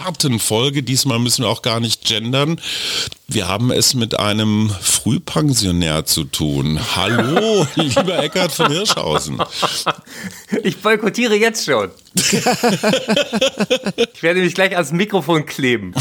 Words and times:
Expertenfolge. 0.00 0.82
Diesmal 0.82 1.18
müssen 1.18 1.44
wir 1.44 1.48
auch 1.48 1.62
gar 1.62 1.80
nicht 1.80 2.04
gendern. 2.04 2.60
Wir 3.32 3.46
haben 3.46 3.70
es 3.70 3.94
mit 3.94 4.18
einem 4.18 4.74
Frühpensionär 4.80 6.04
zu 6.04 6.24
tun. 6.24 6.80
Hallo, 6.96 7.64
lieber 7.76 8.18
Eckhard 8.18 8.50
von 8.50 8.72
Hirschhausen. 8.72 9.40
Ich 10.64 10.78
boykottiere 10.78 11.36
jetzt 11.36 11.64
schon. 11.64 11.92
ich 12.14 12.32
werde 14.20 14.40
mich 14.40 14.54
gleich 14.54 14.72
ans 14.72 14.90
Mikrofon 14.90 15.46
kleben. 15.46 15.94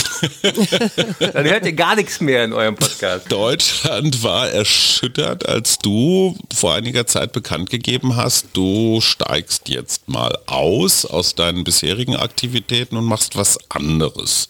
Dann 1.19 1.45
hört 1.45 1.67
ihr 1.67 1.73
gar 1.73 1.95
nichts 1.95 2.19
mehr 2.19 2.43
in 2.45 2.51
eurem 2.51 2.73
Podcast. 2.73 3.31
Deutschland 3.31 4.23
war 4.23 4.49
erschüttert, 4.49 5.47
als 5.47 5.77
du 5.77 6.35
vor 6.51 6.73
einiger 6.73 7.05
Zeit 7.05 7.31
bekannt 7.31 7.69
gegeben 7.69 8.15
hast, 8.15 8.47
du 8.53 9.01
steigst 9.01 9.69
jetzt 9.69 10.09
mal 10.09 10.35
aus 10.47 11.05
aus 11.05 11.35
deinen 11.35 11.63
bisherigen 11.63 12.15
Aktivitäten 12.15 12.97
und 12.97 13.05
machst 13.05 13.35
was 13.35 13.59
anderes. 13.69 14.49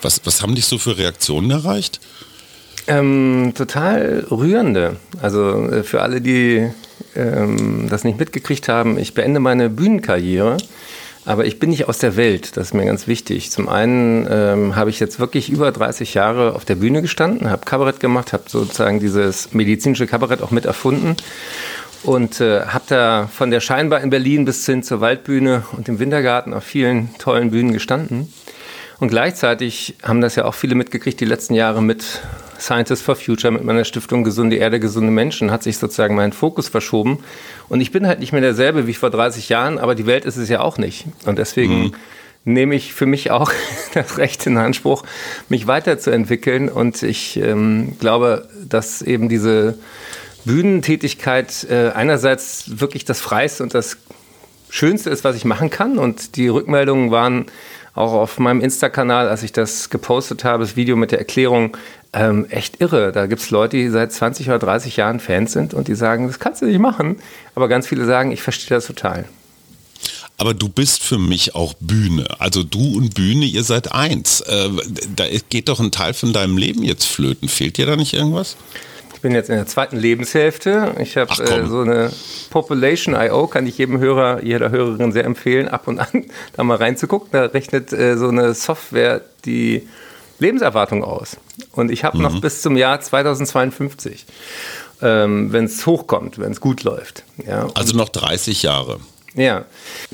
Was, 0.00 0.22
was 0.24 0.40
haben 0.40 0.54
dich 0.54 0.64
so 0.64 0.78
für 0.78 0.96
Reaktionen 0.96 1.50
erreicht? 1.50 2.00
Ähm, 2.88 3.52
total 3.56 4.26
rührende. 4.30 4.96
Also 5.20 5.70
äh, 5.70 5.82
für 5.82 6.02
alle, 6.02 6.20
die 6.20 6.70
ähm, 7.16 7.88
das 7.88 8.04
nicht 8.04 8.18
mitgekriegt 8.18 8.68
haben, 8.68 8.98
ich 8.98 9.14
beende 9.14 9.40
meine 9.40 9.68
Bühnenkarriere. 9.68 10.56
Aber 11.24 11.44
ich 11.44 11.58
bin 11.58 11.70
nicht 11.70 11.88
aus 11.88 11.98
der 11.98 12.14
Welt, 12.14 12.56
das 12.56 12.68
ist 12.68 12.74
mir 12.74 12.84
ganz 12.84 13.08
wichtig. 13.08 13.50
Zum 13.50 13.68
einen 13.68 14.28
ähm, 14.30 14.76
habe 14.76 14.90
ich 14.90 15.00
jetzt 15.00 15.18
wirklich 15.18 15.50
über 15.50 15.72
30 15.72 16.14
Jahre 16.14 16.54
auf 16.54 16.64
der 16.64 16.76
Bühne 16.76 17.02
gestanden, 17.02 17.50
habe 17.50 17.64
Kabarett 17.64 17.98
gemacht, 17.98 18.32
habe 18.32 18.44
sozusagen 18.46 19.00
dieses 19.00 19.52
medizinische 19.52 20.06
Kabarett 20.06 20.40
auch 20.40 20.52
mit 20.52 20.66
erfunden 20.66 21.16
und 22.04 22.40
äh, 22.40 22.66
habe 22.66 22.84
da 22.86 23.28
von 23.32 23.50
der 23.50 23.58
Scheinbar 23.58 24.02
in 24.02 24.10
Berlin 24.10 24.44
bis 24.44 24.64
hin 24.66 24.84
zur 24.84 25.00
Waldbühne 25.00 25.64
und 25.76 25.88
dem 25.88 25.98
Wintergarten 25.98 26.54
auf 26.54 26.62
vielen 26.62 27.12
tollen 27.18 27.50
Bühnen 27.50 27.72
gestanden. 27.72 28.32
Und 28.98 29.08
gleichzeitig 29.08 29.96
haben 30.02 30.20
das 30.20 30.36
ja 30.36 30.44
auch 30.44 30.54
viele 30.54 30.74
mitgekriegt, 30.74 31.20
die 31.20 31.26
letzten 31.26 31.54
Jahre 31.54 31.82
mit 31.82 32.22
Scientists 32.58 33.04
for 33.04 33.16
Future, 33.16 33.52
mit 33.52 33.64
meiner 33.64 33.84
Stiftung 33.84 34.24
Gesunde 34.24 34.56
Erde, 34.56 34.80
gesunde 34.80 35.10
Menschen, 35.10 35.50
hat 35.50 35.62
sich 35.62 35.76
sozusagen 35.76 36.14
mein 36.14 36.32
Fokus 36.32 36.68
verschoben. 36.68 37.18
Und 37.68 37.80
ich 37.80 37.92
bin 37.92 38.06
halt 38.06 38.20
nicht 38.20 38.32
mehr 38.32 38.40
derselbe 38.40 38.86
wie 38.86 38.94
vor 38.94 39.10
30 39.10 39.48
Jahren, 39.48 39.78
aber 39.78 39.94
die 39.94 40.06
Welt 40.06 40.24
ist 40.24 40.36
es 40.36 40.48
ja 40.48 40.60
auch 40.60 40.78
nicht. 40.78 41.04
Und 41.26 41.38
deswegen 41.38 41.84
mhm. 41.84 41.92
nehme 42.44 42.74
ich 42.74 42.94
für 42.94 43.06
mich 43.06 43.30
auch 43.30 43.52
das 43.94 44.16
Recht 44.16 44.46
in 44.46 44.56
Anspruch, 44.56 45.04
mich 45.48 45.66
weiterzuentwickeln. 45.66 46.70
Und 46.70 47.02
ich 47.02 47.36
ähm, 47.36 47.98
glaube, 47.98 48.48
dass 48.66 49.02
eben 49.02 49.28
diese 49.28 49.78
Bühnentätigkeit 50.46 51.66
äh, 51.68 51.90
einerseits 51.90 52.80
wirklich 52.80 53.04
das 53.04 53.20
Freiste 53.20 53.62
und 53.62 53.74
das 53.74 53.98
Schönste 54.70 55.10
ist, 55.10 55.24
was 55.24 55.36
ich 55.36 55.44
machen 55.44 55.70
kann. 55.70 55.98
Und 55.98 56.36
die 56.36 56.48
Rückmeldungen 56.48 57.10
waren 57.10 57.46
auch 57.96 58.12
auf 58.12 58.38
meinem 58.38 58.60
Insta-Kanal, 58.60 59.28
als 59.28 59.42
ich 59.42 59.52
das 59.52 59.90
gepostet 59.90 60.44
habe, 60.44 60.62
das 60.62 60.76
Video 60.76 60.96
mit 60.96 61.12
der 61.12 61.18
Erklärung, 61.18 61.76
ähm, 62.12 62.46
echt 62.50 62.80
irre. 62.80 63.10
Da 63.10 63.26
gibt 63.26 63.40
es 63.40 63.50
Leute, 63.50 63.78
die 63.78 63.88
seit 63.88 64.12
20 64.12 64.48
oder 64.48 64.58
30 64.58 64.96
Jahren 64.96 65.18
Fans 65.18 65.52
sind 65.52 65.74
und 65.74 65.88
die 65.88 65.94
sagen, 65.94 66.26
das 66.26 66.38
kannst 66.38 66.62
du 66.62 66.66
nicht 66.66 66.78
machen. 66.78 67.16
Aber 67.54 67.68
ganz 67.68 67.86
viele 67.88 68.04
sagen, 68.04 68.32
ich 68.32 68.42
verstehe 68.42 68.76
das 68.76 68.86
total. 68.86 69.24
Aber 70.36 70.52
du 70.52 70.68
bist 70.68 71.02
für 71.02 71.18
mich 71.18 71.54
auch 71.54 71.72
Bühne. 71.80 72.28
Also 72.38 72.62
du 72.62 72.98
und 72.98 73.14
Bühne, 73.14 73.46
ihr 73.46 73.64
seid 73.64 73.92
eins. 73.92 74.42
Äh, 74.42 74.68
da 75.16 75.24
geht 75.48 75.70
doch 75.70 75.80
ein 75.80 75.90
Teil 75.90 76.12
von 76.12 76.34
deinem 76.34 76.58
Leben 76.58 76.82
jetzt 76.82 77.06
flöten. 77.06 77.48
Fehlt 77.48 77.78
dir 77.78 77.86
da 77.86 77.96
nicht 77.96 78.12
irgendwas? 78.12 78.56
Ich 79.26 79.28
bin 79.28 79.34
jetzt 79.34 79.50
in 79.50 79.56
der 79.56 79.66
zweiten 79.66 79.96
Lebenshälfte. 79.96 80.94
Ich 81.00 81.16
habe 81.16 81.32
äh, 81.42 81.66
so 81.66 81.80
eine 81.80 82.12
Population 82.50 83.16
IO, 83.16 83.48
kann 83.48 83.66
ich 83.66 83.76
jedem 83.76 83.98
Hörer, 83.98 84.44
jeder 84.44 84.70
Hörerin 84.70 85.10
sehr 85.10 85.24
empfehlen, 85.24 85.66
ab 85.66 85.88
und 85.88 85.98
an 85.98 86.26
da 86.52 86.62
mal 86.62 86.76
reinzugucken. 86.76 87.30
Da 87.32 87.46
rechnet 87.46 87.92
äh, 87.92 88.16
so 88.16 88.28
eine 88.28 88.54
Software 88.54 89.22
die 89.44 89.88
Lebenserwartung 90.38 91.02
aus. 91.02 91.38
Und 91.72 91.90
ich 91.90 92.04
habe 92.04 92.18
mhm. 92.18 92.22
noch 92.22 92.40
bis 92.40 92.62
zum 92.62 92.76
Jahr 92.76 93.00
2052, 93.00 94.26
ähm, 95.02 95.52
wenn 95.52 95.64
es 95.64 95.84
hochkommt, 95.84 96.38
wenn 96.38 96.52
es 96.52 96.60
gut 96.60 96.84
läuft. 96.84 97.24
Ja. 97.44 97.66
Also 97.74 97.96
noch 97.96 98.10
30 98.10 98.62
Jahre. 98.62 99.00
Ja, 99.36 99.66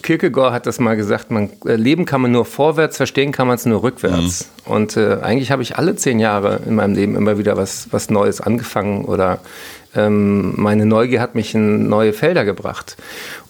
Kierkegaard 0.02 0.52
hat 0.52 0.66
das 0.66 0.80
mal 0.80 0.96
gesagt, 0.96 1.30
man, 1.30 1.48
äh, 1.64 1.76
leben 1.76 2.04
kann 2.04 2.20
man 2.20 2.32
nur 2.32 2.44
vorwärts, 2.44 2.96
verstehen 2.96 3.30
kann 3.30 3.46
man 3.46 3.54
es 3.54 3.64
nur 3.64 3.82
rückwärts. 3.82 4.48
Mhm. 4.66 4.72
Und 4.72 4.96
äh, 4.96 5.18
eigentlich 5.22 5.52
habe 5.52 5.62
ich 5.62 5.78
alle 5.78 5.94
zehn 5.94 6.18
Jahre 6.18 6.60
in 6.66 6.74
meinem 6.74 6.94
Leben 6.94 7.14
immer 7.14 7.38
wieder 7.38 7.56
was, 7.56 7.86
was 7.92 8.10
Neues 8.10 8.40
angefangen 8.40 9.04
oder 9.04 9.38
ähm, 9.94 10.54
meine 10.56 10.86
Neugier 10.86 11.20
hat 11.20 11.36
mich 11.36 11.54
in 11.54 11.88
neue 11.88 12.12
Felder 12.12 12.44
gebracht. 12.44 12.96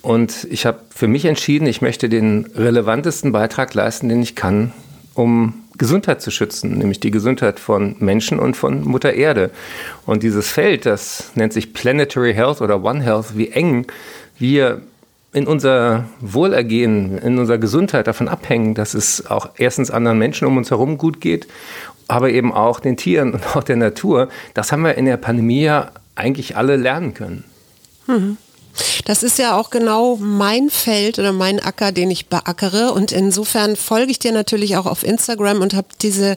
Und 0.03 0.47
ich 0.51 0.67
habe 0.67 0.81
für 0.95 1.09
mich 1.09 1.25
entschieden, 1.25 1.67
ich 1.67 1.81
möchte 1.81 2.11
den 2.11 2.51
relevantesten 2.55 3.33
Beitrag 3.33 3.73
leisten, 3.73 4.11
den 4.11 4.21
ich 4.21 4.37
kann, 4.37 4.73
um 5.15 5.55
Gesundheit 5.79 6.21
zu 6.21 6.31
schützen, 6.31 6.77
nämlich 6.77 7.01
die 7.01 7.11
Gesundheit 7.11 7.59
von 7.59 7.97
Menschen 7.99 8.39
und 8.39 8.59
von 8.59 8.83
Mutter 8.83 9.15
Erde. 9.15 9.51
Und 10.05 10.23
dieses 10.23 10.51
Feld, 10.51 10.85
das 10.85 11.31
nennt 11.35 11.55
sich 11.55 11.73
Planetary 11.73 12.35
Health 12.35 12.61
oder 12.61 12.85
One 12.85 13.03
Health, 13.03 13.37
wie 13.37 13.49
eng 13.49 13.87
wir 14.39 14.83
in 15.33 15.47
unser 15.47 16.05
Wohlergehen, 16.21 17.19
in 17.19 17.39
unserer 17.39 17.59
Gesundheit 17.59 18.07
davon 18.07 18.29
abhängen, 18.29 18.75
dass 18.75 18.95
es 18.95 19.27
auch 19.27 19.51
erstens 19.57 19.91
anderen 19.91 20.19
Menschen 20.19 20.47
um 20.47 20.57
uns 20.57 20.71
herum 20.71 20.99
gut 20.99 21.21
geht, 21.21 21.49
aber 22.07 22.31
eben 22.31 22.53
auch 22.53 22.81
den 22.81 22.97
Tieren 22.97 23.33
und 23.33 23.57
auch 23.57 23.65
der 23.65 23.77
Natur. 23.77 24.29
Das 24.55 24.73
haben 24.73 24.83
wir 24.83 24.97
in 24.97 25.07
der 25.07 25.17
Pandemie 25.17 25.63
ja 25.63 25.91
eigentlich 26.15 26.57
alle 26.57 26.77
lernen 26.77 27.15
können. 27.15 27.45
Mhm. 28.07 28.37
Das 29.05 29.23
ist 29.23 29.39
ja 29.39 29.59
auch 29.59 29.71
genau 29.71 30.17
mein 30.17 30.71
Feld 30.71 31.19
oder 31.19 31.33
mein 31.33 31.61
Acker, 31.61 31.93
den 31.93 32.11
ich 32.11 32.27
beackere. 32.27 32.93
Und 32.93 33.13
insofern 33.13 33.77
folge 33.77 34.13
ich 34.13 34.19
dir 34.19 34.33
natürlich 34.33 34.77
auch 34.77 34.87
auf 34.87 35.03
Instagram 35.03 35.61
und 35.61 35.75
habe 35.75 35.89
diese 36.01 36.37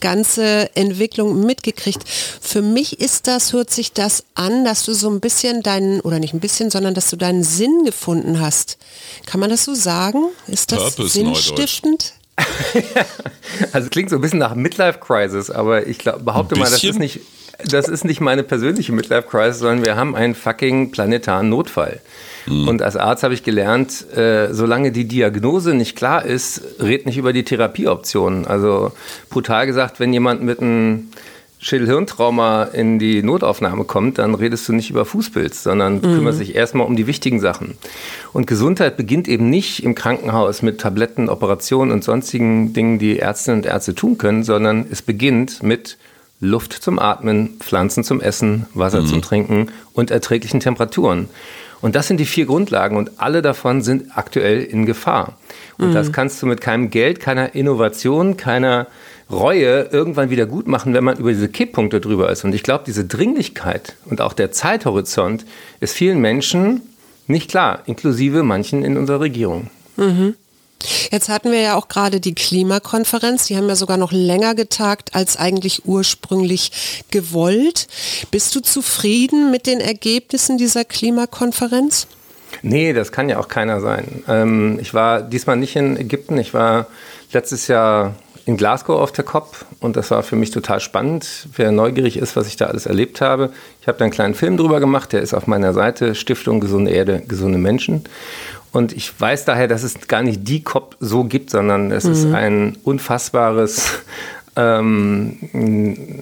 ganze 0.00 0.74
Entwicklung 0.74 1.44
mitgekriegt. 1.44 2.02
Für 2.08 2.62
mich 2.62 3.00
ist 3.00 3.26
das, 3.26 3.52
hört 3.52 3.70
sich 3.70 3.92
das 3.92 4.24
an, 4.34 4.64
dass 4.64 4.84
du 4.84 4.94
so 4.94 5.10
ein 5.10 5.20
bisschen 5.20 5.62
deinen, 5.62 6.00
oder 6.00 6.18
nicht 6.18 6.34
ein 6.34 6.40
bisschen, 6.40 6.70
sondern 6.70 6.94
dass 6.94 7.10
du 7.10 7.16
deinen 7.16 7.44
Sinn 7.44 7.84
gefunden 7.84 8.40
hast. 8.40 8.78
Kann 9.26 9.40
man 9.40 9.50
das 9.50 9.64
so 9.64 9.74
sagen? 9.74 10.24
Ist 10.46 10.72
das 10.72 10.94
Purpose 10.94 11.08
sinnstiftend? 11.10 12.14
also 13.72 13.88
klingt 13.88 14.10
so 14.10 14.16
ein 14.16 14.22
bisschen 14.22 14.38
nach 14.38 14.54
Midlife 14.54 14.98
Crisis, 14.98 15.50
aber 15.50 15.86
ich 15.86 15.98
glaub, 15.98 16.24
behaupte 16.24 16.56
mal, 16.56 16.70
das 16.70 16.84
ist 16.84 16.98
nicht 16.98 17.20
das 17.64 17.88
ist 17.88 18.04
nicht 18.04 18.20
meine 18.20 18.42
persönliche 18.42 18.92
Midlife 18.92 19.28
Crisis, 19.28 19.60
sondern 19.60 19.84
wir 19.84 19.96
haben 19.96 20.14
einen 20.14 20.34
fucking 20.34 20.90
planetaren 20.90 21.48
Notfall. 21.48 22.00
Mhm. 22.46 22.68
Und 22.68 22.82
als 22.82 22.96
Arzt 22.96 23.22
habe 23.22 23.34
ich 23.34 23.42
gelernt, 23.42 24.06
äh, 24.16 24.52
solange 24.52 24.92
die 24.92 25.06
Diagnose 25.06 25.74
nicht 25.74 25.96
klar 25.96 26.24
ist, 26.24 26.62
red 26.80 27.06
nicht 27.06 27.18
über 27.18 27.32
die 27.32 27.44
Therapieoptionen. 27.44 28.46
Also 28.46 28.92
brutal 29.30 29.66
gesagt, 29.66 30.00
wenn 30.00 30.12
jemand 30.12 30.42
mit 30.42 30.60
einem 30.60 31.08
Schädelhirntrauma 31.58 32.64
in 32.64 32.98
die 32.98 33.22
Notaufnahme 33.22 33.84
kommt, 33.84 34.18
dann 34.18 34.34
redest 34.34 34.68
du 34.68 34.72
nicht 34.72 34.90
über 34.90 35.04
Fußpilz, 35.04 35.62
sondern 35.62 35.96
mhm. 35.96 36.02
kümmerst 36.02 36.40
dich 36.40 36.54
erstmal 36.54 36.86
um 36.86 36.96
die 36.96 37.06
wichtigen 37.06 37.40
Sachen. 37.40 37.78
Und 38.32 38.46
Gesundheit 38.46 38.96
beginnt 38.96 39.26
eben 39.26 39.48
nicht 39.48 39.82
im 39.82 39.94
Krankenhaus 39.94 40.62
mit 40.62 40.80
Tabletten, 40.80 41.28
Operationen 41.28 41.90
und 41.90 42.04
sonstigen 42.04 42.72
Dingen, 42.72 42.98
die 42.98 43.18
Ärztinnen 43.18 43.60
und 43.60 43.66
Ärzte 43.66 43.94
tun 43.94 44.18
können, 44.18 44.44
sondern 44.44 44.86
es 44.90 45.02
beginnt 45.02 45.62
mit 45.62 45.96
Luft 46.40 46.72
zum 46.72 46.98
Atmen, 46.98 47.56
Pflanzen 47.60 48.04
zum 48.04 48.20
Essen, 48.20 48.66
Wasser 48.74 49.02
mhm. 49.02 49.06
zum 49.06 49.22
Trinken 49.22 49.68
und 49.92 50.10
erträglichen 50.10 50.60
Temperaturen. 50.60 51.28
Und 51.80 51.94
das 51.94 52.08
sind 52.08 52.18
die 52.18 52.26
vier 52.26 52.46
Grundlagen 52.46 52.96
und 52.96 53.20
alle 53.20 53.42
davon 53.42 53.82
sind 53.82 54.16
aktuell 54.16 54.62
in 54.62 54.86
Gefahr. 54.86 55.36
Und 55.78 55.90
mhm. 55.90 55.94
das 55.94 56.12
kannst 56.12 56.40
du 56.42 56.46
mit 56.46 56.60
keinem 56.60 56.90
Geld, 56.90 57.20
keiner 57.20 57.54
Innovation, 57.54 58.36
keiner 58.36 58.86
Reue 59.30 59.88
irgendwann 59.90 60.30
wieder 60.30 60.46
gut 60.46 60.68
machen, 60.68 60.94
wenn 60.94 61.04
man 61.04 61.18
über 61.18 61.30
diese 61.30 61.48
Kipppunkte 61.48 62.00
drüber 62.00 62.30
ist. 62.30 62.44
Und 62.44 62.54
ich 62.54 62.62
glaube, 62.62 62.84
diese 62.86 63.04
Dringlichkeit 63.04 63.96
und 64.06 64.20
auch 64.20 64.32
der 64.32 64.52
Zeithorizont 64.52 65.44
ist 65.80 65.94
vielen 65.94 66.20
Menschen 66.20 66.82
nicht 67.26 67.50
klar, 67.50 67.82
inklusive 67.86 68.42
manchen 68.42 68.84
in 68.84 68.96
unserer 68.96 69.20
Regierung. 69.20 69.70
Mhm. 69.96 70.34
Jetzt 71.10 71.28
hatten 71.28 71.50
wir 71.50 71.60
ja 71.60 71.74
auch 71.76 71.88
gerade 71.88 72.20
die 72.20 72.34
Klimakonferenz. 72.34 73.46
Die 73.46 73.56
haben 73.56 73.68
ja 73.68 73.76
sogar 73.76 73.96
noch 73.96 74.12
länger 74.12 74.54
getagt 74.54 75.14
als 75.14 75.36
eigentlich 75.36 75.86
ursprünglich 75.86 77.04
gewollt. 77.10 77.88
Bist 78.30 78.54
du 78.54 78.60
zufrieden 78.60 79.50
mit 79.50 79.66
den 79.66 79.80
Ergebnissen 79.80 80.58
dieser 80.58 80.84
Klimakonferenz? 80.84 82.06
Nee, 82.62 82.92
das 82.92 83.12
kann 83.12 83.28
ja 83.28 83.38
auch 83.38 83.48
keiner 83.48 83.80
sein. 83.80 84.24
Ähm, 84.28 84.78
ich 84.80 84.94
war 84.94 85.22
diesmal 85.22 85.56
nicht 85.56 85.76
in 85.76 85.96
Ägypten. 85.96 86.38
Ich 86.38 86.54
war 86.54 86.86
letztes 87.32 87.68
Jahr 87.68 88.14
in 88.46 88.56
Glasgow 88.56 89.00
auf 89.00 89.10
der 89.10 89.24
COP 89.24 89.66
und 89.80 89.96
das 89.96 90.12
war 90.12 90.22
für 90.22 90.36
mich 90.36 90.52
total 90.52 90.78
spannend. 90.78 91.48
Wer 91.56 91.72
neugierig 91.72 92.16
ist, 92.16 92.36
was 92.36 92.46
ich 92.46 92.56
da 92.56 92.66
alles 92.66 92.86
erlebt 92.86 93.20
habe, 93.20 93.50
ich 93.80 93.88
habe 93.88 93.98
da 93.98 94.04
einen 94.04 94.12
kleinen 94.12 94.34
Film 94.34 94.56
drüber 94.56 94.78
gemacht, 94.78 95.12
der 95.12 95.20
ist 95.20 95.34
auf 95.34 95.48
meiner 95.48 95.72
Seite 95.72 96.14
Stiftung 96.14 96.60
Gesunde 96.60 96.92
Erde, 96.92 97.22
gesunde 97.26 97.58
Menschen. 97.58 98.04
Und 98.72 98.92
ich 98.92 99.18
weiß 99.18 99.44
daher, 99.44 99.68
dass 99.68 99.82
es 99.82 100.06
gar 100.08 100.22
nicht 100.22 100.46
die 100.46 100.62
COP 100.62 100.96
so 101.00 101.24
gibt, 101.24 101.50
sondern 101.50 101.90
es 101.90 102.04
mhm. 102.04 102.12
ist 102.12 102.24
ein 102.26 102.76
unfassbares 102.84 104.00
ähm, 104.56 105.36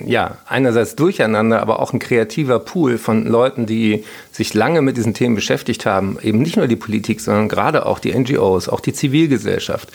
ja, 0.07 0.39
einerseits 0.47 0.97
durcheinander, 0.97 1.61
aber 1.61 1.81
auch 1.81 1.93
ein 1.93 2.01
kreativer 2.01 2.59
Pool 2.59 2.99
von 2.99 3.27
Leuten, 3.27 3.67
die 3.67 4.05
sich 4.33 4.55
lange 4.55 4.83
mit 4.83 4.97
diesen 4.97 5.15
Themen 5.15 5.37
beschäftigt 5.37 5.87
haben. 5.87 6.19
Eben 6.21 6.41
nicht 6.41 6.57
nur 6.57 6.67
die 6.67 6.77
Politik, 6.77 7.21
sondern 7.21 7.49
gerade 7.49 7.87
auch 7.87 8.01
die 8.01 8.13
NGOs, 8.13 8.69
auch 8.69 8.81
die 8.81 8.93
Zivilgesellschaft, 8.93 9.91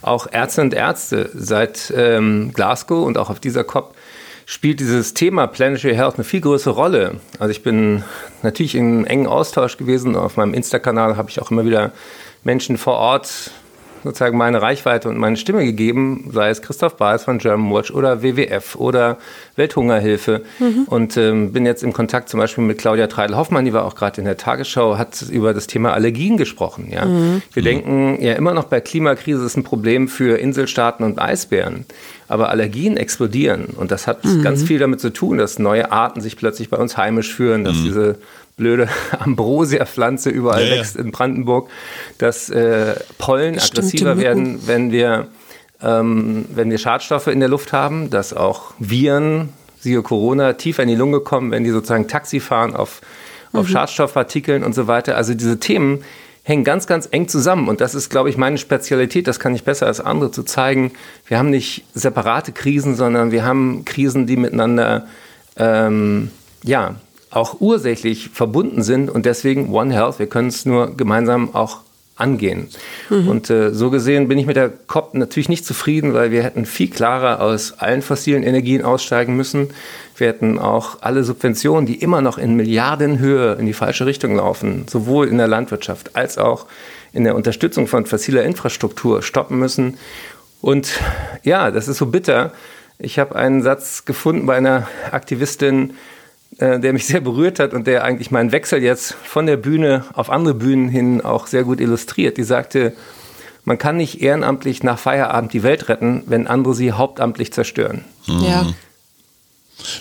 auch 0.00 0.26
Ärzte 0.30 0.62
und 0.62 0.74
Ärzte 0.74 1.30
seit 1.34 1.92
ähm, 1.94 2.52
Glasgow 2.54 3.04
und 3.06 3.18
auch 3.18 3.28
auf 3.28 3.40
dieser 3.40 3.64
COP 3.64 3.94
spielt 4.52 4.80
dieses 4.80 5.14
Thema 5.14 5.46
Planetary 5.46 5.94
Health 5.94 6.16
eine 6.16 6.24
viel 6.24 6.42
größere 6.42 6.74
Rolle. 6.74 7.16
Also 7.38 7.50
ich 7.50 7.62
bin 7.62 8.04
natürlich 8.42 8.74
in 8.74 9.06
engen 9.06 9.26
Austausch 9.26 9.78
gewesen. 9.78 10.14
Auf 10.14 10.36
meinem 10.36 10.52
Insta-Kanal 10.52 11.16
habe 11.16 11.30
ich 11.30 11.40
auch 11.40 11.50
immer 11.50 11.64
wieder 11.64 11.92
Menschen 12.44 12.76
vor 12.76 12.96
Ort 12.96 13.50
sozusagen 14.04 14.36
meine 14.36 14.62
Reichweite 14.62 15.08
und 15.08 15.18
meine 15.18 15.36
Stimme 15.36 15.64
gegeben, 15.64 16.30
sei 16.32 16.50
es 16.50 16.62
Christoph 16.62 16.96
Baes 16.96 17.24
von 17.24 17.38
Germanwatch 17.38 17.90
oder 17.90 18.22
WWF 18.22 18.76
oder 18.76 19.18
Welthungerhilfe. 19.56 20.42
Mhm. 20.58 20.84
Und 20.86 21.16
ähm, 21.16 21.52
bin 21.52 21.66
jetzt 21.66 21.82
im 21.82 21.92
Kontakt 21.92 22.28
zum 22.28 22.40
Beispiel 22.40 22.64
mit 22.64 22.78
Claudia 22.78 23.06
Treidel-Hoffmann, 23.06 23.64
die 23.64 23.72
war 23.72 23.84
auch 23.84 23.94
gerade 23.94 24.20
in 24.20 24.24
der 24.24 24.36
Tagesschau, 24.36 24.98
hat 24.98 25.22
über 25.30 25.54
das 25.54 25.66
Thema 25.66 25.92
Allergien 25.92 26.36
gesprochen. 26.36 26.90
Ja? 26.90 27.04
Mhm. 27.04 27.42
Wir 27.52 27.62
denken 27.62 28.18
ja 28.20 28.34
immer 28.34 28.54
noch 28.54 28.64
bei 28.64 28.80
Klimakrise 28.80 29.44
ist 29.44 29.56
ein 29.56 29.64
Problem 29.64 30.08
für 30.08 30.38
Inselstaaten 30.38 31.04
und 31.04 31.20
Eisbären. 31.20 31.84
Aber 32.28 32.48
Allergien 32.48 32.96
explodieren 32.96 33.66
und 33.76 33.90
das 33.90 34.06
hat 34.06 34.24
mhm. 34.24 34.42
ganz 34.42 34.62
viel 34.62 34.78
damit 34.78 35.00
zu 35.00 35.12
tun, 35.12 35.36
dass 35.36 35.58
neue 35.58 35.92
Arten 35.92 36.22
sich 36.22 36.36
plötzlich 36.36 36.70
bei 36.70 36.78
uns 36.78 36.96
heimisch 36.96 37.34
führen, 37.34 37.64
dass 37.64 37.76
mhm. 37.76 37.84
diese 37.84 38.18
blöde 38.56 38.88
Ambrosia-Pflanze 39.18 40.30
überall 40.30 40.66
ja, 40.66 40.76
wächst 40.76 40.96
ja. 40.96 41.02
in 41.02 41.10
Brandenburg, 41.10 41.68
dass 42.18 42.50
äh, 42.50 42.94
Pollen 43.18 43.58
Stimmt, 43.58 43.78
aggressiver 43.78 44.18
werden, 44.18 44.66
wenn 44.66 44.92
wir, 44.92 45.28
ähm, 45.82 46.46
wenn 46.54 46.70
wir 46.70 46.78
Schadstoffe 46.78 47.28
in 47.28 47.40
der 47.40 47.48
Luft 47.48 47.72
haben, 47.72 48.10
dass 48.10 48.32
auch 48.34 48.74
Viren, 48.78 49.50
siehe 49.80 50.02
Corona, 50.02 50.54
tiefer 50.54 50.82
in 50.82 50.88
die 50.88 50.94
Lunge 50.94 51.20
kommen, 51.20 51.50
wenn 51.50 51.64
die 51.64 51.70
sozusagen 51.70 52.08
Taxi 52.08 52.40
fahren 52.40 52.76
auf, 52.76 53.00
auf 53.52 53.66
mhm. 53.68 53.72
Schadstoffpartikeln 53.72 54.64
und 54.64 54.74
so 54.74 54.86
weiter. 54.86 55.16
Also 55.16 55.34
diese 55.34 55.58
Themen 55.58 56.04
hängen 56.44 56.64
ganz, 56.64 56.86
ganz 56.86 57.08
eng 57.10 57.28
zusammen. 57.28 57.68
Und 57.68 57.80
das 57.80 57.94
ist, 57.94 58.10
glaube 58.10 58.28
ich, 58.28 58.36
meine 58.36 58.58
Spezialität. 58.58 59.28
Das 59.28 59.38
kann 59.38 59.54
ich 59.54 59.64
besser 59.64 59.86
als 59.86 60.00
andere 60.00 60.30
zu 60.30 60.42
zeigen. 60.42 60.92
Wir 61.26 61.38
haben 61.38 61.50
nicht 61.50 61.84
separate 61.94 62.52
Krisen, 62.52 62.96
sondern 62.96 63.30
wir 63.30 63.44
haben 63.44 63.84
Krisen, 63.84 64.26
die 64.26 64.36
miteinander 64.36 65.06
ähm, 65.56 66.30
ja, 66.64 66.96
auch 67.32 67.60
ursächlich 67.60 68.28
verbunden 68.30 68.82
sind 68.82 69.10
und 69.10 69.26
deswegen 69.26 69.72
One 69.72 69.92
Health, 69.92 70.18
wir 70.18 70.26
können 70.26 70.48
es 70.48 70.64
nur 70.64 70.96
gemeinsam 70.96 71.54
auch 71.54 71.78
angehen. 72.16 72.68
Mhm. 73.08 73.28
Und 73.28 73.50
äh, 73.50 73.72
so 73.72 73.90
gesehen 73.90 74.28
bin 74.28 74.38
ich 74.38 74.46
mit 74.46 74.56
der 74.56 74.68
COP 74.68 75.14
natürlich 75.14 75.48
nicht 75.48 75.64
zufrieden, 75.64 76.12
weil 76.12 76.30
wir 76.30 76.42
hätten 76.42 76.66
viel 76.66 76.90
klarer 76.90 77.40
aus 77.40 77.78
allen 77.78 78.02
fossilen 78.02 78.42
Energien 78.42 78.84
aussteigen 78.84 79.34
müssen. 79.34 79.70
Wir 80.16 80.28
hätten 80.28 80.58
auch 80.58 80.98
alle 81.00 81.24
Subventionen, 81.24 81.86
die 81.86 81.96
immer 81.96 82.20
noch 82.20 82.36
in 82.36 82.54
Milliardenhöhe 82.54 83.54
in 83.54 83.66
die 83.66 83.72
falsche 83.72 84.04
Richtung 84.04 84.36
laufen, 84.36 84.84
sowohl 84.88 85.26
in 85.28 85.38
der 85.38 85.48
Landwirtschaft 85.48 86.14
als 86.14 86.36
auch 86.36 86.66
in 87.14 87.24
der 87.24 87.34
Unterstützung 87.34 87.86
von 87.86 88.06
fossiler 88.06 88.44
Infrastruktur 88.44 89.22
stoppen 89.22 89.58
müssen. 89.58 89.98
Und 90.60 90.90
ja, 91.42 91.70
das 91.70 91.88
ist 91.88 91.96
so 91.96 92.06
bitter. 92.06 92.52
Ich 92.98 93.18
habe 93.18 93.34
einen 93.34 93.62
Satz 93.62 94.04
gefunden 94.04 94.46
bei 94.46 94.56
einer 94.56 94.86
Aktivistin, 95.10 95.94
äh, 96.58 96.80
der 96.80 96.92
mich 96.92 97.06
sehr 97.06 97.20
berührt 97.20 97.58
hat 97.58 97.74
und 97.74 97.86
der 97.86 98.04
eigentlich 98.04 98.30
meinen 98.30 98.52
Wechsel 98.52 98.82
jetzt 98.82 99.14
von 99.24 99.46
der 99.46 99.56
Bühne 99.56 100.04
auf 100.14 100.30
andere 100.30 100.54
Bühnen 100.54 100.88
hin 100.88 101.20
auch 101.20 101.46
sehr 101.46 101.64
gut 101.64 101.80
illustriert. 101.80 102.36
Die 102.36 102.44
sagte, 102.44 102.92
man 103.64 103.78
kann 103.78 103.96
nicht 103.96 104.20
ehrenamtlich 104.20 104.82
nach 104.82 104.98
Feierabend 104.98 105.52
die 105.52 105.62
Welt 105.62 105.88
retten, 105.88 106.24
wenn 106.26 106.46
andere 106.46 106.74
sie 106.74 106.92
hauptamtlich 106.92 107.52
zerstören. 107.52 108.04
Mhm. 108.26 108.44
Ja. 108.44 108.66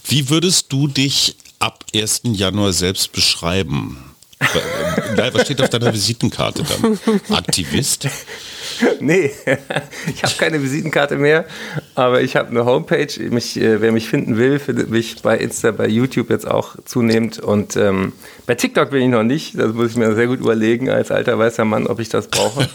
Wie 0.06 0.30
würdest 0.30 0.72
du 0.74 0.88
dich 0.88 1.36
ab 1.60 1.86
1. 1.94 2.22
Januar 2.24 2.74
selbst 2.74 3.12
beschreiben? 3.12 4.12
Was 5.16 5.44
steht 5.44 5.62
auf 5.62 5.70
deiner 5.70 5.94
Visitenkarte 5.94 6.64
dann? 6.64 7.00
Aktivist? 7.30 8.08
nee, 9.00 9.32
ich 10.16 10.24
habe 10.24 10.34
keine 10.38 10.62
Visitenkarte 10.62 11.16
mehr, 11.16 11.46
aber 12.02 12.22
ich 12.22 12.36
habe 12.36 12.50
eine 12.50 12.66
Homepage. 12.66 13.08
Mich, 13.30 13.60
äh, 13.60 13.82
wer 13.82 13.92
mich 13.92 14.10
finden 14.10 14.38
will, 14.38 14.60
findet 14.60 14.90
mich 14.90 15.22
bei 15.22 15.38
Insta, 15.38 15.72
bei 15.72 15.88
YouTube 15.88 16.30
jetzt 16.30 16.48
auch 16.48 16.76
zunehmend. 16.86 17.40
Und 17.40 17.76
ähm, 17.78 18.14
bei 18.46 18.56
TikTok 18.56 18.90
bin 18.90 19.04
ich 19.04 19.10
noch 19.10 19.24
nicht. 19.24 19.58
Das 19.58 19.74
muss 19.74 19.92
ich 19.92 19.98
mir 19.98 20.14
sehr 20.16 20.28
gut 20.28 20.40
überlegen 20.40 20.90
als 20.90 21.12
alter 21.12 21.38
weißer 21.38 21.66
Mann, 21.66 21.88
ob 21.88 22.00
ich 22.00 22.10
das 22.10 22.28
brauche. 22.28 22.68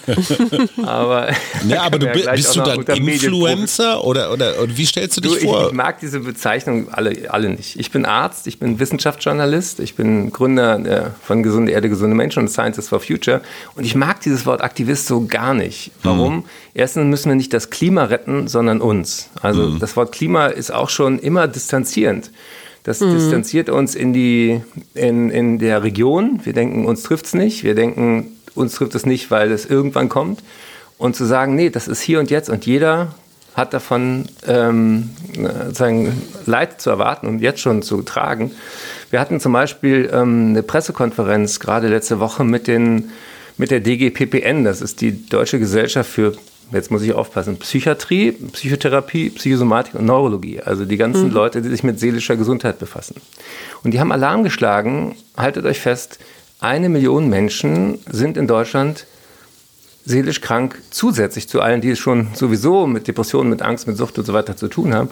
aber 0.87 1.28
ja, 1.69 1.82
aber 1.87 1.99
du 1.99 2.06
ja 2.06 2.32
bist 2.32 2.55
du 2.55 2.61
dann 2.61 2.82
Influencer 2.82 4.05
oder, 4.05 4.32
oder, 4.32 4.62
oder, 4.62 4.76
wie 4.76 4.87
stellst 4.87 5.17
du 5.17 5.20
dich 5.20 5.40
du, 5.40 5.40
vor? 5.40 5.62
Ich, 5.62 5.67
ich, 5.69 5.73
mag 5.73 6.00
diese 6.00 6.20
Bezeichnung 6.20 6.88
alle, 6.93 7.14
alle 7.28 7.50
nicht. 7.50 7.78
Ich 7.78 7.90
bin 7.90 8.05
Arzt, 8.06 8.46
ich 8.46 8.58
bin 8.58 8.78
Wissenschaftsjournalist, 8.78 9.81
ich 9.81 9.94
bin 9.94 10.31
Gründer 10.31 10.78
äh, 10.78 11.11
von 11.23 11.43
Gesunde 11.43 11.73
Erde, 11.73 11.88
gesunde 11.88 12.14
Menschen 12.14 12.40
und 12.40 12.49
Scientists 12.49 12.88
for 12.88 13.00
Future. 13.00 13.40
Und 13.75 13.84
ich 13.84 13.94
mag 13.94 14.20
dieses 14.20 14.46
Wort 14.46 14.62
Aktivist 14.62 15.06
so 15.06 15.26
gar 15.26 15.55
nicht. 15.55 15.90
Warum? 16.02 16.37
Mhm. 16.37 16.44
Erstens 16.75 17.06
müssen 17.06 17.31
wir 17.31 17.37
nicht 17.37 17.55
das 17.55 17.70
Klima 17.70 18.05
retten, 18.05 18.49
sondern 18.49 18.82
uns. 18.82 19.16
Also 19.41 19.63
mhm. 19.63 19.79
das 19.79 19.97
Wort 19.97 20.13
Klima 20.13 20.47
ist 20.47 20.73
auch 20.73 20.89
schon 20.89 21.19
immer 21.19 21.49
distanzierend. 21.49 22.31
Das 22.85 23.01
mhm. 23.01 23.15
distanziert 23.15 23.69
uns 23.69 23.95
in, 23.95 24.13
die, 24.13 24.61
in, 24.95 25.31
in 25.31 25.59
der 25.59 25.83
Region. 25.83 26.41
Wir 26.45 26.53
denken, 26.53 26.87
uns 26.87 27.03
trifft 27.03 27.27
es 27.27 27.35
nicht. 27.35 27.65
Wir 27.65 27.75
denken, 27.75 28.37
uns 28.55 28.75
trifft 28.75 28.95
es 28.95 29.07
nicht, 29.07 29.31
weil 29.31 29.51
es 29.51 29.67
irgendwann 29.67 30.09
kommt. 30.09 30.43
Und 30.99 31.17
zu 31.17 31.25
sagen, 31.25 31.55
nee, 31.55 31.71
das 31.71 31.89
ist 31.89 32.01
hier 32.01 32.21
und 32.21 32.31
jetzt 32.31 32.49
und 32.49 32.65
jeder 32.65 33.15
hat 33.55 33.73
davon 33.73 34.27
ähm, 34.47 35.11
sozusagen 35.35 36.23
Leid 36.45 36.81
zu 36.81 36.91
erwarten 36.91 37.27
und 37.27 37.41
jetzt 37.41 37.61
schon 37.61 37.83
zu 37.83 38.03
tragen. 38.03 38.53
Wir 39.11 39.21
hatten 39.21 39.41
zum 39.41 39.53
Beispiel 39.53 40.11
ähm, 40.12 40.51
eine 40.51 40.62
Pressekonferenz 40.62 41.59
gerade 41.59 41.89
letzte 41.89 42.21
Woche 42.21 42.45
mit 42.45 42.67
den 42.67 43.11
mit 43.59 43.71
der 43.71 43.81
DGPPN, 43.81 44.65
das 44.65 44.83
ist 44.83 45.01
die 45.01 45.27
Deutsche 45.27 45.59
Gesellschaft 45.59 46.11
für, 46.11 46.35
jetzt 46.73 46.91
muss 46.91 47.03
ich 47.03 47.13
aufpassen, 47.13 47.59
Psychiatrie, 47.59 48.33
Psychotherapie, 48.33 49.31
Psychosomatik 49.31 49.95
und 49.95 50.05
Neurologie. 50.05 50.61
Also 50.61 50.85
die 50.85 50.97
ganzen 50.97 51.29
mhm. 51.29 51.35
Leute, 51.35 51.63
die 51.63 51.69
sich 51.69 51.83
mit 51.83 52.01
seelischer 52.01 52.37
Gesundheit 52.37 52.79
befassen. 52.79 53.17
Und 53.85 53.93
die 53.93 54.01
haben 54.01 54.13
Alarm 54.13 54.45
geschlagen, 54.45 55.17
haltet 55.37 55.65
euch 55.65 55.81
fest, 55.81 56.19
eine 56.61 56.89
Million 56.89 57.29
Menschen 57.29 57.99
sind 58.11 58.37
in 58.37 58.47
Deutschland 58.47 59.07
seelisch 60.05 60.41
krank, 60.41 60.81
zusätzlich 60.91 61.49
zu 61.49 61.61
allen, 61.61 61.81
die 61.81 61.91
es 61.91 61.99
schon 61.99 62.29
sowieso 62.35 62.87
mit 62.87 63.09
Depressionen, 63.09 63.51
mit 63.51 63.61
Angst, 63.61 63.87
mit 63.87 63.97
Sucht 63.97 64.19
und 64.19 64.25
so 64.25 64.33
weiter 64.33 64.57
zu 64.57 64.69
tun 64.69 64.95
haben. 64.95 65.11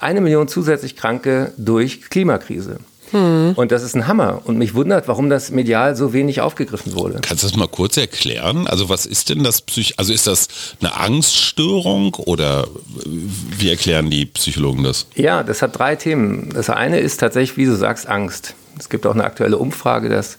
Eine 0.00 0.20
Million 0.20 0.48
zusätzlich 0.48 0.96
Kranke 0.96 1.52
durch 1.58 2.10
Klimakrise. 2.10 2.78
Hm. 3.12 3.52
Und 3.54 3.72
das 3.72 3.82
ist 3.82 3.94
ein 3.94 4.06
Hammer. 4.06 4.42
Und 4.44 4.58
mich 4.58 4.74
wundert, 4.74 5.08
warum 5.08 5.30
das 5.30 5.50
medial 5.50 5.96
so 5.96 6.12
wenig 6.12 6.40
aufgegriffen 6.40 6.94
wurde. 6.94 7.20
Kannst 7.22 7.44
du 7.44 7.48
das 7.48 7.56
mal 7.56 7.68
kurz 7.68 7.96
erklären? 7.96 8.66
Also 8.66 8.88
was 8.88 9.06
ist 9.06 9.28
denn 9.28 9.44
das 9.44 9.62
Psych 9.62 9.94
also 9.98 10.12
ist 10.12 10.26
das 10.26 10.48
eine 10.80 10.96
Angststörung 10.96 12.14
oder 12.14 12.66
wie 13.06 13.70
erklären 13.70 14.10
die 14.10 14.26
Psychologen 14.26 14.82
das? 14.82 15.06
Ja, 15.14 15.42
das 15.42 15.62
hat 15.62 15.78
drei 15.78 15.96
Themen. 15.96 16.50
Das 16.54 16.70
eine 16.70 17.00
ist 17.00 17.18
tatsächlich, 17.18 17.56
wie 17.56 17.66
du 17.66 17.76
sagst, 17.76 18.08
Angst. 18.08 18.54
Es 18.78 18.88
gibt 18.88 19.06
auch 19.06 19.14
eine 19.14 19.24
aktuelle 19.24 19.58
Umfrage, 19.58 20.08
dass 20.08 20.38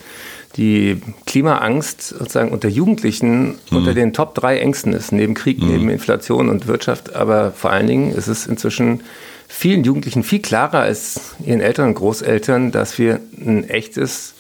die 0.57 1.01
Klimaangst 1.25 2.09
sozusagen 2.09 2.51
unter 2.51 2.69
Jugendlichen 2.69 3.55
mhm. 3.69 3.77
unter 3.77 3.93
den 3.93 4.13
Top 4.13 4.35
drei 4.35 4.59
Ängsten 4.59 4.93
ist, 4.93 5.11
neben 5.11 5.33
Krieg, 5.33 5.61
mhm. 5.61 5.67
neben 5.67 5.89
Inflation 5.89 6.49
und 6.49 6.67
Wirtschaft. 6.67 7.15
Aber 7.15 7.51
vor 7.51 7.71
allen 7.71 7.87
Dingen 7.87 8.13
ist 8.13 8.27
es 8.27 8.45
inzwischen 8.45 9.01
vielen 9.53 9.83
Jugendlichen 9.83 10.23
viel 10.23 10.41
klarer 10.41 10.79
als 10.79 11.35
ihren 11.45 11.61
Eltern 11.61 11.89
und 11.89 11.93
Großeltern, 11.93 12.71
dass 12.71 12.97
wir 12.97 13.19
ein 13.37 13.69
echtes 13.69 14.33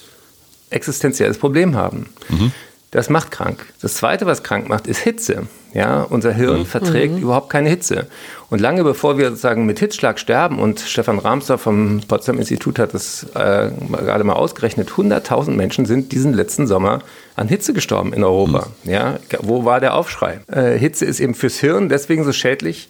existenzielles 0.71 1.37
Problem 1.37 1.75
haben. 1.75 2.07
Mhm. 2.29 2.51
Das 2.89 3.09
macht 3.09 3.31
krank. 3.31 3.65
Das 3.81 3.95
Zweite, 3.95 4.25
was 4.25 4.43
krank 4.43 4.69
macht, 4.69 4.87
ist 4.87 4.99
Hitze. 4.99 5.47
Ja, 5.73 6.03
unser 6.03 6.31
Hirn 6.31 6.59
mhm. 6.59 6.65
verträgt 6.65 7.15
mhm. 7.15 7.21
überhaupt 7.21 7.49
keine 7.49 7.69
Hitze. 7.69 8.07
Und 8.49 8.59
lange 8.59 8.83
bevor 8.83 9.17
wir 9.17 9.29
sozusagen 9.29 9.65
mit 9.65 9.79
Hitzschlag 9.79 10.19
sterben, 10.19 10.59
und 10.59 10.79
Stefan 10.79 11.17
Rahmsdorf 11.19 11.61
vom 11.61 12.01
Potsdam 12.07 12.37
Institut 12.37 12.77
hat 12.77 12.93
das 12.93 13.25
äh, 13.35 13.69
gerade 13.89 14.23
mal 14.23 14.33
ausgerechnet, 14.33 14.91
100.000 14.91 15.51
Menschen 15.51 15.85
sind 15.85 16.11
diesen 16.11 16.33
letzten 16.33 16.67
Sommer 16.67 16.99
an 17.35 17.47
Hitze 17.47 17.73
gestorben 17.73 18.13
in 18.13 18.23
Europa. 18.23 18.67
Mhm. 18.83 18.91
Ja, 18.91 19.19
wo 19.41 19.65
war 19.65 19.79
der 19.79 19.95
Aufschrei? 19.95 20.39
Äh, 20.51 20.77
Hitze 20.77 21.05
ist 21.05 21.19
eben 21.19 21.33
fürs 21.33 21.57
Hirn 21.57 21.89
deswegen 21.89 22.23
so 22.23 22.33
schädlich, 22.33 22.89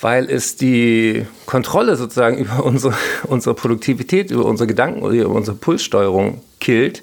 weil 0.00 0.30
es 0.30 0.56
die 0.56 1.26
Kontrolle 1.46 1.96
sozusagen 1.96 2.38
über 2.44 2.64
unsere, 2.64 2.94
unsere 3.24 3.54
Produktivität, 3.54 4.30
über 4.30 4.44
unsere 4.44 4.66
Gedanken, 4.66 5.04
über 5.10 5.30
unsere 5.30 5.56
Pulssteuerung 5.56 6.40
killt 6.60 7.02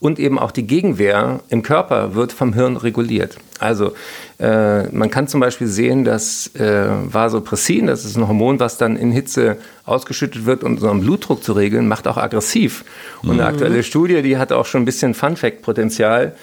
und 0.00 0.18
eben 0.18 0.38
auch 0.38 0.50
die 0.50 0.66
Gegenwehr 0.66 1.40
im 1.48 1.62
Körper 1.62 2.14
wird 2.14 2.32
vom 2.32 2.52
Hirn 2.52 2.76
reguliert. 2.76 3.38
Also 3.58 3.94
äh, 4.38 4.88
man 4.88 5.10
kann 5.10 5.28
zum 5.28 5.40
Beispiel 5.40 5.66
sehen, 5.66 6.04
dass 6.04 6.54
äh, 6.56 6.88
Vasopressin, 7.06 7.86
das 7.86 8.04
ist 8.04 8.16
ein 8.16 8.28
Hormon, 8.28 8.60
was 8.60 8.76
dann 8.76 8.96
in 8.96 9.12
Hitze 9.12 9.56
ausgeschüttet 9.86 10.44
wird, 10.44 10.62
um 10.62 10.72
unseren 10.72 11.00
Blutdruck 11.00 11.42
zu 11.42 11.54
regeln, 11.54 11.88
macht 11.88 12.06
auch 12.06 12.18
aggressiv. 12.18 12.84
Und 13.22 13.30
eine 13.30 13.42
mhm. 13.42 13.48
aktuelle 13.48 13.82
Studie, 13.82 14.20
die 14.20 14.36
hat 14.36 14.52
auch 14.52 14.66
schon 14.66 14.82
ein 14.82 14.84
bisschen 14.84 15.14
Fun-Fact-Potenzial, 15.14 16.34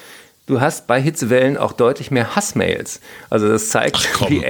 du 0.46 0.62
hast 0.62 0.88
bei 0.88 1.02
Hitzewellen 1.02 1.58
auch 1.58 1.74
deutlich 1.74 2.12
mehr 2.12 2.36
Hassmails. 2.36 3.00
Also 3.30 3.48
das 3.48 3.70
zeigt, 3.70 4.10
Ach, 4.20 4.30
wie, 4.30 4.44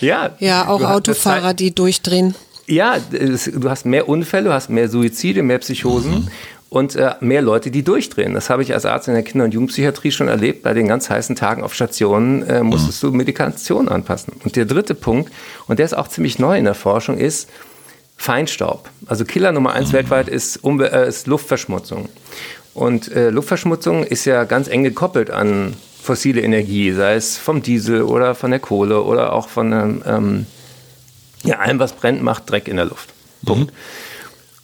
ja, 0.00 0.36
ja 0.38 0.68
auch 0.68 0.82
Autofahrer, 0.82 1.54
die 1.54 1.74
durchdrehen. 1.74 2.34
Ja, 2.66 2.96
du 2.98 3.70
hast 3.70 3.86
mehr 3.86 4.08
Unfälle, 4.08 4.46
du 4.46 4.52
hast 4.52 4.70
mehr 4.70 4.88
Suizide, 4.88 5.42
mehr 5.42 5.58
Psychosen. 5.58 6.12
Mhm 6.12 6.28
und 6.68 6.96
äh, 6.96 7.14
mehr 7.20 7.42
Leute, 7.42 7.70
die 7.70 7.82
durchdrehen. 7.82 8.34
Das 8.34 8.50
habe 8.50 8.62
ich 8.62 8.74
als 8.74 8.84
Arzt 8.84 9.08
in 9.08 9.14
der 9.14 9.22
Kinder- 9.22 9.44
und 9.44 9.54
Jugendpsychiatrie 9.54 10.10
schon 10.10 10.28
erlebt. 10.28 10.62
Bei 10.62 10.74
den 10.74 10.88
ganz 10.88 11.08
heißen 11.08 11.36
Tagen 11.36 11.62
auf 11.62 11.74
Stationen 11.74 12.42
äh, 12.42 12.62
musstest 12.62 13.02
mhm. 13.02 13.12
du 13.12 13.16
Medikation 13.16 13.88
anpassen. 13.88 14.34
Und 14.44 14.56
der 14.56 14.64
dritte 14.64 14.94
Punkt, 14.94 15.32
und 15.68 15.78
der 15.78 15.86
ist 15.86 15.96
auch 15.96 16.08
ziemlich 16.08 16.38
neu 16.38 16.58
in 16.58 16.64
der 16.64 16.74
Forschung, 16.74 17.18
ist 17.18 17.48
Feinstaub. 18.16 18.90
Also 19.06 19.24
Killer 19.24 19.52
Nummer 19.52 19.72
eins 19.72 19.90
mhm. 19.90 19.94
weltweit 19.94 20.28
ist, 20.28 20.56
Umwel 20.64 20.90
äh, 20.92 21.08
ist 21.08 21.26
Luftverschmutzung. 21.26 22.08
Und 22.76 23.10
äh, 23.10 23.30
Luftverschmutzung 23.30 24.04
ist 24.04 24.26
ja 24.26 24.44
ganz 24.44 24.68
eng 24.68 24.84
gekoppelt 24.84 25.30
an 25.30 25.72
fossile 26.02 26.42
Energie, 26.42 26.92
sei 26.92 27.14
es 27.14 27.38
vom 27.38 27.62
Diesel 27.62 28.02
oder 28.02 28.34
von 28.34 28.50
der 28.50 28.60
Kohle 28.60 29.02
oder 29.02 29.32
auch 29.32 29.48
von 29.48 29.72
ähm, 29.72 30.02
ähm 30.06 30.46
ja, 31.42 31.58
allem, 31.58 31.78
was 31.78 31.94
brennt, 31.94 32.22
macht 32.22 32.50
Dreck 32.50 32.68
in 32.68 32.76
der 32.76 32.84
Luft. 32.84 33.14
Punkt. 33.46 33.72
Mhm. 33.72 33.76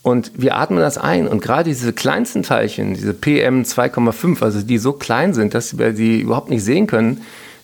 Und 0.02 0.32
wir 0.34 0.56
atmen 0.56 0.80
das 0.80 0.98
ein. 0.98 1.26
Und 1.26 1.40
gerade 1.40 1.70
diese 1.70 1.94
kleinsten 1.94 2.42
Teilchen, 2.42 2.92
diese 2.92 3.14
PM 3.14 3.62
2,5, 3.62 4.42
also 4.42 4.60
die 4.60 4.76
so 4.76 4.92
klein 4.92 5.32
sind, 5.32 5.54
dass 5.54 5.78
wir 5.78 5.94
sie 5.94 6.20
überhaupt 6.20 6.50
nicht 6.50 6.64
sehen 6.64 6.86
können, 6.86 7.22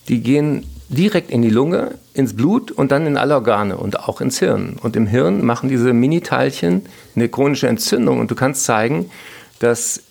die 0.08 0.22
gehen 0.22 0.64
direkt 0.88 1.30
in 1.30 1.42
die 1.42 1.50
Lunge, 1.50 1.96
ins 2.14 2.34
Blut 2.34 2.70
und 2.70 2.90
dann 2.90 3.06
in 3.06 3.18
alle 3.18 3.34
Organe 3.34 3.76
und 3.76 4.00
auch 4.00 4.22
ins 4.22 4.38
Hirn. 4.38 4.78
Und 4.80 4.96
im 4.96 5.06
Hirn 5.06 5.44
machen 5.44 5.68
diese 5.68 5.92
Mini-Teilchen 5.92 6.86
eine 7.14 7.28
chronische 7.28 7.68
Entzündung. 7.68 8.18
Und 8.18 8.30
du 8.30 8.34
kannst 8.34 8.64
zeigen, 8.64 9.10
dass 9.58 10.04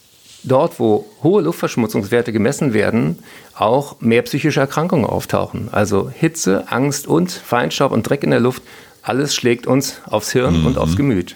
dort, 0.47 0.79
wo 0.79 1.05
hohe 1.23 1.41
Luftverschmutzungswerte 1.41 2.31
gemessen 2.31 2.73
werden, 2.73 3.19
auch 3.55 3.99
mehr 3.99 4.21
psychische 4.23 4.59
Erkrankungen 4.59 5.05
auftauchen. 5.05 5.69
Also 5.71 6.09
Hitze, 6.09 6.65
Angst 6.67 7.07
und 7.07 7.31
Feinstaub 7.31 7.91
und 7.91 8.03
Dreck 8.03 8.23
in 8.23 8.31
der 8.31 8.39
Luft, 8.39 8.63
alles 9.01 9.35
schlägt 9.35 9.67
uns 9.67 9.95
aufs 10.05 10.31
Hirn 10.31 10.61
mhm. 10.61 10.67
und 10.67 10.77
aufs 10.77 10.95
Gemüt. 10.95 11.35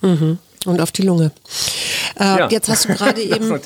Mhm. 0.00 0.38
Und 0.64 0.80
auf 0.80 0.92
die 0.92 1.02
Lunge. 1.02 1.32
Äh, 2.18 2.24
ja. 2.24 2.48
Jetzt 2.48 2.68
hast 2.68 2.84
du 2.84 2.94
gerade 2.94 3.20
eben. 3.22 3.60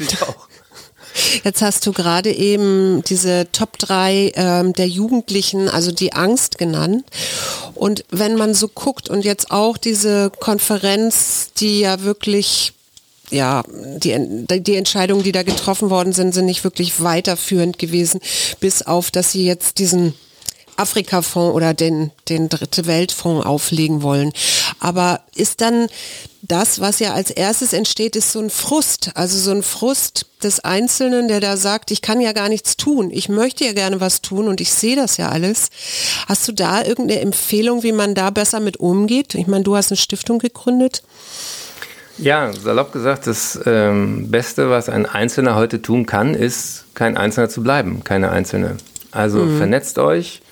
Jetzt 1.45 1.63
hast 1.63 1.87
du 1.87 1.93
gerade 1.93 2.31
eben 2.31 3.03
diese 3.05 3.47
Top 3.51 3.79
3 3.79 4.33
ähm, 4.35 4.73
der 4.75 4.87
Jugendlichen, 4.87 5.69
also 5.69 5.91
die 5.91 6.13
Angst 6.13 6.59
genannt. 6.59 7.05
Und 7.75 8.05
wenn 8.11 8.37
man 8.37 8.53
so 8.53 8.69
guckt 8.69 9.09
und 9.09 9.25
jetzt 9.25 9.51
auch 9.51 9.79
diese 9.79 10.31
Konferenz, 10.41 11.53
die 11.57 11.81
ja 11.81 12.03
wirklich 12.03 12.75
ja, 13.31 13.63
die, 13.69 14.47
die 14.61 14.77
Entscheidungen, 14.77 15.23
die 15.23 15.33
da 15.33 15.43
getroffen 15.43 15.91
worden 15.91 16.13
sind, 16.13 16.33
sind 16.33 16.47
nicht 16.47 16.65
wirklich 16.65 17.03
weiterführend 17.03 17.79
gewesen, 17.79 18.21
bis 18.61 18.83
auf, 18.83 19.11
dass 19.11 19.33
sie 19.33 19.45
jetzt 19.45 19.79
diesen 19.79 20.15
Afrika-Fonds 20.77 21.55
oder 21.55 21.75
den, 21.75 22.11
den 22.29 22.49
Dritte 22.49 22.87
Weltfonds 22.87 23.47
auflegen 23.47 24.03
wollen. 24.03 24.33
Aber 24.79 25.21
ist 25.35 25.61
dann 25.61 25.89
das, 26.43 26.81
was 26.81 27.01
ja 27.01 27.15
als 27.15 27.31
erstes 27.31 27.73
entsteht, 27.73 28.15
ist 28.15 28.31
so 28.31 28.41
ein 28.41 28.51
Frust, 28.51 29.11
also 29.15 29.39
so 29.39 29.51
ein 29.51 29.63
Frust 29.63 30.27
des 30.43 30.61
Einzelnen, 30.61 31.29
der 31.29 31.41
da 31.41 31.57
sagt, 31.57 31.91
ich 31.91 32.03
kann 32.03 32.21
ja 32.21 32.33
gar 32.33 32.49
nichts 32.49 32.77
tun, 32.77 33.11
ich 33.11 33.29
möchte 33.29 33.65
ja 33.65 33.73
gerne 33.73 34.01
was 34.01 34.23
tun 34.23 34.47
und 34.47 34.61
ich 34.61 34.73
sehe 34.73 34.97
das 34.97 35.17
ja 35.17 35.31
alles. 35.31 35.71
Hast 36.29 36.47
du 36.47 36.53
da 36.53 36.85
irgendeine 36.85 37.21
Empfehlung, 37.21 37.83
wie 37.83 37.93
man 37.93 38.15
da 38.15 38.31
besser 38.31 38.61
mit 38.61 38.77
umgeht? 38.77 39.35
Ich 39.35 39.47
meine, 39.47 39.65
du 39.65 39.77
hast 39.77 39.91
eine 39.91 39.97
Stiftung 39.97 40.39
gegründet. 40.39 41.03
Ja, 42.19 42.53
salopp 42.53 42.93
gesagt, 42.93 43.27
das 43.27 43.61
ähm, 43.67 44.31
Beste, 44.31 44.71
was 44.71 44.89
ein 44.89 45.07
Einzelner 45.07 45.55
heute 45.55 45.83
tun 45.83 46.07
kann, 46.07 46.35
ist, 46.35 46.87
kein 46.95 47.17
Einzelner 47.17 47.49
zu 47.49 47.63
bleiben, 47.63 48.03
keine 48.05 48.31
Einzelne. 48.31 48.77
Also 49.13 49.41
mhm. 49.41 49.59
vernetzt 49.59 49.99
euch, 49.99 50.43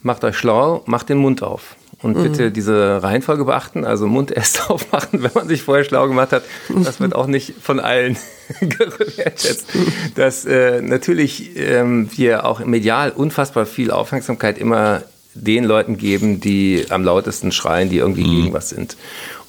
macht 0.00 0.24
euch 0.24 0.36
schlau, 0.36 0.82
macht 0.86 1.08
den 1.08 1.18
Mund 1.18 1.42
auf. 1.42 1.76
Und 2.02 2.16
mhm. 2.16 2.22
bitte 2.24 2.50
diese 2.50 3.02
Reihenfolge 3.02 3.44
beachten, 3.44 3.84
also 3.84 4.06
Mund 4.06 4.30
erst 4.34 4.70
aufmachen, 4.70 5.22
wenn 5.22 5.30
man 5.34 5.48
sich 5.48 5.62
vorher 5.62 5.84
schlau 5.84 6.08
gemacht 6.08 6.32
hat. 6.32 6.42
Das 6.68 7.00
wird 7.00 7.14
auch 7.14 7.26
nicht 7.26 7.54
von 7.62 7.78
allen 7.78 8.16
gewertschätzt. 8.60 9.66
Dass 10.14 10.44
äh, 10.44 10.82
natürlich 10.82 11.56
ähm, 11.56 12.08
wir 12.14 12.44
auch 12.44 12.64
medial 12.64 13.10
unfassbar 13.10 13.66
viel 13.66 13.90
Aufmerksamkeit 13.90 14.58
immer 14.58 15.02
den 15.34 15.64
Leuten 15.64 15.96
geben, 15.96 16.40
die 16.40 16.86
am 16.90 17.04
lautesten 17.04 17.52
schreien, 17.52 17.88
die 17.88 17.98
irgendwie 17.98 18.24
mhm. 18.24 18.42
gegen 18.42 18.52
was 18.52 18.68
sind. 18.70 18.96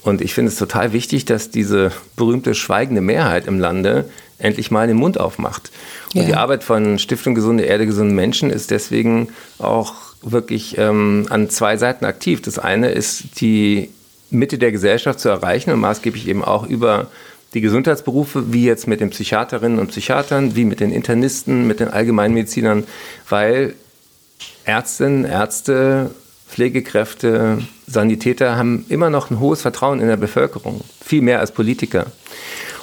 Und 0.04 0.22
ich 0.22 0.34
finde 0.34 0.52
es 0.52 0.58
total 0.58 0.94
wichtig, 0.94 1.26
dass 1.26 1.50
diese 1.50 1.92
berühmte 2.16 2.56
schweigende 2.56 3.02
Mehrheit 3.02 3.48
im 3.48 3.60
Lande 3.60 4.10
endlich 4.38 4.70
mal 4.70 4.88
den 4.88 4.98
Mund 4.98 5.20
aufmacht. 5.20 5.72
Und 6.14 6.22
ja. 6.22 6.28
die 6.28 6.36
Arbeit 6.36 6.64
von 6.64 7.00
Stiftung 7.00 7.36
Gesunde 7.36 7.64
Erde, 7.64 7.86
gesunde 7.86 8.14
Menschen 8.14 8.50
ist 8.50 8.72
deswegen 8.72 9.30
auch 9.60 9.94
wirklich 10.22 10.78
ähm, 10.78 11.26
an 11.30 11.50
zwei 11.50 11.78
Seiten 11.78 12.06
aktiv. 12.06 12.42
Das 12.42 12.60
eine 12.60 12.92
ist 12.92 13.40
die 13.42 13.90
Mitte 14.30 14.58
der 14.58 14.72
Gesellschaft 14.72 15.20
zu 15.20 15.30
erreichen 15.30 15.72
und 15.72 15.80
maßgeblich 15.80 16.28
eben 16.28 16.44
auch 16.44 16.68
über 16.68 17.08
die 17.54 17.62
Gesundheitsberufe, 17.62 18.52
wie 18.52 18.66
jetzt 18.66 18.88
mit 18.88 19.00
den 19.00 19.12
Psychiaterinnen 19.12 19.80
und 19.80 19.88
Psychiatern, 19.88 20.56
wie 20.56 20.66
mit 20.66 20.80
den 20.80 20.92
Internisten, 20.92 21.68
mit 21.68 21.80
den 21.80 21.88
Allgemeinmedizinern, 21.90 22.86
weil 23.30 23.76
Ärztinnen, 24.66 25.24
Ärzte, 25.24 26.10
Pflegekräfte, 26.54 27.64
Sanitäter 27.88 28.56
haben 28.56 28.86
immer 28.88 29.10
noch 29.10 29.32
ein 29.32 29.40
hohes 29.40 29.64
Vertrauen 29.64 30.00
in 30.00 30.08
der 30.08 30.18
Bevölkerung, 30.18 30.82
viel 31.04 31.24
mehr 31.24 31.40
als 31.40 31.52
Politiker. 31.52 32.06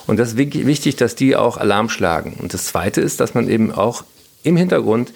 Und 0.09 0.19
das 0.19 0.31
ist 0.31 0.37
wichtig, 0.37 0.97
dass 0.97 1.15
die 1.15 1.37
auch 1.37 1.57
Alarm 1.57 1.89
schlagen. 1.89 2.37
Und 2.41 2.53
das 2.53 2.67
Zweite 2.67 3.00
ist, 3.00 3.21
dass 3.21 3.35
man 3.35 3.49
eben 3.49 3.71
auch 3.71 4.03
im 4.43 4.57
Hintergrund 4.57 5.12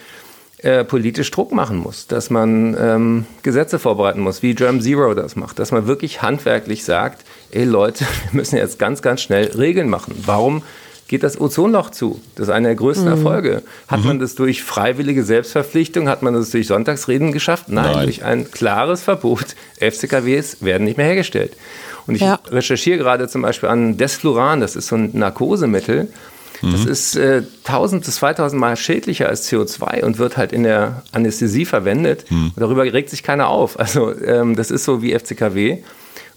äh, 0.58 0.84
politisch 0.84 1.32
Druck 1.32 1.50
machen 1.50 1.78
muss, 1.78 2.06
dass 2.06 2.30
man 2.30 2.76
ähm, 2.78 3.26
Gesetze 3.42 3.80
vorbereiten 3.80 4.20
muss, 4.20 4.42
wie 4.42 4.54
Germ 4.54 4.80
Zero 4.80 5.14
das 5.14 5.34
macht, 5.34 5.58
dass 5.58 5.72
man 5.72 5.88
wirklich 5.88 6.22
handwerklich 6.22 6.84
sagt, 6.84 7.24
ey 7.50 7.64
Leute, 7.64 8.04
wir 8.30 8.38
müssen 8.38 8.56
jetzt 8.56 8.78
ganz, 8.78 9.02
ganz 9.02 9.20
schnell 9.20 9.46
Regeln 9.46 9.88
machen. 9.88 10.14
Warum 10.24 10.62
geht 11.08 11.22
das 11.22 11.40
Ozonloch 11.40 11.90
zu? 11.90 12.20
Das 12.34 12.48
ist 12.48 12.52
einer 12.52 12.68
der 12.68 12.76
größten 12.76 13.06
mhm. 13.06 13.12
Erfolge. 13.12 13.62
Hat 13.88 14.00
mhm. 14.00 14.06
man 14.06 14.18
das 14.18 14.34
durch 14.34 14.62
freiwillige 14.62 15.24
Selbstverpflichtung, 15.24 16.08
hat 16.08 16.22
man 16.22 16.34
das 16.34 16.50
durch 16.50 16.66
Sonntagsreden 16.66 17.32
geschafft? 17.32 17.68
Nein, 17.68 17.92
Nein. 17.92 18.04
durch 18.04 18.24
ein 18.24 18.50
klares 18.50 19.02
Verbot. 19.02 19.56
FCKWs 19.80 20.62
werden 20.62 20.84
nicht 20.84 20.96
mehr 20.96 21.06
hergestellt. 21.06 21.56
Und 22.06 22.16
ich 22.16 22.22
ja. 22.22 22.38
recherchiere 22.48 22.98
gerade 22.98 23.28
zum 23.28 23.42
Beispiel 23.42 23.68
an 23.68 23.96
Desfluran, 23.96 24.60
das 24.60 24.76
ist 24.76 24.88
so 24.88 24.96
ein 24.96 25.10
Narkosemittel, 25.14 26.08
das 26.62 26.84
mhm. 26.84 26.90
ist 26.90 27.16
äh, 27.16 27.42
1000 27.64 28.04
bis 28.04 28.16
2000 28.16 28.60
Mal 28.60 28.76
schädlicher 28.76 29.28
als 29.28 29.50
CO2 29.50 30.02
und 30.02 30.18
wird 30.18 30.36
halt 30.36 30.52
in 30.52 30.62
der 30.62 31.02
Anästhesie 31.12 31.64
verwendet. 31.64 32.30
Mhm. 32.30 32.52
darüber 32.56 32.84
regt 32.84 33.10
sich 33.10 33.22
keiner 33.22 33.48
auf. 33.48 33.78
Also 33.78 34.14
ähm, 34.20 34.56
das 34.56 34.70
ist 34.70 34.84
so 34.84 35.02
wie 35.02 35.18
FCKW. 35.18 35.78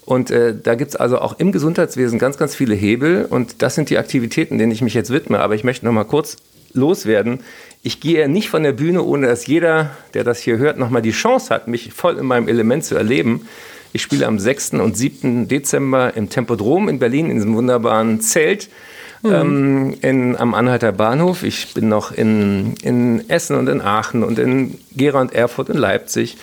Und 0.07 0.31
äh, 0.31 0.55
da 0.55 0.75
gibt 0.75 0.91
es 0.91 0.95
also 0.95 1.19
auch 1.19 1.37
im 1.37 1.51
Gesundheitswesen 1.51 2.17
ganz, 2.17 2.37
ganz 2.37 2.55
viele 2.55 2.75
Hebel. 2.75 3.25
Und 3.29 3.61
das 3.61 3.75
sind 3.75 3.89
die 3.89 3.97
Aktivitäten, 3.97 4.57
denen 4.57 4.71
ich 4.71 4.81
mich 4.81 4.93
jetzt 4.93 5.11
widme. 5.11 5.41
Aber 5.41 5.53
ich 5.53 5.65
möchte 5.65 5.85
noch 5.85 5.91
mal 5.91 6.05
kurz 6.05 6.37
loswerden. 6.71 7.41
Ich 7.83 7.99
gehe 7.99 8.29
nicht 8.29 8.49
von 8.49 8.63
der 8.63 8.71
Bühne, 8.71 9.03
ohne 9.03 9.27
dass 9.27 9.47
jeder, 9.47 9.89
der 10.13 10.23
das 10.23 10.39
hier 10.39 10.59
hört, 10.59 10.79
noch 10.79 10.89
mal 10.89 11.01
die 11.01 11.11
Chance 11.11 11.53
hat, 11.53 11.67
mich 11.67 11.91
voll 11.91 12.17
in 12.17 12.25
meinem 12.25 12.47
Element 12.47 12.85
zu 12.85 12.95
erleben. 12.95 13.47
Ich 13.91 14.01
spiele 14.01 14.27
am 14.27 14.39
6. 14.39 14.75
und 14.75 14.95
7. 14.95 15.49
Dezember 15.49 16.15
im 16.15 16.29
Tempodrom 16.29 16.87
in 16.87 16.99
Berlin, 16.99 17.29
in 17.29 17.35
diesem 17.35 17.53
wunderbaren 17.53 18.21
Zelt 18.21 18.69
mhm. 19.23 19.33
ähm, 19.33 19.97
in, 20.01 20.37
am 20.37 20.53
Anhalter 20.53 20.93
Bahnhof. 20.93 21.43
Ich 21.43 21.73
bin 21.73 21.89
noch 21.89 22.13
in, 22.13 22.75
in 22.81 23.29
Essen 23.29 23.57
und 23.57 23.67
in 23.67 23.81
Aachen 23.81 24.23
und 24.23 24.39
in 24.39 24.79
Gera 24.95 25.19
und 25.19 25.33
Erfurt 25.33 25.69
und 25.69 25.77
Leipzig. 25.77 26.37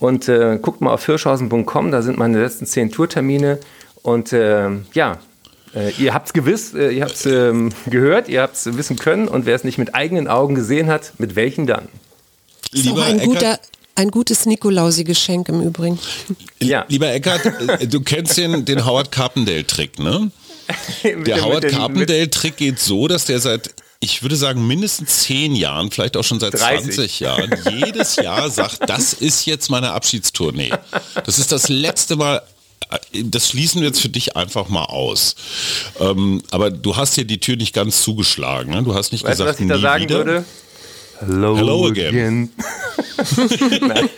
Und 0.00 0.28
äh, 0.28 0.58
guckt 0.60 0.80
mal 0.80 0.92
auf 0.92 1.04
hirschhausen.com, 1.06 1.90
da 1.90 2.02
sind 2.02 2.18
meine 2.18 2.40
letzten 2.40 2.66
zehn 2.66 2.90
Tourtermine. 2.90 3.58
Und 4.02 4.32
äh, 4.32 4.70
ja, 4.94 5.18
äh, 5.74 5.90
ihr 5.98 6.14
habt 6.14 6.28
es 6.28 6.32
gewiss, 6.32 6.74
äh, 6.74 6.90
ihr 6.90 7.02
habt 7.02 7.14
es 7.14 7.26
ähm, 7.26 7.70
gehört, 7.86 8.28
ihr 8.28 8.42
habt 8.42 8.56
es 8.56 8.76
wissen 8.76 8.96
können. 8.96 9.28
Und 9.28 9.46
wer 9.46 9.56
es 9.56 9.64
nicht 9.64 9.78
mit 9.78 9.94
eigenen 9.94 10.28
Augen 10.28 10.54
gesehen 10.54 10.88
hat, 10.88 11.12
mit 11.18 11.36
welchen 11.36 11.66
dann? 11.66 11.88
Lieber 12.72 13.04
ein 13.04 13.18
guter, 13.18 13.58
ein 13.94 14.10
gutes 14.10 14.46
Nikolausi-Geschenk 14.46 15.48
im 15.48 15.62
Übrigen. 15.62 15.98
Ja. 16.60 16.84
Lieber 16.88 17.12
Eckert, 17.12 17.44
äh, 17.80 17.86
du 17.86 18.00
kennst 18.00 18.36
den, 18.36 18.64
den 18.64 18.86
Howard 18.86 19.10
Carpendale-Trick, 19.10 19.98
ne? 19.98 20.30
der 21.02 21.44
Howard 21.44 21.66
Carpendale-Trick 21.68 22.56
geht 22.56 22.78
so, 22.78 23.08
dass 23.08 23.24
der 23.24 23.40
seit 23.40 23.74
ich 24.00 24.22
würde 24.22 24.36
sagen, 24.36 24.66
mindestens 24.66 25.22
zehn 25.24 25.56
Jahren, 25.56 25.90
vielleicht 25.90 26.16
auch 26.16 26.22
schon 26.22 26.38
seit 26.38 26.54
30. 26.54 26.94
20 26.94 27.20
Jahren, 27.20 27.50
jedes 27.70 28.16
Jahr 28.16 28.48
sagt, 28.50 28.88
das 28.88 29.12
ist 29.12 29.44
jetzt 29.46 29.70
meine 29.70 29.90
Abschiedstournee. 29.90 30.70
Das 31.24 31.38
ist 31.38 31.50
das 31.50 31.68
letzte 31.68 32.14
Mal, 32.14 32.42
das 33.12 33.48
schließen 33.48 33.80
wir 33.80 33.88
jetzt 33.88 34.00
für 34.00 34.08
dich 34.08 34.36
einfach 34.36 34.68
mal 34.68 34.84
aus. 34.84 35.34
Ähm, 35.98 36.42
aber 36.50 36.70
du 36.70 36.96
hast 36.96 37.14
hier 37.14 37.24
die 37.24 37.40
Tür 37.40 37.56
nicht 37.56 37.74
ganz 37.74 38.02
zugeschlagen. 38.02 38.72
Ne? 38.72 38.82
Du 38.84 38.94
hast 38.94 39.10
nicht 39.10 39.24
weißt 39.24 39.38
gesagt, 39.40 39.54
was 39.54 39.60
ich 39.60 39.68
da 39.68 39.78
sagen 39.78 40.04
wieder. 40.04 40.16
würde? 40.16 40.44
Hello, 41.20 41.56
Hello 41.56 41.86
again. 41.86 42.50
Nein. 43.80 44.08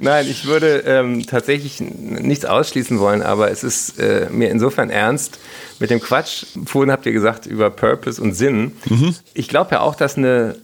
Nein. 0.00 0.26
ich 0.28 0.46
würde 0.46 0.84
ähm, 0.86 1.26
tatsächlich 1.26 1.80
nichts 1.80 2.44
ausschließen 2.44 3.00
wollen, 3.00 3.22
aber 3.22 3.50
es 3.50 3.64
ist 3.64 3.98
äh, 3.98 4.28
mir 4.30 4.50
insofern 4.50 4.90
ernst 4.90 5.38
mit 5.80 5.90
dem 5.90 6.00
Quatsch. 6.00 6.44
Vorhin 6.66 6.92
habt 6.92 7.06
ihr 7.06 7.12
gesagt 7.12 7.46
über 7.46 7.70
Purpose 7.70 8.22
und 8.22 8.34
Sinn. 8.34 8.72
Mhm. 8.88 9.16
Ich 9.34 9.48
glaube 9.48 9.72
ja 9.72 9.80
auch, 9.80 9.96
dass 9.96 10.16
eine 10.16 10.56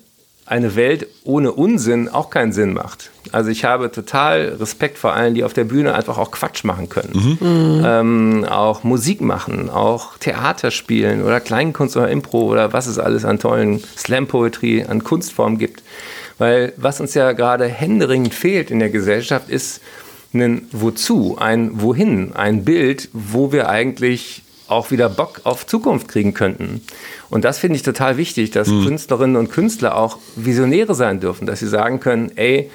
eine 0.49 0.77
Welt 0.77 1.07
ohne 1.25 1.53
Unsinn 1.53 2.09
auch 2.09 2.31
keinen 2.31 2.53
Sinn 2.53 2.73
macht. 2.73 3.11
Also 3.33 3.51
ich 3.51 3.65
habe 3.65 3.93
total 3.93 4.57
Respekt 4.59 4.97
vor 4.97 5.13
allen, 5.13 5.35
die 5.35 5.45
auf 5.45 5.53
der 5.53 5.65
Bühne 5.65 5.95
einfach 5.95 6.17
auch 6.17 6.31
Quatsch 6.31 6.65
machen 6.65 6.89
können. 6.89 7.37
Mhm. 7.41 7.83
Ähm, 7.85 8.45
auch 8.49 8.83
Musik 8.83 9.21
machen, 9.21 9.69
auch 9.69 10.17
Theater 10.17 10.71
spielen 10.71 11.23
oder 11.23 11.41
Kleinkunst 11.41 11.97
oder 11.97 12.09
Impro 12.09 12.43
oder 12.43 12.73
was 12.73 12.87
es 12.87 12.99
alles 12.99 13.27
an 13.27 13.39
tollen 13.39 13.83
Slam-Poetry, 13.97 14.87
an 14.89 15.05
Kunstformen 15.05 15.59
gibt. 15.59 15.83
Weil 16.39 16.73
was 16.77 17.01
uns 17.01 17.15
ja 17.15 17.33
gerade 17.33 17.67
händeringend 17.67 18.33
fehlt 18.33 18.71
in 18.71 18.79
der 18.79 18.91
Gesellschaft 18.91 19.51
ist 19.51 19.83
ein 20.33 20.67
Wozu, 20.73 21.37
ein 21.39 21.81
Wohin, 21.83 22.33
ein 22.35 22.65
Bild, 22.65 23.09
wo 23.13 23.53
wir 23.53 23.69
eigentlich 23.69 24.43
auch 24.69 24.91
wieder 24.91 25.09
Bock 25.09 25.41
auf 25.45 25.67
Zukunft 25.67 26.09
kriegen 26.09 26.35
könnten. 26.35 26.83
Und 27.31 27.45
das 27.45 27.59
finde 27.59 27.77
ich 27.77 27.83
total 27.83 28.17
wichtig, 28.17 28.51
dass 28.51 28.69
mhm. 28.69 28.85
Künstlerinnen 28.85 29.37
und 29.37 29.51
Künstler 29.51 29.97
auch 29.97 30.19
Visionäre 30.37 30.95
sein 30.95 31.21
dürfen, 31.21 31.47
dass 31.47 31.61
sie 31.61 31.69
sagen 31.69 32.01
können, 32.01 32.33
ey, 32.37 32.71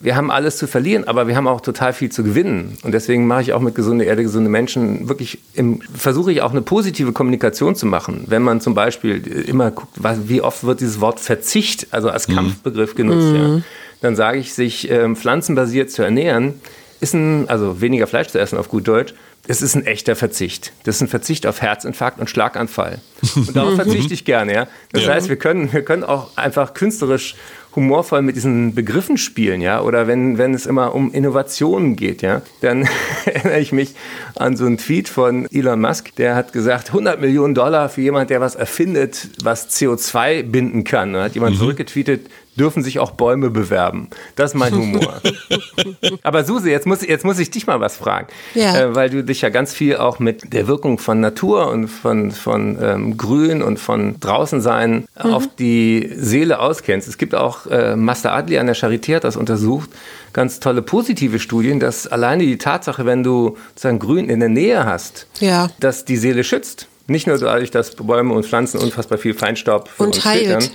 wir 0.00 0.14
haben 0.14 0.30
alles 0.30 0.56
zu 0.56 0.68
verlieren, 0.68 1.08
aber 1.08 1.26
wir 1.26 1.34
haben 1.34 1.48
auch 1.48 1.60
total 1.60 1.92
viel 1.92 2.10
zu 2.10 2.22
gewinnen. 2.22 2.78
Und 2.84 2.92
deswegen 2.92 3.26
mache 3.26 3.42
ich 3.42 3.52
auch 3.52 3.60
mit 3.60 3.74
Gesunde 3.74 4.04
Erde, 4.04 4.22
gesunde 4.22 4.48
Menschen 4.48 5.08
wirklich, 5.08 5.40
im, 5.54 5.80
versuche 5.92 6.30
ich 6.30 6.40
auch 6.40 6.52
eine 6.52 6.62
positive 6.62 7.12
Kommunikation 7.12 7.74
zu 7.74 7.86
machen. 7.86 8.24
Wenn 8.28 8.42
man 8.42 8.60
zum 8.60 8.74
Beispiel 8.74 9.26
immer 9.48 9.72
guckt, 9.72 9.92
was, 9.96 10.28
wie 10.28 10.40
oft 10.40 10.62
wird 10.62 10.80
dieses 10.80 11.00
Wort 11.00 11.18
Verzicht, 11.18 11.88
also 11.90 12.10
als 12.10 12.28
mhm. 12.28 12.34
Kampfbegriff 12.34 12.94
genutzt, 12.94 13.32
mhm. 13.32 13.36
ja, 13.36 13.60
dann 14.00 14.14
sage 14.14 14.38
ich, 14.38 14.54
sich 14.54 14.88
ähm, 14.88 15.16
pflanzenbasiert 15.16 15.90
zu 15.90 16.02
ernähren, 16.02 16.60
ist 17.00 17.14
ein, 17.14 17.48
also 17.48 17.80
weniger 17.80 18.06
Fleisch 18.06 18.28
zu 18.28 18.38
essen 18.38 18.56
auf 18.56 18.68
gut 18.68 18.86
Deutsch, 18.86 19.14
es 19.48 19.62
ist 19.62 19.74
ein 19.74 19.86
echter 19.86 20.14
Verzicht. 20.14 20.72
Das 20.84 20.96
ist 20.96 21.00
ein 21.00 21.08
Verzicht 21.08 21.46
auf 21.46 21.62
Herzinfarkt 21.62 22.20
und 22.20 22.28
Schlaganfall. 22.28 23.00
Und 23.34 23.56
darauf 23.56 23.74
verzichte 23.76 24.12
ich 24.12 24.26
gerne, 24.26 24.52
ja. 24.52 24.68
Das 24.92 25.06
ja. 25.06 25.14
heißt, 25.14 25.30
wir 25.30 25.36
können, 25.36 25.72
wir 25.72 25.82
können 25.82 26.04
auch 26.04 26.36
einfach 26.36 26.74
künstlerisch 26.74 27.34
humorvoll 27.74 28.22
mit 28.22 28.36
diesen 28.36 28.74
Begriffen 28.74 29.16
spielen, 29.16 29.60
ja, 29.60 29.80
oder 29.80 30.06
wenn, 30.06 30.36
wenn 30.36 30.52
es 30.52 30.66
immer 30.66 30.94
um 30.94 31.12
Innovationen 31.12 31.96
geht, 31.96 32.22
ja, 32.22 32.42
dann 32.60 32.88
erinnere 33.24 33.60
ich 33.60 33.72
mich 33.72 33.94
an 34.34 34.56
so 34.56 34.66
einen 34.66 34.76
Tweet 34.76 35.08
von 35.08 35.46
Elon 35.50 35.80
Musk, 35.80 36.14
der 36.16 36.34
hat 36.34 36.52
gesagt, 36.52 36.88
100 36.88 37.20
Millionen 37.20 37.54
Dollar 37.54 37.88
für 37.88 38.02
jemand, 38.02 38.30
der 38.30 38.40
was 38.40 38.54
erfindet, 38.54 39.28
was 39.42 39.70
CO2 39.70 40.42
binden 40.42 40.84
kann. 40.84 41.14
Da 41.14 41.24
hat 41.24 41.34
jemand 41.34 41.54
mhm. 41.54 41.60
zurückgetweetet, 41.60 42.26
dürfen 42.58 42.82
sich 42.82 42.98
auch 42.98 43.12
Bäume 43.12 43.50
bewerben. 43.50 44.08
Das 44.36 44.52
ist 44.52 44.54
mein 44.54 44.74
Humor. 44.74 45.20
Aber 46.22 46.44
Susi, 46.44 46.70
jetzt 46.70 46.86
muss, 46.86 47.06
jetzt 47.06 47.24
muss 47.24 47.38
ich 47.38 47.50
dich 47.50 47.66
mal 47.66 47.80
was 47.80 47.96
fragen, 47.96 48.28
ja. 48.54 48.76
äh, 48.76 48.94
weil 48.94 49.10
du 49.10 49.24
dich 49.24 49.40
ja 49.40 49.48
ganz 49.48 49.72
viel 49.72 49.96
auch 49.96 50.18
mit 50.18 50.52
der 50.52 50.66
Wirkung 50.66 50.98
von 50.98 51.20
Natur 51.20 51.68
und 51.68 51.88
von, 51.88 52.30
von 52.30 52.78
ähm, 52.80 53.16
Grün 53.16 53.62
und 53.62 53.78
von 53.78 54.20
draußen 54.20 54.60
sein 54.60 55.06
mhm. 55.22 55.32
auf 55.32 55.48
die 55.58 56.10
Seele 56.14 56.58
auskennst. 56.60 57.08
Es 57.08 57.18
gibt 57.18 57.34
auch, 57.34 57.66
äh, 57.66 57.96
Master 57.96 58.32
Adli 58.32 58.58
an 58.58 58.66
der 58.66 58.76
Charité 58.76 59.16
hat 59.16 59.24
das 59.24 59.36
untersucht, 59.36 59.90
ganz 60.32 60.60
tolle 60.60 60.82
positive 60.82 61.38
Studien, 61.38 61.80
dass 61.80 62.06
alleine 62.06 62.44
die 62.44 62.58
Tatsache, 62.58 63.06
wenn 63.06 63.22
du 63.22 63.56
sozusagen 63.70 63.98
Grün 63.98 64.28
in 64.28 64.40
der 64.40 64.48
Nähe 64.48 64.84
hast, 64.84 65.26
ja. 65.40 65.70
dass 65.80 66.04
die 66.04 66.16
Seele 66.16 66.44
schützt. 66.44 66.88
Nicht 67.08 67.26
nur 67.26 67.38
dadurch, 67.38 67.70
dass 67.70 67.96
Bäume 67.96 68.34
und 68.34 68.44
Pflanzen 68.44 68.78
unfassbar 68.78 69.16
viel 69.16 69.32
Feinstaub 69.32 69.88
für 69.88 70.02
und 70.02 70.16
uns 70.16 70.24
heilt. 70.26 70.46
filtern, 70.46 70.70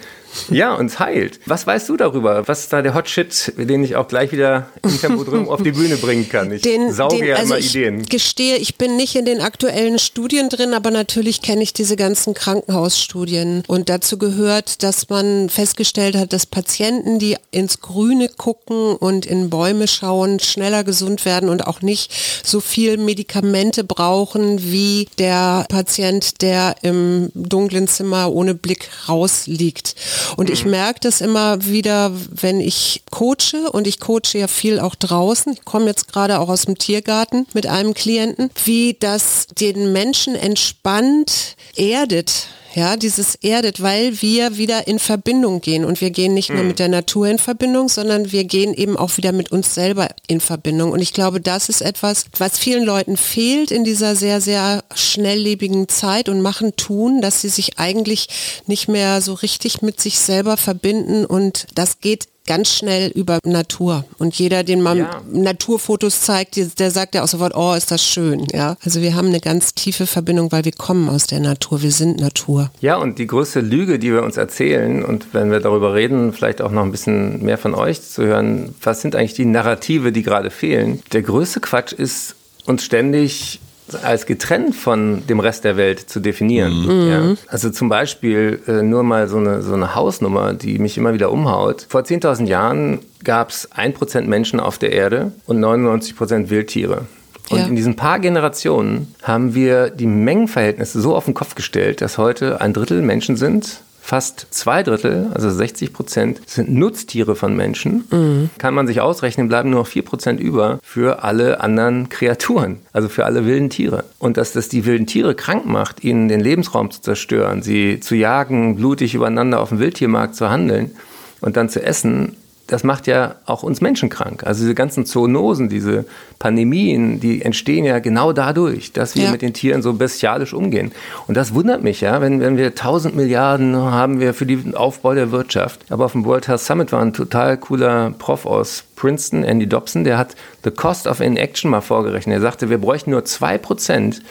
ja, 0.49 0.73
uns 0.73 0.99
heilt. 0.99 1.39
Was 1.45 1.67
weißt 1.67 1.89
du 1.89 1.97
darüber? 1.97 2.47
Was 2.47 2.61
ist 2.61 2.73
da 2.73 2.81
der 2.81 2.93
Hot 2.93 3.07
Shit, 3.07 3.53
den 3.57 3.83
ich 3.83 3.95
auch 3.95 4.07
gleich 4.07 4.31
wieder 4.31 4.67
Tempo 4.99 5.23
drum 5.29 5.49
auf 5.49 5.61
die 5.61 5.71
Bühne 5.71 5.97
bringen 5.97 6.27
kann? 6.29 6.51
Ich 6.51 6.61
den, 6.61 6.91
sauge 6.91 7.17
den, 7.17 7.27
ja 7.27 7.35
also 7.35 7.53
immer 7.53 7.59
ich 7.59 7.75
Ideen. 7.75 8.03
gestehe, 8.03 8.57
ich 8.57 8.77
bin 8.77 8.95
nicht 8.95 9.15
in 9.15 9.25
den 9.25 9.41
aktuellen 9.41 9.99
Studien 9.99 10.49
drin, 10.49 10.73
aber 10.73 10.91
natürlich 10.91 11.41
kenne 11.41 11.63
ich 11.63 11.73
diese 11.73 11.95
ganzen 11.95 12.33
Krankenhausstudien. 12.33 13.63
Und 13.67 13.89
dazu 13.89 14.17
gehört, 14.17 14.83
dass 14.83 15.09
man 15.09 15.49
festgestellt 15.49 16.15
hat, 16.15 16.33
dass 16.33 16.45
Patienten, 16.45 17.19
die 17.19 17.37
ins 17.51 17.81
Grüne 17.81 18.29
gucken 18.29 18.95
und 18.95 19.25
in 19.25 19.49
Bäume 19.49 19.87
schauen, 19.87 20.39
schneller 20.39 20.83
gesund 20.83 21.25
werden 21.25 21.49
und 21.49 21.67
auch 21.67 21.81
nicht 21.81 22.11
so 22.43 22.59
viel 22.59 22.97
Medikamente 22.97 23.83
brauchen 23.83 24.63
wie 24.63 25.07
der 25.19 25.65
Patient, 25.69 26.22
der 26.31 26.75
im 26.81 27.29
dunklen 27.33 27.87
Zimmer 27.87 28.31
ohne 28.31 28.55
Blick 28.55 28.89
rausliegt. 29.07 29.95
Und 30.37 30.49
mhm. 30.49 30.53
ich 30.53 30.65
merke 30.65 30.99
das 31.01 31.21
immer 31.21 31.65
wieder, 31.65 32.11
wenn 32.29 32.59
ich 32.59 33.03
coache 33.11 33.71
und 33.71 33.87
ich 33.87 33.99
coache 33.99 34.37
ja 34.37 34.47
viel 34.47 34.79
auch 34.79 34.95
draußen. 34.95 35.53
Ich 35.53 35.65
komme 35.65 35.87
jetzt 35.87 36.11
gerade 36.11 36.39
auch 36.39 36.49
aus 36.49 36.63
dem 36.63 36.77
Tiergarten 36.77 37.47
mit 37.53 37.67
einem 37.67 37.93
Klienten, 37.93 38.49
wie 38.65 38.95
das 38.99 39.47
den 39.59 39.91
Menschen 39.93 40.35
entspannt 40.35 41.55
erdet 41.75 42.47
ja, 42.75 42.97
dieses 42.97 43.35
erdet, 43.35 43.81
weil 43.81 44.21
wir 44.21 44.57
wieder 44.57 44.87
in 44.87 44.99
Verbindung 44.99 45.61
gehen 45.61 45.85
und 45.85 46.01
wir 46.01 46.09
gehen 46.09 46.33
nicht 46.33 46.49
nur 46.49 46.59
hm. 46.59 46.67
mit 46.67 46.79
der 46.79 46.89
Natur 46.89 47.27
in 47.27 47.37
Verbindung, 47.37 47.87
sondern 47.87 48.31
wir 48.31 48.45
gehen 48.45 48.73
eben 48.73 48.97
auch 48.97 49.17
wieder 49.17 49.31
mit 49.31 49.51
uns 49.51 49.75
selber 49.75 50.09
in 50.27 50.39
Verbindung. 50.39 50.91
Und 50.91 51.01
ich 51.01 51.13
glaube, 51.13 51.39
das 51.39 51.69
ist 51.69 51.81
etwas, 51.81 52.25
was 52.37 52.57
vielen 52.57 52.83
Leuten 52.83 53.15
fehlt 53.15 53.71
in 53.71 53.83
dieser 53.83 54.15
sehr, 54.15 54.41
sehr 54.41 54.83
schnelllebigen 54.95 55.87
Zeit 55.87 56.29
und 56.29 56.41
machen 56.41 56.75
tun, 56.75 57.21
dass 57.21 57.41
sie 57.41 57.49
sich 57.49 57.77
eigentlich 57.77 58.27
nicht 58.65 58.87
mehr 58.87 59.21
so 59.21 59.33
richtig 59.33 59.81
mit 59.81 60.01
sich 60.01 60.19
selber 60.19 60.57
verbinden 60.57 61.25
und 61.25 61.67
das 61.75 61.99
geht 61.99 62.27
ganz 62.45 62.69
schnell 62.69 63.09
über 63.11 63.39
Natur. 63.45 64.05
Und 64.17 64.35
jeder, 64.35 64.63
den 64.63 64.81
man 64.81 64.97
ja. 64.97 65.21
Naturfotos 65.31 66.21
zeigt, 66.21 66.79
der 66.79 66.91
sagt 66.91 67.15
ja 67.15 67.23
auch 67.23 67.27
sofort, 67.27 67.55
oh, 67.55 67.73
ist 67.73 67.91
das 67.91 68.03
schön. 68.03 68.47
Ja, 68.51 68.75
also 68.83 69.01
wir 69.01 69.15
haben 69.15 69.27
eine 69.27 69.39
ganz 69.39 69.73
tiefe 69.73 70.07
Verbindung, 70.07 70.51
weil 70.51 70.65
wir 70.65 70.71
kommen 70.71 71.09
aus 71.09 71.27
der 71.27 71.39
Natur. 71.39 71.81
Wir 71.81 71.91
sind 71.91 72.19
Natur. 72.19 72.71
Ja, 72.81 72.97
und 72.97 73.19
die 73.19 73.27
größte 73.27 73.61
Lüge, 73.61 73.99
die 73.99 74.11
wir 74.11 74.23
uns 74.23 74.37
erzählen, 74.37 75.03
und 75.03 75.33
wenn 75.33 75.51
wir 75.51 75.59
darüber 75.59 75.93
reden, 75.93 76.33
vielleicht 76.33 76.61
auch 76.61 76.71
noch 76.71 76.83
ein 76.83 76.91
bisschen 76.91 77.43
mehr 77.43 77.57
von 77.57 77.73
euch 77.73 78.01
zu 78.01 78.23
hören, 78.23 78.75
was 78.81 79.01
sind 79.01 79.15
eigentlich 79.15 79.33
die 79.33 79.45
Narrative, 79.45 80.11
die 80.11 80.23
gerade 80.23 80.49
fehlen? 80.49 81.01
Der 81.11 81.21
größte 81.21 81.59
Quatsch 81.59 81.93
ist, 81.93 82.35
uns 82.65 82.83
ständig 82.83 83.59
als 84.01 84.25
getrennt 84.25 84.75
von 84.75 85.25
dem 85.27 85.39
Rest 85.39 85.63
der 85.63 85.77
Welt 85.77 85.99
zu 86.09 86.19
definieren. 86.19 86.85
Mhm. 86.85 87.09
Ja. 87.09 87.35
Also 87.47 87.69
zum 87.69 87.89
Beispiel 87.89 88.59
äh, 88.67 88.81
nur 88.81 89.03
mal 89.03 89.27
so 89.27 89.37
eine, 89.37 89.61
so 89.61 89.73
eine 89.73 89.95
Hausnummer, 89.95 90.53
die 90.53 90.79
mich 90.79 90.97
immer 90.97 91.13
wieder 91.13 91.31
umhaut. 91.31 91.85
Vor 91.89 92.01
10.000 92.01 92.45
Jahren 92.45 92.99
gab 93.23 93.49
es 93.49 93.71
1% 93.71 94.21
Menschen 94.21 94.59
auf 94.59 94.77
der 94.77 94.93
Erde 94.93 95.31
und 95.45 95.59
99% 95.59 96.49
Wildtiere. 96.49 97.05
Und 97.49 97.59
ja. 97.59 97.65
in 97.65 97.75
diesen 97.75 97.95
paar 97.95 98.19
Generationen 98.19 99.13
haben 99.21 99.53
wir 99.53 99.89
die 99.89 100.07
Mengenverhältnisse 100.07 101.01
so 101.01 101.15
auf 101.15 101.25
den 101.25 101.33
Kopf 101.33 101.55
gestellt, 101.55 102.01
dass 102.01 102.17
heute 102.17 102.61
ein 102.61 102.73
Drittel 102.73 103.01
Menschen 103.01 103.35
sind 103.35 103.81
fast 104.03 104.47
zwei 104.49 104.83
Drittel, 104.83 105.31
also 105.33 105.49
60 105.49 105.93
Prozent, 105.93 106.41
sind 106.45 106.69
Nutztiere 106.69 107.37
von 107.37 107.55
Menschen. 107.55 108.03
Mhm. 108.11 108.49
Kann 108.57 108.73
man 108.73 108.85
sich 108.85 108.99
ausrechnen, 108.99 109.47
bleiben 109.47 109.69
nur 109.69 109.79
noch 109.79 109.87
vier 109.87 110.03
Prozent 110.03 110.41
über 110.41 110.79
für 110.83 111.23
alle 111.23 111.61
anderen 111.61 112.09
Kreaturen, 112.09 112.79
also 112.91 113.07
für 113.07 113.23
alle 113.25 113.45
wilden 113.45 113.69
Tiere. 113.69 114.03
Und 114.19 114.35
dass 114.35 114.51
das 114.51 114.67
die 114.67 114.85
wilden 114.85 115.07
Tiere 115.07 115.35
krank 115.35 115.65
macht, 115.65 116.03
ihnen 116.03 116.27
den 116.27 116.41
Lebensraum 116.41 116.91
zu 116.91 117.01
zerstören, 117.01 117.63
sie 117.63 118.01
zu 118.01 118.15
jagen, 118.15 118.75
blutig 118.75 119.15
übereinander 119.15 119.61
auf 119.61 119.69
dem 119.69 119.79
Wildtiermarkt 119.79 120.35
zu 120.35 120.49
handeln 120.49 120.91
und 121.39 121.55
dann 121.55 121.69
zu 121.69 121.81
essen, 121.81 122.35
das 122.67 122.83
macht 122.83 123.07
ja 123.07 123.35
auch 123.45 123.61
uns 123.63 123.81
Menschen 123.81 124.09
krank. 124.09 124.43
Also 124.45 124.61
diese 124.61 124.73
ganzen 124.73 125.05
Zoonosen, 125.05 125.67
diese 125.67 126.05
Pandemien, 126.39 127.19
die 127.19 127.41
entstehen 127.41 127.83
ja 127.83 127.99
genau 127.99 128.31
dadurch, 128.31 128.93
dass 128.93 129.15
wir 129.15 129.25
ja. 129.25 129.31
mit 129.31 129.41
den 129.41 129.53
Tieren 129.53 129.81
so 129.81 129.93
bestialisch 129.93 130.53
umgehen. 130.53 130.93
Und 131.27 131.35
das 131.35 131.53
wundert 131.53 131.83
mich 131.83 132.01
ja, 132.01 132.21
wenn, 132.21 132.39
wenn 132.39 132.55
wir 132.55 132.67
1000 132.67 133.15
Milliarden 133.15 133.75
haben 133.75 134.21
wir 134.21 134.33
für 134.33 134.45
den 134.45 134.75
Aufbau 134.75 135.13
der 135.13 135.31
Wirtschaft. 135.31 135.81
Aber 135.89 136.05
auf 136.05 136.13
dem 136.13 136.23
World 136.23 136.47
Health 136.47 136.61
Summit 136.61 136.91
war 136.93 137.01
ein 137.01 137.13
total 137.13 137.57
cooler 137.57 138.11
Prof 138.17 138.45
aus 138.45 138.85
Princeton, 138.95 139.43
Andy 139.43 139.67
Dobson, 139.67 140.05
der 140.05 140.17
hat 140.17 140.35
The 140.63 140.71
Cost 140.71 141.07
of 141.07 141.19
Inaction 141.19 141.69
mal 141.69 141.81
vorgerechnet. 141.81 142.35
Er 142.37 142.41
sagte, 142.41 142.69
wir 142.69 142.77
bräuchten 142.77 143.11
nur 143.11 143.25
2 143.25 143.57
Prozent 143.57 144.21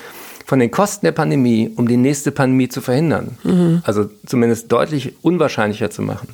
von 0.53 0.59
den 0.59 0.71
Kosten 0.71 1.07
der 1.07 1.13
Pandemie, 1.13 1.71
um 1.77 1.89
die 1.89 1.97
nächste 1.97 2.31
Pandemie 2.31 2.69
zu 2.69 2.83
verhindern. 2.83 3.39
Mhm. 3.43 3.81
Also 3.85 4.11
zumindest 4.27 4.71
deutlich 4.71 5.15
unwahrscheinlicher 5.23 5.89
zu 5.89 6.03
machen. 6.03 6.29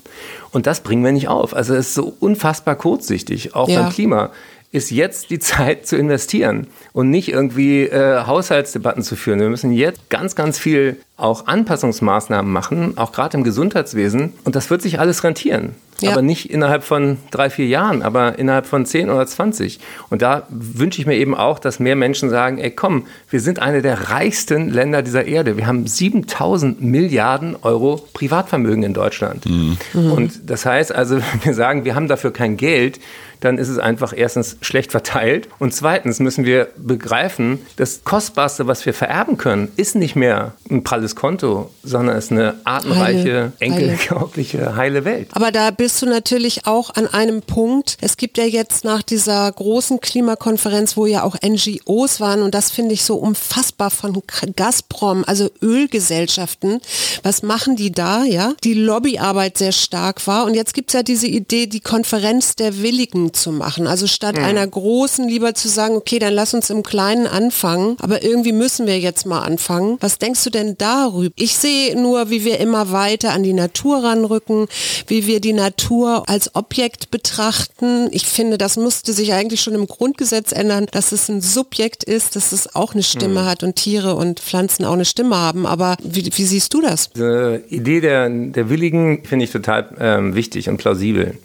Und 0.50 0.66
das 0.66 0.80
bringen 0.80 1.04
wir 1.04 1.12
nicht 1.12 1.28
auf. 1.28 1.54
Also 1.54 1.74
es 1.74 1.90
ist 1.90 1.94
so 1.94 2.16
unfassbar 2.18 2.74
kurzsichtig, 2.74 3.54
auch 3.54 3.68
ja. 3.68 3.82
beim 3.82 3.92
Klima. 3.92 4.30
Ist 4.70 4.90
jetzt 4.90 5.30
die 5.30 5.38
Zeit 5.38 5.86
zu 5.86 5.96
investieren 5.96 6.66
und 6.92 7.10
nicht 7.10 7.30
irgendwie 7.30 7.84
äh, 7.84 8.26
Haushaltsdebatten 8.26 9.02
zu 9.02 9.16
führen. 9.16 9.40
Wir 9.40 9.48
müssen 9.48 9.72
jetzt 9.72 10.10
ganz, 10.10 10.34
ganz 10.34 10.58
viel 10.58 10.96
auch 11.16 11.46
Anpassungsmaßnahmen 11.46 12.50
machen, 12.50 12.96
auch 12.96 13.12
gerade 13.12 13.36
im 13.36 13.44
Gesundheitswesen. 13.44 14.34
Und 14.44 14.54
das 14.54 14.70
wird 14.70 14.82
sich 14.82 15.00
alles 15.00 15.24
rentieren. 15.24 15.74
Ja. 16.00 16.12
Aber 16.12 16.22
nicht 16.22 16.50
innerhalb 16.50 16.84
von 16.84 17.16
drei, 17.32 17.50
vier 17.50 17.66
Jahren, 17.66 18.02
aber 18.02 18.38
innerhalb 18.38 18.66
von 18.66 18.86
zehn 18.86 19.10
oder 19.10 19.26
zwanzig. 19.26 19.80
Und 20.10 20.22
da 20.22 20.46
wünsche 20.48 21.00
ich 21.00 21.06
mir 21.08 21.16
eben 21.16 21.34
auch, 21.34 21.58
dass 21.58 21.80
mehr 21.80 21.96
Menschen 21.96 22.30
sagen, 22.30 22.58
ey 22.58 22.70
komm, 22.70 23.06
wir 23.30 23.40
sind 23.40 23.58
eine 23.58 23.82
der 23.82 24.10
reichsten 24.10 24.68
Länder 24.68 25.02
dieser 25.02 25.24
Erde. 25.24 25.56
Wir 25.56 25.66
haben 25.66 25.88
7000 25.88 26.80
Milliarden 26.80 27.56
Euro 27.62 28.00
Privatvermögen 28.12 28.84
in 28.84 28.94
Deutschland. 28.94 29.44
Mhm. 29.46 29.76
Und 29.92 30.48
das 30.48 30.64
heißt 30.64 30.94
also, 30.94 31.18
wir 31.42 31.54
sagen, 31.54 31.84
wir 31.84 31.96
haben 31.96 32.06
dafür 32.06 32.32
kein 32.32 32.56
Geld 32.56 33.00
dann 33.40 33.58
ist 33.58 33.68
es 33.68 33.78
einfach 33.78 34.12
erstens 34.16 34.56
schlecht 34.60 34.90
verteilt 34.90 35.48
und 35.58 35.74
zweitens 35.74 36.20
müssen 36.20 36.44
wir 36.44 36.68
begreifen, 36.76 37.60
das 37.76 38.04
Kostbarste, 38.04 38.66
was 38.66 38.84
wir 38.86 38.94
vererben 38.94 39.36
können, 39.36 39.70
ist 39.76 39.94
nicht 39.94 40.16
mehr 40.16 40.52
ein 40.70 40.84
pralles 40.84 41.14
Konto, 41.14 41.70
sondern 41.82 42.16
ist 42.16 42.32
eine 42.32 42.54
artenreiche, 42.64 43.52
enkeltaugliche, 43.58 44.76
heile 44.76 45.04
Welt. 45.04 45.28
Aber 45.32 45.52
da 45.52 45.70
bist 45.70 46.02
du 46.02 46.06
natürlich 46.06 46.66
auch 46.66 46.94
an 46.94 47.06
einem 47.06 47.42
Punkt. 47.42 47.96
Es 48.00 48.16
gibt 48.16 48.38
ja 48.38 48.44
jetzt 48.44 48.84
nach 48.84 49.02
dieser 49.02 49.50
großen 49.50 50.00
Klimakonferenz, 50.00 50.96
wo 50.96 51.06
ja 51.06 51.22
auch 51.22 51.36
NGOs 51.42 52.20
waren 52.20 52.42
und 52.42 52.54
das 52.54 52.70
finde 52.70 52.94
ich 52.94 53.04
so 53.04 53.16
unfassbar 53.16 53.90
von 53.90 54.22
Gazprom, 54.56 55.24
also 55.26 55.50
Ölgesellschaften. 55.62 56.80
Was 57.22 57.42
machen 57.42 57.76
die 57.76 57.92
da, 57.92 58.24
ja? 58.24 58.52
Die 58.64 58.74
Lobbyarbeit 58.74 59.58
sehr 59.58 59.72
stark 59.72 60.26
war 60.26 60.44
und 60.44 60.54
jetzt 60.54 60.74
gibt 60.74 60.90
es 60.90 60.94
ja 60.94 61.02
diese 61.02 61.26
Idee, 61.26 61.66
die 61.66 61.80
Konferenz 61.80 62.56
der 62.56 62.82
Willigen 62.82 63.27
zu 63.32 63.52
machen. 63.52 63.86
Also 63.86 64.06
statt 64.06 64.36
mhm. 64.36 64.44
einer 64.44 64.66
großen 64.66 65.28
lieber 65.28 65.54
zu 65.54 65.68
sagen, 65.68 65.96
okay, 65.96 66.18
dann 66.18 66.34
lass 66.34 66.54
uns 66.54 66.70
im 66.70 66.82
Kleinen 66.82 67.26
anfangen, 67.26 67.96
aber 68.00 68.22
irgendwie 68.22 68.52
müssen 68.52 68.86
wir 68.86 68.98
jetzt 68.98 69.26
mal 69.26 69.40
anfangen. 69.40 69.98
Was 70.00 70.18
denkst 70.18 70.44
du 70.44 70.50
denn 70.50 70.76
darüber? 70.78 71.32
Ich 71.36 71.56
sehe 71.56 72.00
nur, 72.00 72.30
wie 72.30 72.44
wir 72.44 72.58
immer 72.60 72.92
weiter 72.92 73.32
an 73.32 73.42
die 73.42 73.52
Natur 73.52 74.04
ranrücken, 74.04 74.66
wie 75.06 75.26
wir 75.26 75.40
die 75.40 75.52
Natur 75.52 76.28
als 76.28 76.54
Objekt 76.54 77.10
betrachten. 77.10 78.08
Ich 78.12 78.26
finde, 78.26 78.58
das 78.58 78.76
musste 78.76 79.12
sich 79.12 79.32
eigentlich 79.32 79.60
schon 79.60 79.74
im 79.74 79.86
Grundgesetz 79.86 80.52
ändern, 80.52 80.86
dass 80.90 81.12
es 81.12 81.28
ein 81.28 81.40
Subjekt 81.40 82.04
ist, 82.04 82.36
dass 82.36 82.52
es 82.52 82.74
auch 82.74 82.94
eine 82.94 83.02
Stimme 83.02 83.42
mhm. 83.42 83.46
hat 83.46 83.62
und 83.62 83.76
Tiere 83.76 84.14
und 84.14 84.40
Pflanzen 84.40 84.84
auch 84.84 84.92
eine 84.92 85.04
Stimme 85.04 85.36
haben. 85.36 85.66
Aber 85.66 85.96
wie, 86.02 86.30
wie 86.34 86.44
siehst 86.44 86.74
du 86.74 86.80
das? 86.80 87.10
Die 87.10 87.60
Idee 87.68 88.00
der, 88.00 88.28
der 88.28 88.70
Willigen 88.70 89.24
finde 89.24 89.44
ich 89.44 89.50
total 89.50 89.88
ähm, 90.00 90.34
wichtig 90.34 90.68
und 90.68 90.78
plausibel. 90.78 91.38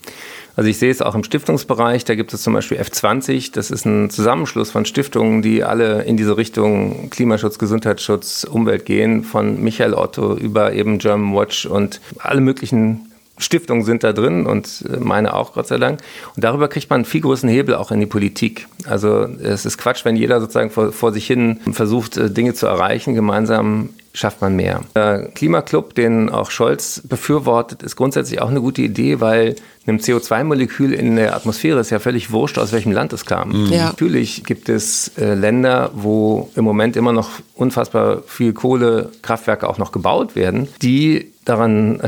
Also 0.55 0.69
ich 0.69 0.77
sehe 0.77 0.91
es 0.91 1.01
auch 1.01 1.15
im 1.15 1.23
Stiftungsbereich, 1.23 2.05
da 2.05 2.13
gibt 2.15 2.33
es 2.33 2.43
zum 2.43 2.53
Beispiel 2.53 2.79
F20, 2.79 3.53
das 3.53 3.71
ist 3.71 3.85
ein 3.85 4.09
Zusammenschluss 4.11 4.69
von 4.69 4.85
Stiftungen, 4.85 5.41
die 5.41 5.63
alle 5.63 6.03
in 6.03 6.15
diese 6.15 6.37
Richtung 6.37 7.09
Klimaschutz, 7.09 7.57
Gesundheitsschutz, 7.57 8.43
Umwelt 8.43 8.85
gehen, 8.85 9.23
von 9.23 9.63
Michael 9.63 9.95
Otto 9.95 10.35
über 10.35 10.73
eben 10.73 10.99
German 10.99 11.35
Watch 11.35 11.65
und 11.65 12.01
alle 12.19 12.41
möglichen 12.41 13.11
Stiftungen 13.39 13.83
sind 13.83 14.03
da 14.03 14.13
drin 14.13 14.45
und 14.45 14.85
äh, 14.87 14.97
meine 14.99 15.33
auch, 15.33 15.53
Gott 15.53 15.67
sei 15.67 15.77
Dank. 15.77 16.01
Und 16.35 16.43
darüber 16.43 16.67
kriegt 16.67 16.89
man 16.89 16.97
einen 16.97 17.05
viel 17.05 17.21
größeren 17.21 17.49
Hebel 17.49 17.73
auch 17.73 17.91
in 17.91 17.99
die 17.99 18.05
Politik. 18.05 18.67
Also 18.85 19.23
es 19.23 19.65
ist 19.65 19.79
Quatsch, 19.79 20.05
wenn 20.05 20.15
jeder 20.15 20.39
sozusagen 20.39 20.69
vor, 20.69 20.91
vor 20.91 21.11
sich 21.11 21.25
hin 21.25 21.59
versucht, 21.71 22.15
äh, 22.17 22.29
Dinge 22.29 22.53
zu 22.53 22.67
erreichen. 22.67 23.15
Gemeinsam 23.15 23.89
schafft 24.13 24.41
man 24.41 24.55
mehr. 24.55 24.81
Der 24.95 25.29
Klimaclub, 25.33 25.95
den 25.95 26.29
auch 26.29 26.51
Scholz 26.51 27.01
befürwortet, 27.03 27.81
ist 27.81 27.95
grundsätzlich 27.95 28.41
auch 28.41 28.49
eine 28.49 28.61
gute 28.61 28.83
Idee, 28.83 29.19
weil 29.19 29.55
einem 29.87 29.97
CO2-Molekül 29.97 30.93
in 30.93 31.15
der 31.15 31.35
Atmosphäre 31.35 31.79
ist 31.79 31.89
ja 31.89 31.99
völlig 31.99 32.31
wurscht, 32.31 32.57
aus 32.57 32.71
welchem 32.71 32.91
Land 32.91 33.11
es 33.11 33.25
kam. 33.25 33.65
Mhm. 33.65 33.71
Ja. 33.71 33.85
Natürlich 33.87 34.43
gibt 34.43 34.69
es 34.69 35.11
äh, 35.17 35.33
Länder, 35.33 35.91
wo 35.95 36.49
im 36.55 36.63
Moment 36.63 36.95
immer 36.95 37.11
noch 37.11 37.31
unfassbar 37.55 38.21
viel 38.27 38.53
Kohlekraftwerke 38.53 39.67
auch 39.67 39.79
noch 39.79 39.91
gebaut 39.91 40.35
werden, 40.35 40.67
die 40.81 41.31
daran 41.43 41.99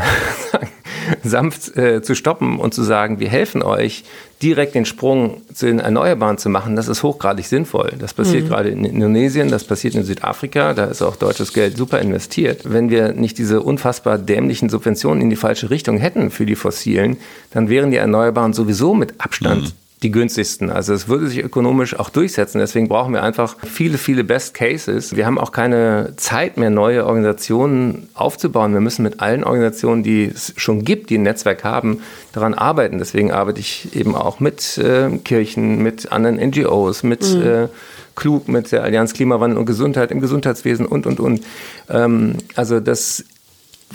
sanft 1.23 1.75
äh, 1.75 2.01
zu 2.01 2.15
stoppen 2.15 2.59
und 2.59 2.73
zu 2.73 2.83
sagen, 2.83 3.19
wir 3.19 3.29
helfen 3.29 3.63
euch, 3.63 4.03
direkt 4.41 4.75
den 4.75 4.85
Sprung 4.85 5.41
zu 5.53 5.65
den 5.65 5.79
Erneuerbaren 5.79 6.37
zu 6.37 6.49
machen, 6.49 6.75
das 6.75 6.87
ist 6.87 7.03
hochgradig 7.03 7.47
sinnvoll. 7.47 7.93
Das 7.97 8.13
passiert 8.13 8.43
mhm. 8.45 8.49
gerade 8.49 8.69
in 8.69 8.83
Indonesien, 8.83 9.49
das 9.49 9.63
passiert 9.63 9.95
in 9.95 10.03
Südafrika, 10.03 10.73
da 10.73 10.85
ist 10.85 11.01
auch 11.01 11.15
deutsches 11.15 11.53
Geld 11.53 11.77
super 11.77 11.99
investiert. 11.99 12.61
Wenn 12.65 12.89
wir 12.89 13.13
nicht 13.13 13.37
diese 13.37 13.61
unfassbar 13.61 14.17
dämlichen 14.17 14.69
Subventionen 14.69 15.21
in 15.21 15.29
die 15.29 15.35
falsche 15.35 15.69
Richtung 15.69 15.97
hätten 15.97 16.31
für 16.31 16.45
die 16.45 16.55
Fossilen, 16.55 17.17
dann 17.51 17.69
wären 17.69 17.91
die 17.91 17.97
Erneuerbaren 17.97 18.53
sowieso 18.53 18.93
mit 18.93 19.15
Abstand 19.19 19.63
mhm 19.63 19.84
die 20.05 20.11
günstigsten. 20.11 20.69
Also 20.69 20.93
es 20.93 21.07
würde 21.07 21.27
sich 21.27 21.43
ökonomisch 21.43 21.99
auch 21.99 22.11
durchsetzen. 22.11 22.59
Deswegen 22.59 22.87
brauchen 22.87 23.11
wir 23.11 23.23
einfach 23.23 23.57
viele, 23.65 23.97
viele 23.97 24.23
Best 24.23 24.53
Cases. 24.53 25.15
Wir 25.15 25.25
haben 25.25 25.39
auch 25.39 25.51
keine 25.51 26.13
Zeit 26.15 26.57
mehr, 26.57 26.69
neue 26.69 27.07
Organisationen 27.07 28.07
aufzubauen. 28.13 28.73
Wir 28.73 28.81
müssen 28.81 29.01
mit 29.01 29.19
allen 29.19 29.43
Organisationen, 29.43 30.03
die 30.03 30.25
es 30.25 30.53
schon 30.57 30.83
gibt, 30.83 31.09
die 31.09 31.17
ein 31.17 31.23
Netzwerk 31.23 31.63
haben, 31.63 32.01
daran 32.33 32.53
arbeiten. 32.53 32.99
Deswegen 32.99 33.31
arbeite 33.31 33.59
ich 33.59 33.95
eben 33.95 34.13
auch 34.13 34.39
mit 34.39 34.77
äh, 34.77 35.09
Kirchen, 35.23 35.81
mit 35.81 36.11
anderen 36.11 36.35
NGOs, 36.35 37.01
mit 37.01 37.23
mhm. 37.33 37.41
äh, 37.41 37.67
Klug, 38.15 38.47
mit 38.47 38.71
der 38.71 38.83
Allianz 38.83 39.13
Klimawandel 39.13 39.57
und 39.57 39.65
Gesundheit 39.65 40.11
im 40.11 40.21
Gesundheitswesen 40.21 40.85
und, 40.85 41.07
und, 41.07 41.19
und. 41.19 41.41
Ähm, 41.89 42.35
also 42.55 42.79
das 42.79 43.25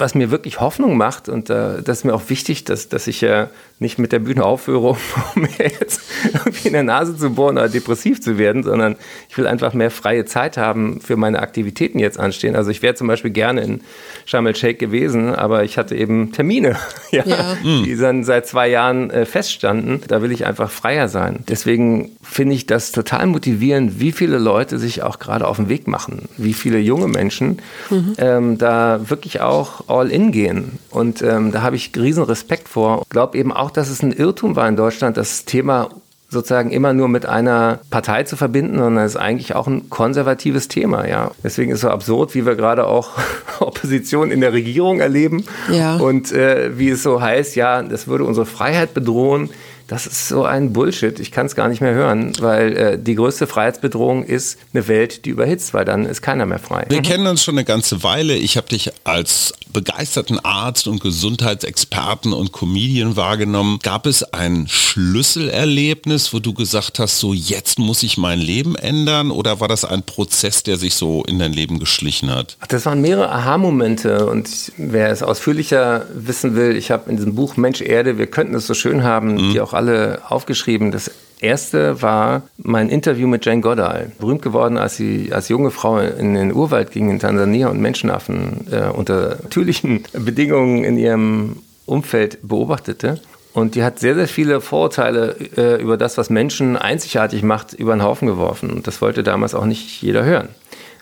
was 0.01 0.15
mir 0.15 0.31
wirklich 0.31 0.61
Hoffnung 0.61 0.97
macht 0.97 1.29
und 1.29 1.51
äh, 1.51 1.83
das 1.83 1.99
ist 1.99 2.05
mir 2.05 2.15
auch 2.15 2.29
wichtig, 2.29 2.65
dass, 2.65 2.89
dass 2.89 3.07
ich 3.07 3.21
ja 3.21 3.49
nicht 3.81 3.99
mit 3.99 4.13
der 4.13 4.19
Bühne 4.19 4.45
aufhöre, 4.45 4.97
um 5.35 5.43
mir 5.43 5.49
jetzt 5.59 6.03
irgendwie 6.25 6.69
in 6.69 6.75
der 6.75 6.83
Nase 6.83 7.17
zu 7.17 7.31
bohren 7.31 7.57
oder 7.57 7.69
depressiv 7.69 8.21
zu 8.21 8.39
werden, 8.39 8.63
sondern 8.63 8.97
ich 9.29 9.37
will 9.39 9.47
einfach 9.47 9.73
mehr 9.73 9.91
freie 9.91 10.27
Zeit 10.27 10.57
haben 10.57 11.01
für 11.01 11.17
meine 11.17 11.41
Aktivitäten 11.41 11.99
jetzt 11.99 12.21
anstehen. 12.21 12.57
Also 12.57 12.71
ich 12.71 12.83
wäre 12.83 12.95
zum 12.95 13.07
Beispiel 13.07 13.31
gerne 13.31 13.63
in 13.63 13.81
Sharm 14.27 14.47
el-Sheikh 14.47 14.79
gewesen, 14.79 15.35
aber 15.35 15.65
ich 15.65 15.79
hatte 15.79 15.97
eben 15.97 16.33
Termine, 16.33 16.77
ja, 17.11 17.25
ja. 17.27 17.57
die 17.63 17.97
dann 17.97 18.23
seit 18.23 18.47
zwei 18.47 18.69
Jahren 18.69 19.11
äh, 19.11 19.25
feststanden. 19.25 20.03
Da 20.07 20.21
will 20.23 20.31
ich 20.31 20.47
einfach 20.47 20.71
freier 20.71 21.09
sein. 21.09 21.45
Deswegen 21.49 22.11
finde 22.23 22.55
ich 22.55 22.67
das 22.67 22.93
total 22.93 23.27
motivierend, 23.27 23.99
wie 23.99 24.13
viele 24.13 24.39
Leute 24.39 24.79
sich 24.79 25.03
auch 25.03 25.19
gerade 25.19 25.47
auf 25.47 25.57
den 25.57 25.69
Weg 25.71 25.89
machen, 25.89 26.29
wie 26.37 26.53
viele 26.53 26.79
junge 26.79 27.09
Menschen 27.09 27.61
mhm. 27.89 28.15
ähm, 28.19 28.59
da 28.59 29.01
wirklich 29.09 29.41
auch 29.41 29.89
all 29.91 30.11
in 30.11 30.33
gehen. 30.33 30.79
Und 30.91 31.23
ähm, 31.23 31.53
da 31.53 31.63
habe 31.63 31.77
ich 31.77 31.93
riesen 31.97 32.25
Respekt 32.25 32.69
vor. 32.69 33.03
Ich 33.03 33.11
glaube 33.11 33.37
eben 33.39 33.53
auch, 33.53 33.71
dass 33.71 33.91
es 33.91 34.03
ein 34.03 34.13
Irrtum 34.13 34.57
war 34.57 34.69
in 34.69 34.77
Deutschland, 34.77 35.17
das 35.17 35.45
Thema 35.45 35.91
sozusagen 36.31 36.71
immer 36.71 36.93
nur 36.93 37.09
mit 37.09 37.27
einer 37.27 37.81
Partei 37.91 38.23
zu 38.23 38.37
verbinden, 38.37 38.79
sondern 38.79 39.05
es 39.05 39.15
ist 39.17 39.21
eigentlich 39.21 39.57
auch 39.57 39.67
ein 39.67 39.91
konservatives 39.91 40.69
Thema, 40.69 41.09
ja. 41.09 41.33
Deswegen 41.43 41.73
ist 41.73 41.79
es 41.79 41.83
so 41.83 41.91
absurd, 41.91 42.37
wie 42.37 42.47
wir 42.47 42.55
gerade 42.55 42.87
auch 42.87 43.11
Opposition 43.59 44.31
in 44.31 44.41
der 44.41 44.53
Regierung 44.53 45.01
erleben 45.01 45.45
ja. 45.71 45.97
und 45.97 46.31
äh, 46.31 46.79
wie 46.79 46.91
es 46.91 47.03
so 47.03 47.21
heißt, 47.21 47.57
ja, 47.57 47.83
das 47.83 48.07
würde 48.07 48.25
unsere 48.25 48.47
Freiheit 48.47 48.95
bedrohen. 48.95 49.51
Das 49.91 50.07
ist 50.07 50.29
so 50.29 50.45
ein 50.45 50.73
Bullshit. 50.73 51.19
Ich 51.19 51.33
kann 51.33 51.47
es 51.47 51.57
gar 51.57 51.67
nicht 51.67 51.81
mehr 51.81 51.93
hören, 51.93 52.33
weil 52.39 52.77
äh, 52.77 52.97
die 52.97 53.17
größte 53.17 53.49
Freiheitsbedrohung 53.49 54.23
ist 54.23 54.57
eine 54.73 54.87
Welt, 54.87 55.25
die 55.25 55.31
überhitzt, 55.31 55.75
weil 55.75 55.85
dann 55.85 56.07
ist 56.07 56.23
keiner 56.23 56.47
mehr 56.47 56.61
frei. 56.61 56.87
Wir 56.89 57.03
kennen 57.03 57.27
uns 57.27 57.43
schon 57.43 57.57
eine 57.57 57.65
ganze 57.65 58.05
Weile. 58.05 58.37
Ich 58.37 58.57
habe 58.57 58.69
dich 58.69 58.93
als 59.03 59.53
begeisterten 59.73 60.39
Arzt 60.39 60.87
und 60.87 61.01
Gesundheitsexperten 61.01 62.33
und 62.33 62.53
Comedian 62.53 63.17
wahrgenommen. 63.17 63.81
Gab 63.83 64.07
es 64.07 64.23
ein 64.23 64.67
Schlüsselerlebnis, 64.69 66.33
wo 66.33 66.39
du 66.39 66.55
gesagt 66.55 67.01
hast, 67.01 67.19
so 67.19 67.33
jetzt 67.33 67.81
muss 67.81 68.05
ich 68.05 68.17
mein 68.17 68.39
Leben 68.39 68.77
ändern? 68.77 69.33
Oder 69.33 69.59
war 69.59 69.67
das 69.67 69.85
ein 69.85 70.05
Prozess, 70.05 70.63
der 70.63 70.77
sich 70.77 70.95
so 70.95 71.25
in 71.25 71.41
dein 71.41 71.53
Leben 71.53 71.81
geschlichen 71.81 72.33
hat? 72.33 72.57
Das 72.69 72.87
waren 72.87 73.01
mehrere 73.01 73.31
Aha-Momente 73.31 74.27
und 74.27 74.49
wer 74.77 75.11
es 75.11 75.23
ausführlicher 75.23 76.07
wissen 76.15 76.55
will, 76.55 76.77
ich 76.77 76.91
habe 76.91 77.11
in 77.11 77.17
diesem 77.17 77.35
Buch 77.35 77.57
Mensch 77.57 77.81
Erde, 77.81 78.19
wir 78.19 78.29
könnten 78.29 78.55
es 78.55 78.67
so 78.67 78.75
schön 78.75 79.03
haben, 79.03 79.35
mhm. 79.35 79.53
die 79.53 79.61
auch 79.61 79.73
alle 79.81 80.21
aufgeschrieben. 80.29 80.91
Das 80.91 81.11
erste 81.41 82.03
war 82.03 82.43
mein 82.59 82.91
Interview 82.91 83.27
mit 83.27 83.47
Jane 83.47 83.63
Goodall. 83.63 84.13
Berühmt 84.19 84.43
geworden, 84.43 84.77
als 84.77 84.97
sie 84.97 85.33
als 85.33 85.49
junge 85.49 85.71
Frau 85.71 85.99
in 85.99 86.35
den 86.35 86.53
Urwald 86.53 86.91
ging 86.93 87.09
in 87.09 87.19
Tansania 87.19 87.69
und 87.69 87.81
Menschenaffen 87.81 88.67
äh, 88.71 88.91
unter 88.91 89.39
natürlichen 89.43 90.05
Bedingungen 90.13 90.85
in 90.85 90.99
ihrem 90.99 91.57
Umfeld 91.87 92.39
beobachtete. 92.43 93.21
Und 93.55 93.75
die 93.75 93.83
hat 93.83 93.99
sehr, 93.99 94.15
sehr 94.15 94.29
viele 94.29 94.61
Vorurteile 94.61 95.35
äh, 95.57 95.83
über 95.83 95.97
das, 95.97 96.19
was 96.19 96.29
Menschen 96.29 96.77
einzigartig 96.77 97.43
macht, 97.43 97.73
über 97.73 97.97
den 97.97 98.03
Haufen 98.03 98.29
geworfen. 98.29 98.71
Und 98.71 98.87
das 98.87 99.01
wollte 99.01 99.23
damals 99.23 99.55
auch 99.55 99.65
nicht 99.65 100.03
jeder 100.03 100.25
hören. 100.25 100.51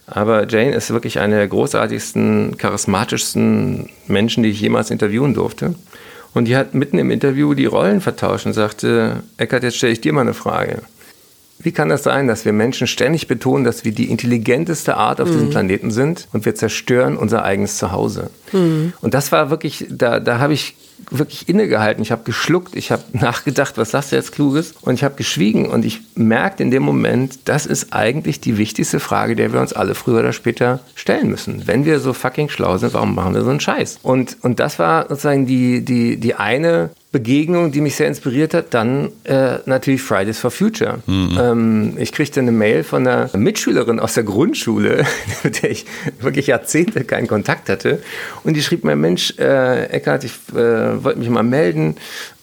Aber 0.07 0.49
Jane 0.49 0.73
ist 0.73 0.91
wirklich 0.91 1.19
eine 1.19 1.35
der 1.35 1.49
großartigsten, 1.49 2.57
charismatischsten 2.57 3.91
Menschen, 4.07 4.45
die 4.45 4.51
ich 4.51 4.61
jemals 4.61 4.91
interviewen 4.91 5.35
durfte. 5.35 5.75
Und 6.35 6.47
die 6.47 6.57
hat 6.57 6.75
mitten 6.75 6.99
im 6.99 7.11
Interview 7.11 7.55
die 7.55 7.67
Rollen 7.67 8.01
vertauscht 8.01 8.47
und 8.47 8.53
sagte, 8.53 9.23
Eckart, 9.37 9.63
jetzt 9.63 9.77
stelle 9.77 9.93
ich 9.93 10.01
dir 10.01 10.13
mal 10.13 10.23
eine 10.23 10.35
Frage. 10.35 10.83
Wie 11.61 11.73
kann 11.73 11.89
das 11.89 12.05
sein, 12.05 12.29
dass 12.29 12.45
wir 12.45 12.53
Menschen 12.53 12.87
ständig 12.87 13.27
betonen, 13.27 13.65
dass 13.65 13.85
wir 13.85 13.93
die 13.93 14.11
intelligenteste 14.11 14.97
Art 14.97 15.21
auf 15.21 15.29
mhm. 15.29 15.33
diesem 15.33 15.51
Planeten 15.51 15.91
sind 15.91 16.29
und 16.33 16.45
wir 16.45 16.55
zerstören 16.55 17.17
unser 17.17 17.45
eigenes 17.45 17.79
Zuhause? 17.79 18.31
Mhm. 18.53 18.93
Und 19.01 19.15
das 19.15 19.33
war 19.33 19.51
wirklich, 19.51 19.87
da, 19.91 20.21
da 20.21 20.39
habe 20.39 20.53
ich 20.53 20.77
wirklich 21.11 21.49
innegehalten, 21.49 22.03
ich 22.03 22.13
habe 22.13 22.23
geschluckt, 22.25 22.77
ich 22.77 22.91
habe 22.91 23.03
nachgedacht, 23.13 23.79
was 23.79 23.91
sagst 23.91 24.13
du 24.13 24.17
jetzt 24.17 24.33
Kluges? 24.33 24.75
Und 24.83 24.95
ich 24.95 25.05
habe 25.05 25.15
geschwiegen 25.17 25.69
und 25.69 25.85
ich 25.85 26.01
merkte 26.15 26.63
in 26.63 26.71
dem 26.71 26.83
Moment, 26.83 27.41
das 27.47 27.67
ist 27.67 27.93
eigentlich 27.93 28.41
die 28.41 28.59
wichtigste 28.59 29.01
Frage, 29.01 29.37
der 29.37 29.53
wir 29.53 29.61
uns 29.61 29.73
alle 29.73 29.95
früher 29.95 30.21
oder 30.21 30.33
später 30.33 30.81
stellen 30.95 31.29
müssen. 31.29 31.67
Wenn 31.67 31.85
wir 31.85 32.01
so 32.01 32.13
fucking 32.13 32.49
schlau 32.49 32.79
sind, 32.79 32.95
warum 32.95 33.15
machen 33.15 33.35
wir 33.35 33.43
so 33.43 33.51
einen 33.51 33.61
Scheiß? 33.61 33.99
Und, 34.03 34.37
und 34.43 34.61
das 34.61 34.79
war 34.79 35.09
sozusagen 35.09 35.47
die, 35.47 35.85
die, 35.85 36.19
die 36.19 36.35
eine 36.35 36.91
Begegnung, 37.11 37.73
die 37.73 37.81
mich 37.81 37.97
sehr 37.97 38.07
inspiriert 38.07 38.53
hat, 38.53 38.75
dann 38.75 39.11
äh, 39.25 39.59
natürlich 39.65 40.03
Fridays 40.03 40.39
for 40.39 40.51
Future. 40.51 40.99
Mhm. 41.07 41.39
Ähm, 41.41 41.97
ich 41.99 42.13
kriegte 42.13 42.41
eine 42.41 42.53
Mail 42.53 42.85
von 42.85 43.07
einer 43.07 43.31
Mitschülerin 43.35 43.99
aus 43.99 44.13
der 44.13 44.25
Grundschule, 44.25 45.07
mit 45.43 45.63
der 45.63 45.71
ich 45.71 45.87
wirklich 46.21 46.49
Jahrzehnte 46.49 47.05
keinen 47.05 47.27
Kontakt 47.27 47.71
hatte. 47.71 48.03
Und 48.45 48.55
die 48.55 48.63
schrieb 48.63 48.85
mir, 48.85 48.95
Mensch, 48.95 49.33
äh, 49.39 49.85
Eckhard, 49.87 50.25
ich 50.25 50.33
äh, 50.53 51.03
wollte 51.03 51.19
mich 51.19 51.31
mal 51.31 51.43
melden. 51.43 51.97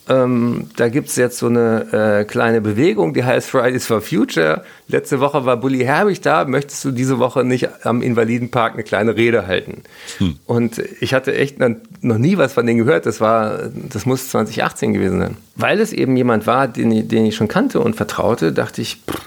Ähm, 0.07 0.69
da 0.75 0.89
gibt 0.89 1.09
es 1.09 1.15
jetzt 1.15 1.37
so 1.37 1.47
eine 1.47 2.21
äh, 2.21 2.25
kleine 2.25 2.61
Bewegung, 2.61 3.13
die 3.13 3.23
heißt 3.23 3.49
Fridays 3.49 3.87
for 3.87 4.01
Future. 4.01 4.63
Letzte 4.87 5.19
Woche 5.19 5.45
war 5.45 5.57
Bully 5.57 5.79
Herbig 5.79 6.21
da. 6.21 6.45
Möchtest 6.45 6.85
du 6.85 6.91
diese 6.91 7.17
Woche 7.17 7.43
nicht 7.43 7.85
am 7.85 8.01
Invalidenpark 8.01 8.73
eine 8.73 8.83
kleine 8.83 9.15
Rede 9.15 9.47
halten? 9.47 9.81
Hm. 10.19 10.37
Und 10.45 10.81
ich 10.99 11.13
hatte 11.13 11.35
echt 11.35 11.57
noch 11.59 12.17
nie 12.17 12.37
was 12.37 12.53
von 12.53 12.67
denen 12.67 12.79
gehört. 12.79 13.05
Das 13.05 13.19
war, 13.19 13.69
das 13.73 14.05
muss 14.05 14.29
2018 14.29 14.93
gewesen 14.93 15.19
sein. 15.19 15.37
Weil 15.55 15.79
es 15.79 15.91
eben 15.91 16.15
jemand 16.15 16.45
war, 16.45 16.67
den, 16.67 17.07
den 17.07 17.25
ich 17.25 17.35
schon 17.35 17.47
kannte 17.47 17.79
und 17.79 17.95
vertraute, 17.95 18.53
dachte 18.53 18.81
ich, 18.81 19.01
pff, 19.09 19.21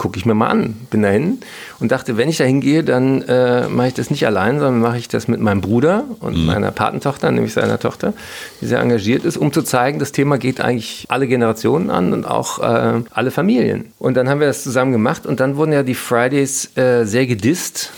gucke 0.00 0.18
ich 0.18 0.24
mir 0.24 0.32
mal 0.34 0.48
an. 0.48 0.74
Bin 0.88 1.02
dahin 1.02 1.40
und 1.78 1.92
dachte, 1.92 2.16
wenn 2.16 2.30
ich 2.30 2.38
da 2.38 2.44
hingehe, 2.44 2.82
dann 2.82 3.20
äh, 3.20 3.68
mache 3.68 3.88
ich 3.88 3.94
das 3.94 4.08
nicht 4.08 4.26
allein, 4.26 4.58
sondern 4.58 4.80
mache 4.80 4.96
ich 4.96 5.08
das 5.08 5.28
mit 5.28 5.40
meinem 5.40 5.60
Bruder 5.60 6.04
und 6.20 6.38
mhm. 6.38 6.46
meiner 6.46 6.70
Patentochter, 6.70 7.30
nämlich 7.30 7.52
seiner 7.52 7.78
Tochter, 7.78 8.14
die 8.62 8.66
sehr 8.66 8.80
engagiert 8.80 9.26
ist, 9.26 9.36
um 9.36 9.52
zu 9.52 9.60
zeigen, 9.60 9.98
das 9.98 10.12
Thema 10.12 10.38
geht 10.38 10.62
eigentlich 10.62 11.04
alle 11.10 11.26
Generationen 11.26 11.90
an 11.90 12.14
und 12.14 12.24
auch 12.24 12.60
äh, 12.60 13.02
alle 13.10 13.30
Familien. 13.30 13.92
Und 13.98 14.14
dann 14.16 14.30
haben 14.30 14.40
wir 14.40 14.46
das 14.46 14.62
zusammen 14.62 14.92
gemacht 14.92 15.26
und 15.26 15.38
dann 15.38 15.56
wurden 15.56 15.72
ja 15.72 15.82
die 15.82 15.94
Fridays 15.94 16.74
äh, 16.78 17.04
sehr 17.04 17.26
gedisst. 17.26 17.92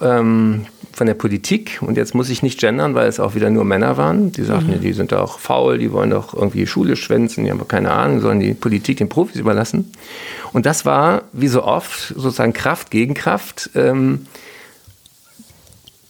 Ähm, 0.00 0.66
von 0.98 1.06
der 1.06 1.14
Politik, 1.14 1.78
und 1.80 1.96
jetzt 1.96 2.14
muss 2.16 2.28
ich 2.28 2.42
nicht 2.42 2.58
gendern, 2.58 2.96
weil 2.96 3.06
es 3.06 3.20
auch 3.20 3.36
wieder 3.36 3.50
nur 3.50 3.64
Männer 3.64 3.96
waren, 3.96 4.32
die 4.32 4.42
sagten, 4.42 4.78
mhm. 4.78 4.80
die 4.80 4.92
sind 4.92 5.14
auch 5.14 5.38
faul, 5.38 5.78
die 5.78 5.92
wollen 5.92 6.10
doch 6.10 6.34
irgendwie 6.34 6.66
Schule 6.66 6.96
schwänzen, 6.96 7.44
die 7.44 7.52
haben 7.52 7.68
keine 7.68 7.92
Ahnung, 7.92 8.20
sollen 8.20 8.40
die 8.40 8.52
Politik 8.52 8.98
den 8.98 9.08
Profis 9.08 9.36
überlassen. 9.36 9.92
Und 10.52 10.66
das 10.66 10.84
war, 10.84 11.22
wie 11.32 11.46
so 11.46 11.62
oft, 11.62 12.08
sozusagen 12.08 12.52
Kraft 12.52 12.90
gegen 12.90 13.14
Kraft. 13.14 13.70
Ähm, 13.76 14.26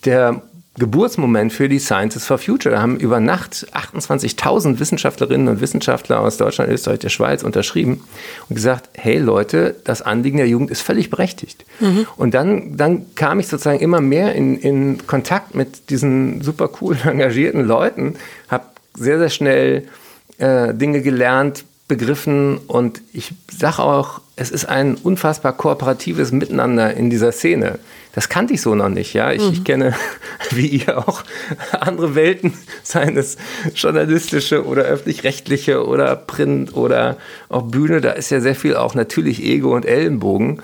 der 0.05 0.41
Geburtsmoment 0.79 1.53
für 1.53 1.69
die 1.69 1.79
Sciences 1.79 2.25
for 2.25 2.37
Future. 2.37 2.73
Da 2.75 2.81
haben 2.81 2.97
über 2.97 3.19
Nacht 3.19 3.67
28.000 3.73 4.79
Wissenschaftlerinnen 4.79 5.47
und 5.47 5.61
Wissenschaftler 5.61 6.21
aus 6.21 6.37
Deutschland, 6.37 6.71
Österreich, 6.71 6.99
der 6.99 7.09
Schweiz 7.09 7.43
unterschrieben 7.43 8.01
und 8.47 8.55
gesagt, 8.55 8.89
hey 8.93 9.17
Leute, 9.17 9.75
das 9.83 10.01
Anliegen 10.01 10.37
der 10.37 10.47
Jugend 10.47 10.71
ist 10.71 10.81
völlig 10.81 11.09
berechtigt. 11.09 11.65
Mhm. 11.79 12.07
Und 12.17 12.33
dann, 12.33 12.77
dann 12.77 13.13
kam 13.15 13.39
ich 13.39 13.47
sozusagen 13.47 13.79
immer 13.79 14.01
mehr 14.01 14.33
in, 14.33 14.57
in 14.57 15.05
Kontakt 15.05 15.53
mit 15.53 15.89
diesen 15.89 16.41
super 16.41 16.69
cool 16.81 16.97
engagierten 17.05 17.65
Leuten, 17.65 18.15
habe 18.47 18.65
sehr, 18.95 19.19
sehr 19.19 19.29
schnell 19.29 19.87
äh, 20.37 20.73
Dinge 20.73 21.01
gelernt, 21.01 21.65
begriffen 21.87 22.59
und 22.67 23.01
ich 23.13 23.33
sage 23.51 23.79
auch, 23.79 24.21
es 24.35 24.51
ist 24.51 24.65
ein 24.65 24.95
unfassbar 24.95 25.53
kooperatives 25.53 26.31
Miteinander 26.31 26.93
in 26.93 27.09
dieser 27.09 27.33
Szene. 27.33 27.79
Das 28.13 28.27
kannte 28.27 28.53
ich 28.53 28.61
so 28.61 28.75
noch 28.75 28.89
nicht. 28.89 29.13
Ja, 29.13 29.31
ich, 29.31 29.41
mhm. 29.41 29.53
ich 29.53 29.63
kenne, 29.63 29.95
wie 30.51 30.67
ihr 30.67 30.97
auch, 30.97 31.23
andere 31.79 32.15
Welten, 32.15 32.53
seien 32.83 33.17
es 33.17 33.37
journalistische 33.75 34.65
oder 34.65 34.83
öffentlich-rechtliche 34.83 35.85
oder 35.85 36.15
Print 36.15 36.75
oder 36.75 37.17
auch 37.49 37.63
Bühne. 37.63 38.01
Da 38.01 38.11
ist 38.11 38.29
ja 38.29 38.41
sehr 38.41 38.55
viel 38.55 38.75
auch 38.75 38.95
natürlich 38.95 39.43
Ego 39.43 39.75
und 39.75 39.85
Ellenbogen. 39.85 40.61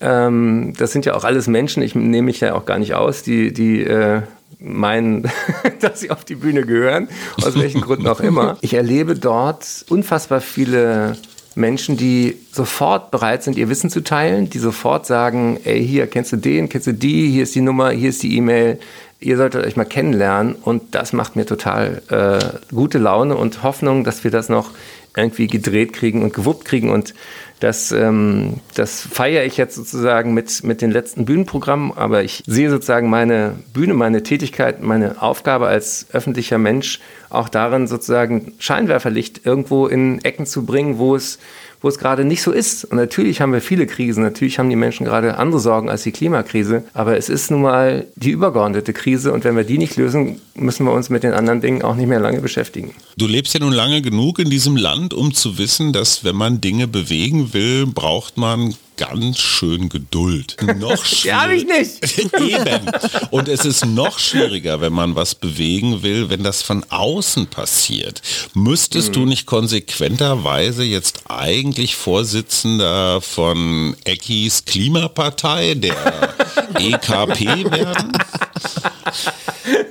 Ähm, 0.00 0.74
das 0.76 0.92
sind 0.92 1.06
ja 1.06 1.14
auch 1.14 1.24
alles 1.24 1.46
Menschen. 1.46 1.82
Ich 1.82 1.94
nehme 1.94 2.26
mich 2.26 2.40
ja 2.40 2.54
auch 2.54 2.66
gar 2.66 2.78
nicht 2.78 2.94
aus, 2.94 3.22
die 3.22 3.52
die 3.52 3.82
äh, 3.82 4.22
meinen, 4.58 5.30
dass 5.80 6.00
sie 6.00 6.10
auf 6.10 6.24
die 6.24 6.34
Bühne 6.34 6.62
gehören, 6.62 7.08
aus 7.42 7.58
welchen 7.58 7.80
Gründen 7.80 8.06
auch 8.06 8.20
immer. 8.20 8.58
Ich 8.60 8.74
erlebe 8.74 9.14
dort 9.14 9.84
unfassbar 9.88 10.40
viele 10.40 11.16
Menschen, 11.56 11.96
die 11.96 12.36
sofort 12.50 13.10
bereit 13.10 13.42
sind, 13.42 13.56
ihr 13.56 13.68
Wissen 13.68 13.90
zu 13.90 14.02
teilen, 14.02 14.50
die 14.50 14.58
sofort 14.58 15.06
sagen, 15.06 15.58
ey, 15.64 15.86
hier 15.86 16.06
kennst 16.06 16.32
du 16.32 16.36
den, 16.36 16.68
kennst 16.68 16.86
du 16.86 16.94
die, 16.94 17.30
hier 17.30 17.42
ist 17.42 17.54
die 17.54 17.60
Nummer, 17.60 17.90
hier 17.90 18.10
ist 18.10 18.22
die 18.22 18.36
E-Mail, 18.36 18.78
ihr 19.22 19.36
solltet 19.36 19.64
euch 19.64 19.76
mal 19.76 19.84
kennenlernen 19.84 20.54
und 20.54 20.94
das 20.94 21.12
macht 21.12 21.36
mir 21.36 21.46
total 21.46 22.02
äh, 22.10 22.74
gute 22.74 22.98
Laune 22.98 23.36
und 23.36 23.62
Hoffnung, 23.62 24.04
dass 24.04 24.24
wir 24.24 24.30
das 24.30 24.48
noch 24.48 24.70
irgendwie 25.16 25.46
gedreht 25.46 25.92
kriegen 25.92 26.22
und 26.22 26.32
gewuppt 26.32 26.64
kriegen 26.64 26.90
und 26.90 27.14
das, 27.60 27.92
ähm, 27.92 28.54
das 28.74 29.02
feiere 29.02 29.44
ich 29.44 29.56
jetzt 29.56 29.76
sozusagen 29.76 30.34
mit, 30.34 30.64
mit 30.64 30.82
den 30.82 30.90
letzten 30.90 31.24
Bühnenprogrammen, 31.24 31.92
aber 31.96 32.24
ich 32.24 32.42
sehe 32.46 32.70
sozusagen 32.70 33.08
meine 33.08 33.54
Bühne, 33.72 33.94
meine 33.94 34.24
Tätigkeit, 34.24 34.82
meine 34.82 35.22
Aufgabe 35.22 35.68
als 35.68 36.06
öffentlicher 36.12 36.58
Mensch 36.58 36.98
auch 37.30 37.48
darin, 37.48 37.86
sozusagen 37.86 38.54
Scheinwerferlicht 38.58 39.46
irgendwo 39.46 39.86
in 39.86 40.24
Ecken 40.24 40.44
zu 40.44 40.66
bringen, 40.66 40.98
wo 40.98 41.14
es 41.14 41.38
wo 41.82 41.88
es 41.88 41.98
gerade 41.98 42.24
nicht 42.24 42.42
so 42.42 42.52
ist. 42.52 42.84
Und 42.84 42.96
natürlich 42.96 43.40
haben 43.40 43.52
wir 43.52 43.60
viele 43.60 43.86
Krisen, 43.86 44.22
natürlich 44.22 44.58
haben 44.58 44.70
die 44.70 44.76
Menschen 44.76 45.04
gerade 45.04 45.36
andere 45.36 45.60
Sorgen 45.60 45.90
als 45.90 46.04
die 46.04 46.12
Klimakrise, 46.12 46.84
aber 46.94 47.16
es 47.16 47.28
ist 47.28 47.50
nun 47.50 47.62
mal 47.62 48.06
die 48.16 48.30
übergeordnete 48.30 48.92
Krise 48.92 49.32
und 49.32 49.44
wenn 49.44 49.56
wir 49.56 49.64
die 49.64 49.78
nicht 49.78 49.96
lösen, 49.96 50.40
müssen 50.54 50.86
wir 50.86 50.92
uns 50.92 51.10
mit 51.10 51.22
den 51.22 51.32
anderen 51.32 51.60
Dingen 51.60 51.82
auch 51.82 51.96
nicht 51.96 52.08
mehr 52.08 52.20
lange 52.20 52.40
beschäftigen. 52.40 52.94
Du 53.16 53.26
lebst 53.26 53.54
ja 53.54 53.60
nun 53.60 53.72
lange 53.72 54.00
genug 54.02 54.38
in 54.38 54.48
diesem 54.48 54.76
Land, 54.76 55.12
um 55.12 55.34
zu 55.34 55.58
wissen, 55.58 55.92
dass 55.92 56.24
wenn 56.24 56.36
man 56.36 56.60
Dinge 56.60 56.86
bewegen 56.86 57.52
will, 57.52 57.86
braucht 57.86 58.36
man 58.36 58.74
ganz 58.96 59.38
schön 59.38 59.88
Geduld. 59.88 60.56
Noch 60.78 61.04
schwieriger. 61.04 61.40
habe 61.40 61.54
ich 61.54 61.64
nicht. 61.64 62.34
Eben. 62.40 62.90
Und 63.30 63.48
es 63.48 63.64
ist 63.64 63.84
noch 63.84 64.18
schwieriger, 64.18 64.80
wenn 64.80 64.92
man 64.92 65.14
was 65.14 65.34
bewegen 65.34 66.02
will, 66.02 66.30
wenn 66.30 66.42
das 66.42 66.62
von 66.62 66.84
außen 66.88 67.46
passiert. 67.46 68.22
Müsstest 68.54 69.08
mhm. 69.08 69.12
du 69.12 69.26
nicht 69.26 69.46
konsequenterweise 69.46 70.84
jetzt 70.84 71.22
eigentlich 71.28 71.96
Vorsitzender 71.96 73.20
von 73.20 73.96
Eckis 74.04 74.64
Klimapartei, 74.64 75.74
der 75.74 75.94
EKP 76.78 77.70
werden? 77.70 78.12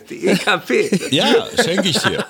Die 0.09 0.27
EKP. 0.27 1.09
Ja, 1.11 1.47
schenke 1.63 1.89
ich 1.89 1.97
dir. 1.99 2.25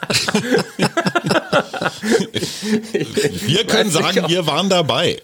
wir 3.45 3.63
können 3.65 3.89
sagen, 3.89 4.25
wir 4.27 4.45
waren 4.45 4.69
dabei. 4.69 5.21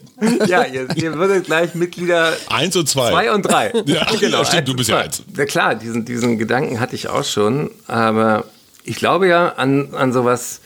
Ja, 0.47 0.65
ihr, 0.65 0.88
ihr 0.95 1.13
würdet 1.15 1.45
gleich 1.45 1.75
Mitglieder 1.75 2.34
eins 2.49 2.75
und 2.75 2.89
zwei. 2.89 3.12
Zwei 3.12 3.32
und 3.32 3.43
drei. 3.43 3.71
Ja, 3.86 4.08
genau. 4.19 4.43
Stimmt, 4.43 4.67
du 4.67 4.75
bist 4.75 4.89
ja 4.89 4.99
eins. 4.99 5.23
Ja, 5.36 5.45
klar, 5.45 5.75
diesen, 5.75 6.06
diesen 6.06 6.38
Gedanken 6.38 6.80
hatte 6.80 6.95
ich 6.95 7.08
auch 7.08 7.23
schon, 7.23 7.69
aber 7.88 8.45
ich 8.84 8.95
glaube 8.95 9.27
ja 9.27 9.49
an, 9.49 9.93
an 9.93 10.13
sowas 10.13 10.62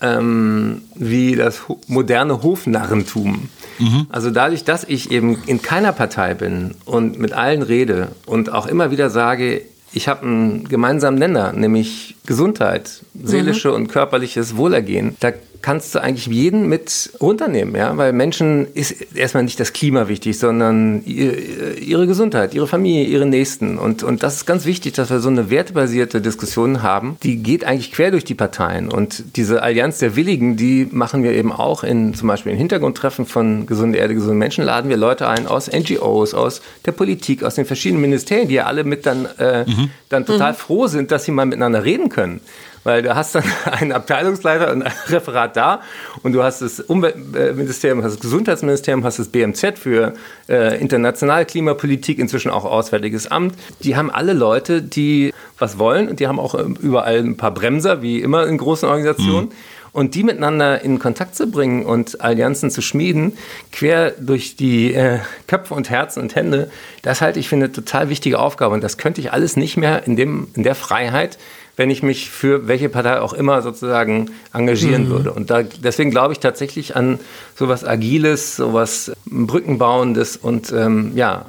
ähm, 0.00 0.82
wie 0.94 1.36
das 1.36 1.62
moderne 1.86 2.42
Hofnarrentum. 2.42 3.48
Mhm. 3.78 4.06
Also 4.10 4.30
dadurch, 4.30 4.64
dass 4.64 4.84
ich 4.84 5.10
eben 5.10 5.42
in 5.46 5.62
keiner 5.62 5.92
Partei 5.92 6.34
bin 6.34 6.74
und 6.84 7.18
mit 7.18 7.32
allen 7.32 7.62
rede 7.62 8.08
und 8.26 8.52
auch 8.52 8.66
immer 8.66 8.90
wieder 8.90 9.10
sage, 9.10 9.62
ich 9.94 10.08
habe 10.08 10.22
einen 10.22 10.68
gemeinsamen 10.68 11.18
Nenner, 11.18 11.52
nämlich 11.52 12.16
Gesundheit, 12.26 13.02
seelische 13.22 13.68
mhm. 13.68 13.74
und 13.74 13.88
körperliches 13.88 14.56
Wohlergehen. 14.56 15.16
Da 15.20 15.32
kannst 15.64 15.94
du 15.94 15.98
eigentlich 15.98 16.26
jeden 16.26 16.68
mit 16.68 17.10
runternehmen, 17.22 17.74
ja, 17.74 17.96
weil 17.96 18.12
Menschen 18.12 18.66
ist 18.74 19.16
erstmal 19.16 19.44
nicht 19.44 19.58
das 19.58 19.72
Klima 19.72 20.08
wichtig, 20.08 20.38
sondern 20.38 21.02
ihre 21.06 22.06
Gesundheit, 22.06 22.52
ihre 22.52 22.66
Familie, 22.66 23.06
ihre 23.06 23.24
Nächsten. 23.24 23.78
Und, 23.78 24.02
und 24.02 24.22
das 24.22 24.36
ist 24.36 24.44
ganz 24.44 24.66
wichtig, 24.66 24.92
dass 24.92 25.08
wir 25.08 25.20
so 25.20 25.30
eine 25.30 25.48
wertebasierte 25.48 26.20
Diskussion 26.20 26.82
haben. 26.82 27.16
Die 27.22 27.36
geht 27.36 27.64
eigentlich 27.64 27.92
quer 27.92 28.10
durch 28.10 28.24
die 28.24 28.34
Parteien. 28.34 28.92
Und 28.92 29.36
diese 29.36 29.62
Allianz 29.62 30.00
der 30.00 30.16
Willigen, 30.16 30.58
die 30.58 30.86
machen 30.90 31.22
wir 31.22 31.32
eben 31.32 31.50
auch 31.50 31.82
in 31.82 32.12
zum 32.12 32.28
Beispiel 32.28 32.52
in 32.52 32.58
Hintergrundtreffen 32.58 33.24
von 33.24 33.64
Gesunde 33.64 33.96
Erde, 33.96 34.14
gesunde 34.14 34.34
Menschen, 34.34 34.64
laden 34.64 34.90
wir 34.90 34.98
Leute 34.98 35.28
ein 35.28 35.46
aus 35.46 35.72
NGOs, 35.72 36.34
aus 36.34 36.60
der 36.84 36.92
Politik, 36.92 37.42
aus 37.42 37.54
den 37.54 37.64
verschiedenen 37.64 38.02
Ministerien, 38.02 38.48
die 38.48 38.56
ja 38.56 38.66
alle 38.66 38.84
mit 38.84 39.06
dann, 39.06 39.26
äh, 39.38 39.64
mhm. 39.64 39.88
dann 40.10 40.26
total 40.26 40.52
mhm. 40.52 40.56
froh 40.56 40.86
sind, 40.88 41.10
dass 41.10 41.24
sie 41.24 41.32
mal 41.32 41.46
miteinander 41.46 41.86
reden 41.86 42.10
können 42.10 42.42
weil 42.84 43.02
du 43.02 43.14
hast 43.14 43.34
dann 43.34 43.44
einen 43.64 43.92
Abteilungsleiter 43.92 44.72
und 44.72 44.82
ein 44.82 44.92
Referat 45.08 45.56
da 45.56 45.80
und 46.22 46.32
du 46.32 46.42
hast 46.42 46.62
das 46.62 46.80
Umweltministerium, 46.80 48.04
hast 48.04 48.12
das 48.12 48.20
Gesundheitsministerium, 48.20 49.04
hast 49.04 49.18
das 49.18 49.28
BMZ 49.28 49.78
für 49.78 50.14
äh, 50.48 50.80
internationale 50.80 51.46
Klimapolitik, 51.46 52.18
inzwischen 52.18 52.50
auch 52.50 52.64
Auswärtiges 52.64 53.26
Amt. 53.26 53.56
Die 53.80 53.96
haben 53.96 54.10
alle 54.10 54.32
Leute, 54.32 54.82
die 54.82 55.32
was 55.58 55.78
wollen 55.78 56.08
und 56.08 56.20
die 56.20 56.28
haben 56.28 56.38
auch 56.38 56.54
ähm, 56.54 56.76
überall 56.80 57.18
ein 57.18 57.36
paar 57.36 57.52
Bremser, 57.52 58.02
wie 58.02 58.20
immer 58.20 58.46
in 58.46 58.58
großen 58.58 58.88
Organisationen. 58.88 59.46
Mhm. 59.46 59.52
Und 59.92 60.16
die 60.16 60.24
miteinander 60.24 60.82
in 60.82 60.98
Kontakt 60.98 61.36
zu 61.36 61.48
bringen 61.48 61.86
und 61.86 62.20
Allianzen 62.20 62.68
zu 62.68 62.82
schmieden, 62.82 63.38
quer 63.70 64.10
durch 64.10 64.56
die 64.56 64.92
äh, 64.92 65.20
Köpfe 65.46 65.72
und 65.72 65.88
Herzen 65.88 66.20
und 66.20 66.34
Hände, 66.34 66.68
das 67.02 67.20
halte 67.20 67.38
ich 67.38 67.48
für 67.48 67.54
eine 67.54 67.70
total 67.70 68.08
wichtige 68.08 68.40
Aufgabe. 68.40 68.74
Und 68.74 68.82
das 68.82 68.98
könnte 68.98 69.20
ich 69.20 69.32
alles 69.32 69.56
nicht 69.56 69.76
mehr 69.76 70.04
in, 70.04 70.16
dem, 70.16 70.48
in 70.54 70.64
der 70.64 70.74
Freiheit, 70.74 71.38
wenn 71.76 71.90
ich 71.90 72.02
mich 72.02 72.30
für 72.30 72.68
welche 72.68 72.88
Partei 72.88 73.20
auch 73.20 73.32
immer 73.32 73.62
sozusagen 73.62 74.30
engagieren 74.52 75.06
mhm. 75.06 75.10
würde. 75.10 75.32
Und 75.32 75.50
da, 75.50 75.62
deswegen 75.62 76.10
glaube 76.10 76.32
ich 76.32 76.40
tatsächlich 76.40 76.96
an 76.96 77.18
sowas 77.56 77.84
Agiles, 77.84 78.56
sowas 78.56 79.12
Brückenbauendes 79.26 80.36
und 80.36 80.72
ähm, 80.72 81.12
ja, 81.14 81.46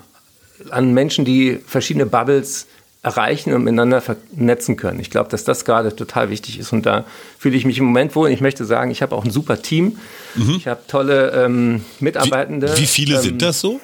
an 0.70 0.94
Menschen, 0.94 1.26
die 1.26 1.60
verschiedene 1.66 2.06
Bubbles 2.06 2.68
erreichen 3.06 3.54
und 3.54 3.64
miteinander 3.64 4.02
vernetzen 4.02 4.78
können. 4.78 5.00
Ich 5.00 5.12
glaube, 5.12 5.30
dass 5.30 5.44
das 5.44 5.64
gerade 5.64 5.96
total 5.96 6.32
wichtig 6.32 6.58
ist 6.58 6.74
und 6.74 6.88
da 6.88 7.06
fühle 7.38 7.56
ich 7.56 7.64
mich 7.64 7.78
im 7.78 7.86
Moment 7.86 8.16
wohl. 8.16 8.32
Ich 8.32 8.42
möchte 8.42 8.66
sagen, 8.66 8.90
ich 8.90 9.04
habe 9.04 9.16
auch 9.16 9.24
ein 9.24 9.30
super 9.30 9.62
Team. 9.62 9.98
Mhm. 10.34 10.56
Ich 10.58 10.68
habe 10.68 10.82
tolle 10.88 11.30
ähm, 11.32 11.86
Mitarbeitende. 12.00 12.76
Wie, 12.76 12.82
wie 12.82 12.88
viele 12.88 13.18
ähm, 13.18 13.22
sind 13.22 13.42
das 13.44 13.62
so? 13.62 13.80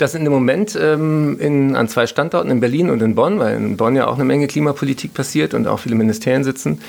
Das 0.00 0.12
sind 0.12 0.24
im 0.24 0.32
Moment 0.32 0.78
ähm, 0.80 1.38
in, 1.38 1.76
an 1.76 1.86
zwei 1.86 2.06
Standorten, 2.06 2.50
in 2.50 2.60
Berlin 2.60 2.88
und 2.88 3.02
in 3.02 3.14
Bonn, 3.14 3.38
weil 3.38 3.56
in 3.56 3.76
Bonn 3.76 3.94
ja 3.94 4.06
auch 4.06 4.14
eine 4.14 4.24
Menge 4.24 4.46
Klimapolitik 4.46 5.12
passiert 5.12 5.52
und 5.52 5.66
auch 5.66 5.78
viele 5.78 5.94
Ministerien 5.94 6.42
sitzen. 6.42 6.80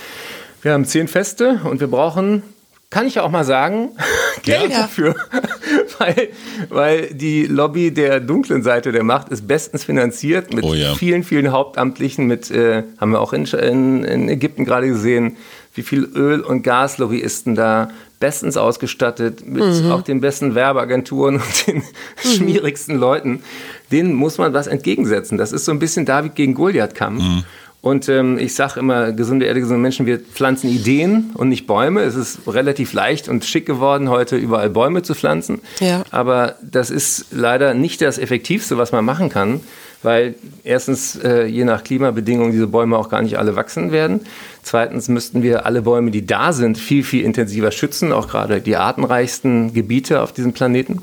Wir 0.61 0.71
haben 0.71 0.85
zehn 0.85 1.09
Feste 1.09 1.59
und 1.65 1.81
wir 1.81 1.87
brauchen, 1.87 2.41
kann 2.89 3.05
ich 3.05 3.15
ja 3.15 3.23
auch 3.23 3.29
mal 3.29 3.43
sagen, 3.43 3.89
Geld 4.43 4.71
ja. 4.71 4.83
dafür. 4.83 5.15
weil, 5.99 6.29
weil 6.69 7.13
die 7.13 7.47
Lobby 7.47 7.91
der 7.91 8.21
dunklen 8.21 8.63
Seite 8.63 8.93
der 8.93 9.03
Macht 9.03 9.27
ist 9.27 9.45
bestens 9.45 9.83
finanziert 9.83 10.53
mit 10.53 10.63
oh 10.63 10.73
ja. 10.73 10.95
vielen, 10.95 11.25
vielen 11.25 11.51
Hauptamtlichen, 11.51 12.27
mit, 12.27 12.49
äh, 12.49 12.83
haben 12.97 13.11
wir 13.11 13.19
auch 13.19 13.33
in, 13.33 13.43
in, 13.43 14.05
in 14.05 14.29
Ägypten 14.29 14.63
gerade 14.63 14.87
gesehen, 14.87 15.35
wie 15.73 15.83
viel 15.83 16.05
Öl- 16.15 16.41
und 16.41 16.63
Gaslobbyisten 16.63 17.55
da 17.55 17.89
bestens 18.21 18.55
ausgestattet, 18.55 19.45
mit 19.45 19.63
mhm. 19.63 19.91
auch 19.91 20.01
den 20.01 20.21
besten 20.21 20.55
Werbeagenturen 20.55 21.35
und 21.35 21.67
den 21.67 21.77
mhm. 21.77 21.83
schmierigsten 22.23 22.95
Leuten. 22.95 23.43
Denen 23.91 24.13
muss 24.13 24.37
man 24.37 24.53
was 24.53 24.67
entgegensetzen. 24.67 25.37
Das 25.37 25.51
ist 25.51 25.65
so 25.65 25.73
ein 25.73 25.79
bisschen 25.79 26.05
David 26.05 26.35
gegen 26.35 26.53
Goliath-Kampf. 26.53 27.21
Mhm. 27.21 27.43
Und 27.81 28.07
ähm, 28.09 28.37
ich 28.37 28.53
sage 28.53 28.79
immer, 28.79 29.11
gesunde 29.11 29.47
Erde, 29.47 29.59
gesunde 29.59 29.81
Menschen, 29.81 30.05
wir 30.05 30.19
pflanzen 30.19 30.69
Ideen 30.69 31.31
und 31.33 31.49
nicht 31.49 31.65
Bäume. 31.65 32.01
Es 32.01 32.13
ist 32.15 32.41
relativ 32.47 32.93
leicht 32.93 33.27
und 33.27 33.43
schick 33.43 33.65
geworden, 33.65 34.07
heute 34.09 34.37
überall 34.37 34.69
Bäume 34.69 35.01
zu 35.01 35.15
pflanzen. 35.15 35.61
Ja. 35.79 36.03
Aber 36.11 36.55
das 36.61 36.91
ist 36.91 37.27
leider 37.31 37.73
nicht 37.73 38.01
das 38.01 38.19
Effektivste, 38.19 38.77
was 38.77 38.91
man 38.91 39.03
machen 39.03 39.29
kann 39.29 39.61
weil 40.03 40.35
erstens 40.63 41.15
äh, 41.15 41.45
je 41.45 41.63
nach 41.63 41.83
Klimabedingungen 41.83 42.51
diese 42.51 42.67
Bäume 42.67 42.97
auch 42.97 43.09
gar 43.09 43.21
nicht 43.21 43.37
alle 43.37 43.55
wachsen 43.55 43.91
werden. 43.91 44.21
Zweitens 44.63 45.07
müssten 45.09 45.43
wir 45.43 45.65
alle 45.65 45.83
Bäume, 45.83 46.11
die 46.11 46.25
da 46.25 46.53
sind, 46.53 46.77
viel, 46.77 47.03
viel 47.03 47.23
intensiver 47.23 47.71
schützen, 47.71 48.11
auch 48.11 48.27
gerade 48.27 48.61
die 48.61 48.75
artenreichsten 48.75 49.73
Gebiete 49.73 50.21
auf 50.21 50.31
diesem 50.31 50.53
Planeten. 50.53 51.01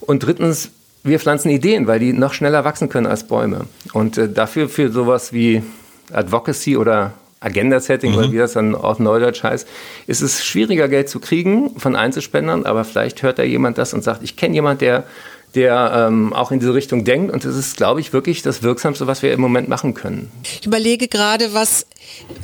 Und 0.00 0.24
drittens, 0.24 0.70
wir 1.02 1.20
pflanzen 1.20 1.50
Ideen, 1.50 1.86
weil 1.86 1.98
die 1.98 2.12
noch 2.12 2.34
schneller 2.34 2.64
wachsen 2.64 2.88
können 2.88 3.06
als 3.06 3.24
Bäume. 3.24 3.66
Und 3.92 4.18
äh, 4.18 4.28
dafür 4.28 4.68
für 4.68 4.90
sowas 4.90 5.32
wie 5.32 5.62
Advocacy 6.12 6.76
oder 6.76 7.12
Agenda-Setting 7.40 8.12
mhm. 8.12 8.18
oder 8.18 8.32
wie 8.32 8.38
das 8.38 8.54
dann 8.54 8.74
auf 8.74 8.98
Neudeutsch 8.98 9.42
heißt, 9.42 9.68
ist 10.06 10.22
es 10.22 10.44
schwieriger, 10.44 10.88
Geld 10.88 11.08
zu 11.08 11.20
kriegen 11.20 11.78
von 11.78 11.94
Einzelspendern, 11.94 12.64
aber 12.64 12.84
vielleicht 12.84 13.22
hört 13.22 13.38
da 13.38 13.42
jemand 13.42 13.78
das 13.78 13.92
und 13.94 14.02
sagt, 14.02 14.22
ich 14.22 14.36
kenne 14.36 14.54
jemand, 14.54 14.80
der 14.80 15.04
der 15.54 16.08
ähm, 16.08 16.32
auch 16.32 16.50
in 16.50 16.60
diese 16.60 16.74
Richtung 16.74 17.04
denkt. 17.04 17.32
Und 17.32 17.44
das 17.44 17.56
ist, 17.56 17.76
glaube 17.76 18.00
ich, 18.00 18.12
wirklich 18.12 18.42
das 18.42 18.62
Wirksamste, 18.62 19.06
was 19.06 19.22
wir 19.22 19.32
im 19.32 19.40
Moment 19.40 19.68
machen 19.68 19.94
können. 19.94 20.30
Ich 20.60 20.66
überlege 20.66 21.08
gerade, 21.08 21.54
was 21.54 21.86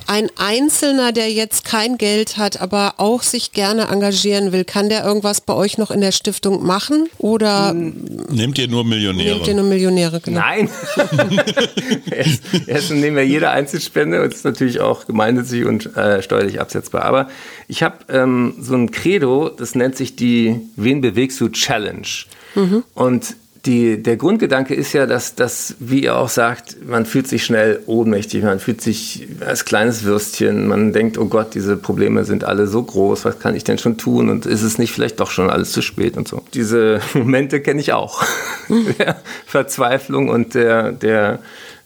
ein 0.06 0.28
Einzelner, 0.36 1.12
der 1.12 1.30
jetzt 1.30 1.64
kein 1.64 1.98
Geld 1.98 2.36
hat, 2.36 2.60
aber 2.60 2.94
auch 2.96 3.22
sich 3.22 3.52
gerne 3.52 3.88
engagieren 3.88 4.52
will, 4.52 4.64
kann 4.64 4.88
der 4.88 5.04
irgendwas 5.04 5.40
bei 5.40 5.54
euch 5.54 5.78
noch 5.78 5.90
in 5.90 6.00
der 6.00 6.12
Stiftung 6.12 6.64
machen? 6.64 7.08
Oder 7.18 7.72
nehmt 7.74 8.58
ihr 8.58 8.68
nur 8.68 8.84
Millionäre? 8.84 9.36
Nehmt 9.36 9.48
ihr 9.48 9.54
nur 9.54 9.64
Millionäre, 9.64 10.20
genau. 10.20 10.40
Nein. 10.40 10.68
erst, 12.10 12.42
erst 12.66 12.90
nehmen 12.90 13.16
wir 13.16 13.26
jede 13.26 13.50
Einzelspende 13.50 14.22
und 14.22 14.32
ist 14.32 14.44
natürlich 14.44 14.80
auch 14.80 15.06
gemeinnützig 15.06 15.64
und 15.64 15.96
äh, 15.96 16.22
steuerlich 16.22 16.60
absetzbar. 16.60 17.02
Aber 17.02 17.28
ich 17.68 17.82
habe 17.82 17.98
ähm, 18.08 18.54
so 18.60 18.74
ein 18.74 18.90
Credo, 18.90 19.48
das 19.48 19.74
nennt 19.74 19.96
sich 19.96 20.16
die 20.16 20.60
Wen 20.76 21.00
bewegst 21.00 21.40
du 21.40 21.48
Challenge. 21.48 22.06
Mhm. 22.54 22.84
Und 22.94 23.36
die, 23.66 24.02
der 24.02 24.16
Grundgedanke 24.16 24.74
ist 24.74 24.92
ja, 24.94 25.06
dass, 25.06 25.34
dass, 25.34 25.74
wie 25.78 26.04
ihr 26.04 26.16
auch 26.16 26.30
sagt, 26.30 26.76
man 26.86 27.04
fühlt 27.04 27.28
sich 27.28 27.44
schnell 27.44 27.80
ohnmächtig, 27.86 28.42
man 28.42 28.58
fühlt 28.58 28.80
sich 28.80 29.28
als 29.44 29.66
kleines 29.66 30.04
Würstchen, 30.04 30.66
man 30.66 30.92
denkt, 30.92 31.18
oh 31.18 31.26
Gott, 31.26 31.54
diese 31.54 31.76
Probleme 31.76 32.24
sind 32.24 32.44
alle 32.44 32.66
so 32.66 32.82
groß, 32.82 33.26
was 33.26 33.38
kann 33.38 33.54
ich 33.54 33.64
denn 33.64 33.76
schon 33.76 33.98
tun 33.98 34.30
und 34.30 34.46
ist 34.46 34.62
es 34.62 34.78
nicht 34.78 34.92
vielleicht 34.92 35.20
doch 35.20 35.30
schon 35.30 35.50
alles 35.50 35.72
zu 35.72 35.82
spät 35.82 36.16
und 36.16 36.26
so. 36.26 36.42
Diese 36.54 37.00
Momente 37.14 37.60
kenne 37.60 37.80
ich 37.80 37.92
auch. 37.92 38.24
der 38.98 39.20
Verzweiflung 39.46 40.30
und 40.30 40.54
der, 40.54 40.92
der, 40.92 41.40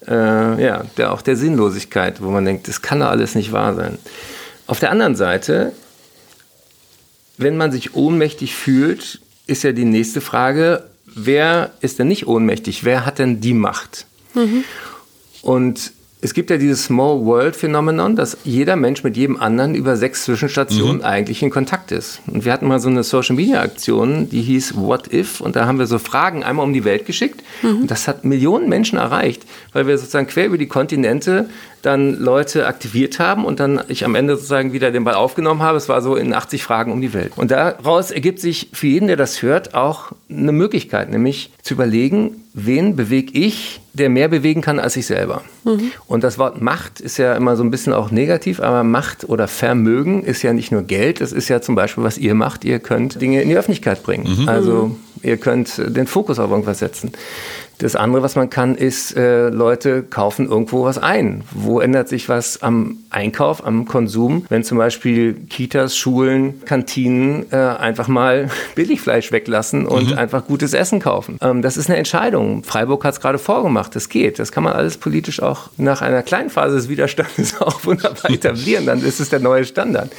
äh, 0.06 0.64
ja, 0.64 0.84
der, 0.96 1.12
auch 1.12 1.22
der 1.22 1.36
Sinnlosigkeit, 1.36 2.22
wo 2.22 2.30
man 2.30 2.44
denkt, 2.44 2.68
das 2.68 2.82
kann 2.82 3.00
doch 3.00 3.08
alles 3.08 3.34
nicht 3.34 3.50
wahr 3.50 3.74
sein. 3.74 3.98
Auf 4.68 4.78
der 4.78 4.92
anderen 4.92 5.16
Seite, 5.16 5.72
wenn 7.36 7.56
man 7.56 7.72
sich 7.72 7.94
ohnmächtig 7.94 8.54
fühlt, 8.54 9.20
ist 9.46 9.62
ja 9.62 9.72
die 9.72 9.84
nächste 9.84 10.20
Frage, 10.20 10.84
wer 11.06 11.72
ist 11.80 11.98
denn 11.98 12.08
nicht 12.08 12.26
ohnmächtig? 12.26 12.84
Wer 12.84 13.06
hat 13.06 13.18
denn 13.18 13.40
die 13.40 13.54
Macht? 13.54 14.06
Mhm. 14.34 14.64
Und 15.42 15.92
es 16.24 16.32
gibt 16.32 16.48
ja 16.48 16.56
dieses 16.56 16.84
Small 16.84 17.26
World 17.26 17.54
Phänomenon, 17.54 18.16
dass 18.16 18.38
jeder 18.44 18.76
Mensch 18.76 19.04
mit 19.04 19.14
jedem 19.14 19.38
anderen 19.38 19.74
über 19.74 19.94
sechs 19.96 20.24
Zwischenstationen 20.24 20.98
mhm. 20.98 21.04
eigentlich 21.04 21.42
in 21.42 21.50
Kontakt 21.50 21.92
ist. 21.92 22.22
Und 22.26 22.46
wir 22.46 22.52
hatten 22.54 22.66
mal 22.66 22.80
so 22.80 22.88
eine 22.88 23.02
Social 23.02 23.36
Media 23.36 23.60
Aktion, 23.60 24.30
die 24.30 24.40
hieß 24.40 24.74
What 24.76 25.12
If? 25.12 25.42
Und 25.42 25.54
da 25.54 25.66
haben 25.66 25.78
wir 25.78 25.86
so 25.86 25.98
Fragen 25.98 26.42
einmal 26.42 26.64
um 26.64 26.72
die 26.72 26.84
Welt 26.84 27.04
geschickt. 27.04 27.42
Mhm. 27.60 27.82
Und 27.82 27.90
das 27.90 28.08
hat 28.08 28.24
Millionen 28.24 28.70
Menschen 28.70 28.96
erreicht, 28.96 29.42
weil 29.74 29.86
wir 29.86 29.98
sozusagen 29.98 30.26
quer 30.26 30.46
über 30.46 30.56
die 30.56 30.66
Kontinente 30.66 31.50
dann 31.84 32.18
Leute 32.18 32.66
aktiviert 32.66 33.18
haben 33.18 33.44
und 33.44 33.60
dann 33.60 33.80
ich 33.88 34.04
am 34.04 34.14
Ende 34.14 34.36
sozusagen 34.36 34.72
wieder 34.72 34.90
den 34.90 35.04
Ball 35.04 35.14
aufgenommen 35.14 35.62
habe. 35.62 35.76
Es 35.76 35.88
war 35.88 36.02
so 36.02 36.16
in 36.16 36.32
80 36.32 36.62
Fragen 36.62 36.92
um 36.92 37.00
die 37.00 37.12
Welt. 37.12 37.32
Und 37.36 37.50
daraus 37.50 38.10
ergibt 38.10 38.40
sich 38.40 38.70
für 38.72 38.86
jeden, 38.86 39.08
der 39.08 39.16
das 39.16 39.42
hört, 39.42 39.74
auch 39.74 40.12
eine 40.30 40.52
Möglichkeit, 40.52 41.10
nämlich 41.10 41.50
zu 41.62 41.74
überlegen, 41.74 42.32
wen 42.54 42.96
bewege 42.96 43.38
ich, 43.38 43.80
der 43.92 44.08
mehr 44.08 44.28
bewegen 44.28 44.60
kann 44.60 44.78
als 44.78 44.96
ich 44.96 45.06
selber. 45.06 45.42
Mhm. 45.64 45.90
Und 46.06 46.24
das 46.24 46.38
Wort 46.38 46.62
Macht 46.62 47.00
ist 47.00 47.18
ja 47.18 47.34
immer 47.34 47.56
so 47.56 47.64
ein 47.64 47.70
bisschen 47.70 47.92
auch 47.92 48.10
negativ, 48.10 48.60
aber 48.60 48.84
Macht 48.84 49.28
oder 49.28 49.48
Vermögen 49.48 50.22
ist 50.22 50.42
ja 50.42 50.52
nicht 50.52 50.72
nur 50.72 50.82
Geld, 50.82 51.20
das 51.20 51.32
ist 51.32 51.48
ja 51.48 51.60
zum 51.60 51.74
Beispiel, 51.74 52.04
was 52.04 52.16
ihr 52.16 52.34
macht. 52.34 52.64
Ihr 52.64 52.78
könnt 52.78 53.20
Dinge 53.20 53.42
in 53.42 53.48
die 53.48 53.56
Öffentlichkeit 53.56 54.02
bringen. 54.02 54.42
Mhm. 54.42 54.48
Also 54.48 54.96
ihr 55.22 55.36
könnt 55.36 55.78
den 55.78 56.06
Fokus 56.06 56.38
auf 56.38 56.50
irgendwas 56.50 56.78
setzen. 56.78 57.12
Das 57.78 57.96
andere, 57.96 58.22
was 58.22 58.36
man 58.36 58.50
kann, 58.50 58.76
ist, 58.76 59.16
äh, 59.16 59.48
Leute 59.48 60.02
kaufen 60.02 60.48
irgendwo 60.48 60.84
was 60.84 60.98
ein. 60.98 61.44
Wo 61.52 61.80
ändert 61.80 62.08
sich 62.08 62.28
was 62.28 62.62
am 62.62 62.98
Einkauf, 63.14 63.64
am 63.64 63.84
Konsum? 63.84 64.44
Wenn 64.48 64.64
zum 64.64 64.76
Beispiel 64.76 65.34
Kitas, 65.48 65.96
Schulen, 65.96 66.64
Kantinen 66.64 67.46
äh, 67.52 67.56
einfach 67.56 68.08
mal 68.08 68.50
Billigfleisch 68.74 69.30
weglassen 69.30 69.86
und 69.86 70.10
mhm. 70.10 70.18
einfach 70.18 70.46
gutes 70.46 70.74
Essen 70.74 70.98
kaufen. 70.98 71.38
Ähm, 71.40 71.62
das 71.62 71.76
ist 71.76 71.88
eine 71.88 71.96
Entscheidung. 71.96 72.64
Freiburg 72.64 73.04
hat 73.04 73.14
es 73.14 73.20
gerade 73.20 73.38
vorgemacht. 73.38 73.94
Das 73.94 74.08
geht. 74.08 74.38
Das 74.40 74.50
kann 74.50 74.64
man 74.64 74.72
alles 74.72 74.96
politisch 74.96 75.40
auch 75.40 75.70
nach 75.76 76.02
einer 76.02 76.22
kleinen 76.22 76.50
Phase 76.50 76.74
des 76.74 76.88
Widerstandes 76.88 77.60
auch 77.60 77.84
wunderbar 77.84 78.30
etablieren. 78.30 78.84
Dann 78.84 79.02
ist 79.02 79.20
es 79.20 79.28
der 79.28 79.40
neue 79.40 79.64
Standard. 79.64 80.10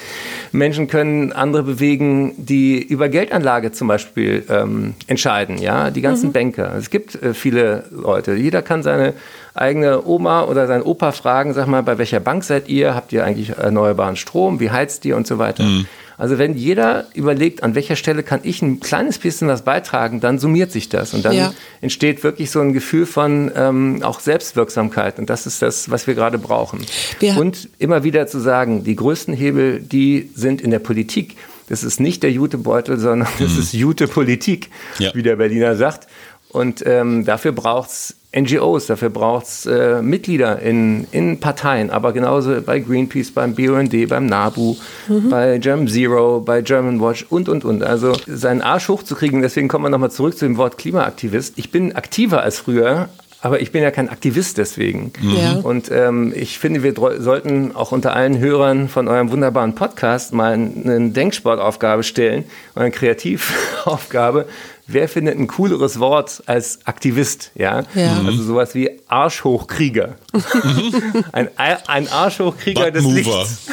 Menschen 0.53 0.87
können 0.87 1.33
andere 1.33 1.63
bewegen, 1.63 2.33
die 2.37 2.81
über 2.81 3.09
Geldanlage 3.09 3.73
zum 3.73 3.89
Beispiel 3.89 4.45
ähm, 4.49 4.93
entscheiden. 5.07 5.57
Ja, 5.57 5.91
die 5.91 6.01
ganzen 6.01 6.27
mhm. 6.27 6.33
Banker. 6.33 6.73
Es 6.77 6.89
gibt 6.89 7.21
äh, 7.21 7.33
viele 7.33 7.83
Leute. 7.91 8.35
Jeder 8.35 8.61
kann 8.61 8.83
seine 8.83 9.13
eigene 9.55 10.05
Oma 10.05 10.43
oder 10.43 10.67
seinen 10.67 10.83
Opa 10.83 11.13
fragen, 11.13 11.53
sag 11.53 11.67
mal, 11.67 11.81
bei 11.81 11.97
welcher 11.97 12.19
Bank 12.19 12.43
seid 12.43 12.67
ihr? 12.67 12.93
Habt 12.93 13.13
ihr 13.13 13.23
eigentlich 13.23 13.49
erneuerbaren 13.49 14.17
Strom? 14.17 14.59
Wie 14.59 14.69
heizt 14.69 15.05
ihr 15.05 15.15
und 15.15 15.25
so 15.25 15.39
weiter? 15.39 15.63
Mhm. 15.63 15.87
Also 16.17 16.37
wenn 16.37 16.55
jeder 16.55 17.07
überlegt, 17.13 17.63
an 17.63 17.75
welcher 17.75 17.95
Stelle 17.95 18.23
kann 18.23 18.39
ich 18.43 18.61
ein 18.61 18.79
kleines 18.79 19.17
bisschen 19.17 19.47
was 19.47 19.63
beitragen, 19.63 20.21
dann 20.21 20.39
summiert 20.39 20.71
sich 20.71 20.87
das 20.87 21.13
und 21.13 21.25
dann 21.25 21.35
ja. 21.35 21.53
entsteht 21.81 22.23
wirklich 22.23 22.51
so 22.51 22.61
ein 22.61 22.73
Gefühl 22.73 23.05
von 23.05 23.51
ähm, 23.55 24.01
auch 24.01 24.21
Selbstwirksamkeit 24.21 25.19
und 25.19 25.29
das 25.29 25.45
ist 25.45 25.61
das, 25.61 25.89
was 25.89 26.07
wir 26.07 26.15
gerade 26.15 26.37
brauchen. 26.37 26.85
Wir 27.19 27.37
und 27.37 27.67
immer 27.79 28.03
wieder 28.03 28.27
zu 28.27 28.39
sagen, 28.39 28.83
die 28.83 28.95
größten 28.95 29.33
Hebel, 29.33 29.81
die 29.81 30.29
sind 30.33 30.61
in 30.61 30.71
der 30.71 30.79
Politik. 30.79 31.35
Das 31.67 31.83
ist 31.83 31.99
nicht 31.99 32.23
der 32.23 32.31
Jutebeutel, 32.31 32.97
sondern 32.97 33.27
das 33.39 33.53
mhm. 33.53 33.59
ist 33.59 33.73
Jute-Politik, 33.73 34.69
ja. 34.99 35.13
wie 35.15 35.23
der 35.23 35.35
Berliner 35.35 35.75
sagt. 35.75 36.07
Und 36.49 36.81
ähm, 36.85 37.25
dafür 37.25 37.51
braucht 37.51 37.89
es 37.89 38.15
NGOs, 38.37 38.87
dafür 38.87 39.09
braucht 39.09 39.45
es 39.45 39.65
äh, 39.65 40.01
Mitglieder 40.01 40.61
in, 40.61 41.07
in 41.11 41.39
Parteien, 41.39 41.89
aber 41.89 42.11
genauso 42.11 42.61
bei 42.61 42.79
Greenpeace, 42.79 43.31
beim 43.31 43.55
BUND, 43.55 44.09
beim 44.09 44.25
NABU, 44.25 44.75
mhm. 45.07 45.29
bei 45.29 45.57
German 45.57 45.87
Zero, 45.87 46.41
bei 46.41 46.61
German 46.61 46.99
Watch 46.99 47.25
und, 47.29 47.47
und, 47.47 47.63
und. 47.63 47.83
Also 47.83 48.13
seinen 48.27 48.61
Arsch 48.61 48.89
hochzukriegen, 48.89 49.41
deswegen 49.41 49.67
kommen 49.67 49.85
wir 49.85 49.89
nochmal 49.89 50.11
zurück 50.11 50.37
zu 50.37 50.45
dem 50.45 50.57
Wort 50.57 50.77
Klimaaktivist. 50.77 51.53
Ich 51.57 51.71
bin 51.71 51.95
aktiver 51.95 52.41
als 52.41 52.59
früher, 52.59 53.09
aber 53.45 53.61
ich 53.61 53.71
bin 53.71 53.83
ja 53.83 53.91
kein 53.91 54.09
Aktivist 54.09 54.57
deswegen. 54.57 55.13
Ja. 55.21 55.59
Und 55.61 55.91
ähm, 55.91 56.33
ich 56.35 56.57
finde, 56.57 56.81
wir 56.81 56.95
sollten 57.19 57.75
auch 57.75 57.91
unter 57.91 58.15
allen 58.15 58.39
Hörern 58.39 58.89
von 58.89 59.07
eurem 59.07 59.29
wunderbaren 59.29 59.75
Podcast 59.75 60.33
mal 60.33 60.53
eine 60.53 61.11
Denksportaufgabe 61.11 62.01
stellen, 62.01 62.45
eine 62.73 62.89
Kreativaufgabe. 62.89 64.47
Wer 64.87 65.09
findet 65.09 65.37
ein 65.37 65.47
cooleres 65.47 65.99
Wort 65.99 66.43
als 66.45 66.79
Aktivist? 66.85 67.51
Ja, 67.55 67.83
Ja. 67.95 68.21
also 68.25 68.43
sowas 68.43 68.75
wie 68.75 68.91
Arschhochkrieger. 69.07 70.15
ein, 71.31 71.49
ein 71.87 72.07
Arschhochkrieger 72.07 72.91
des. 72.91 73.03
Lichts. 73.03 73.65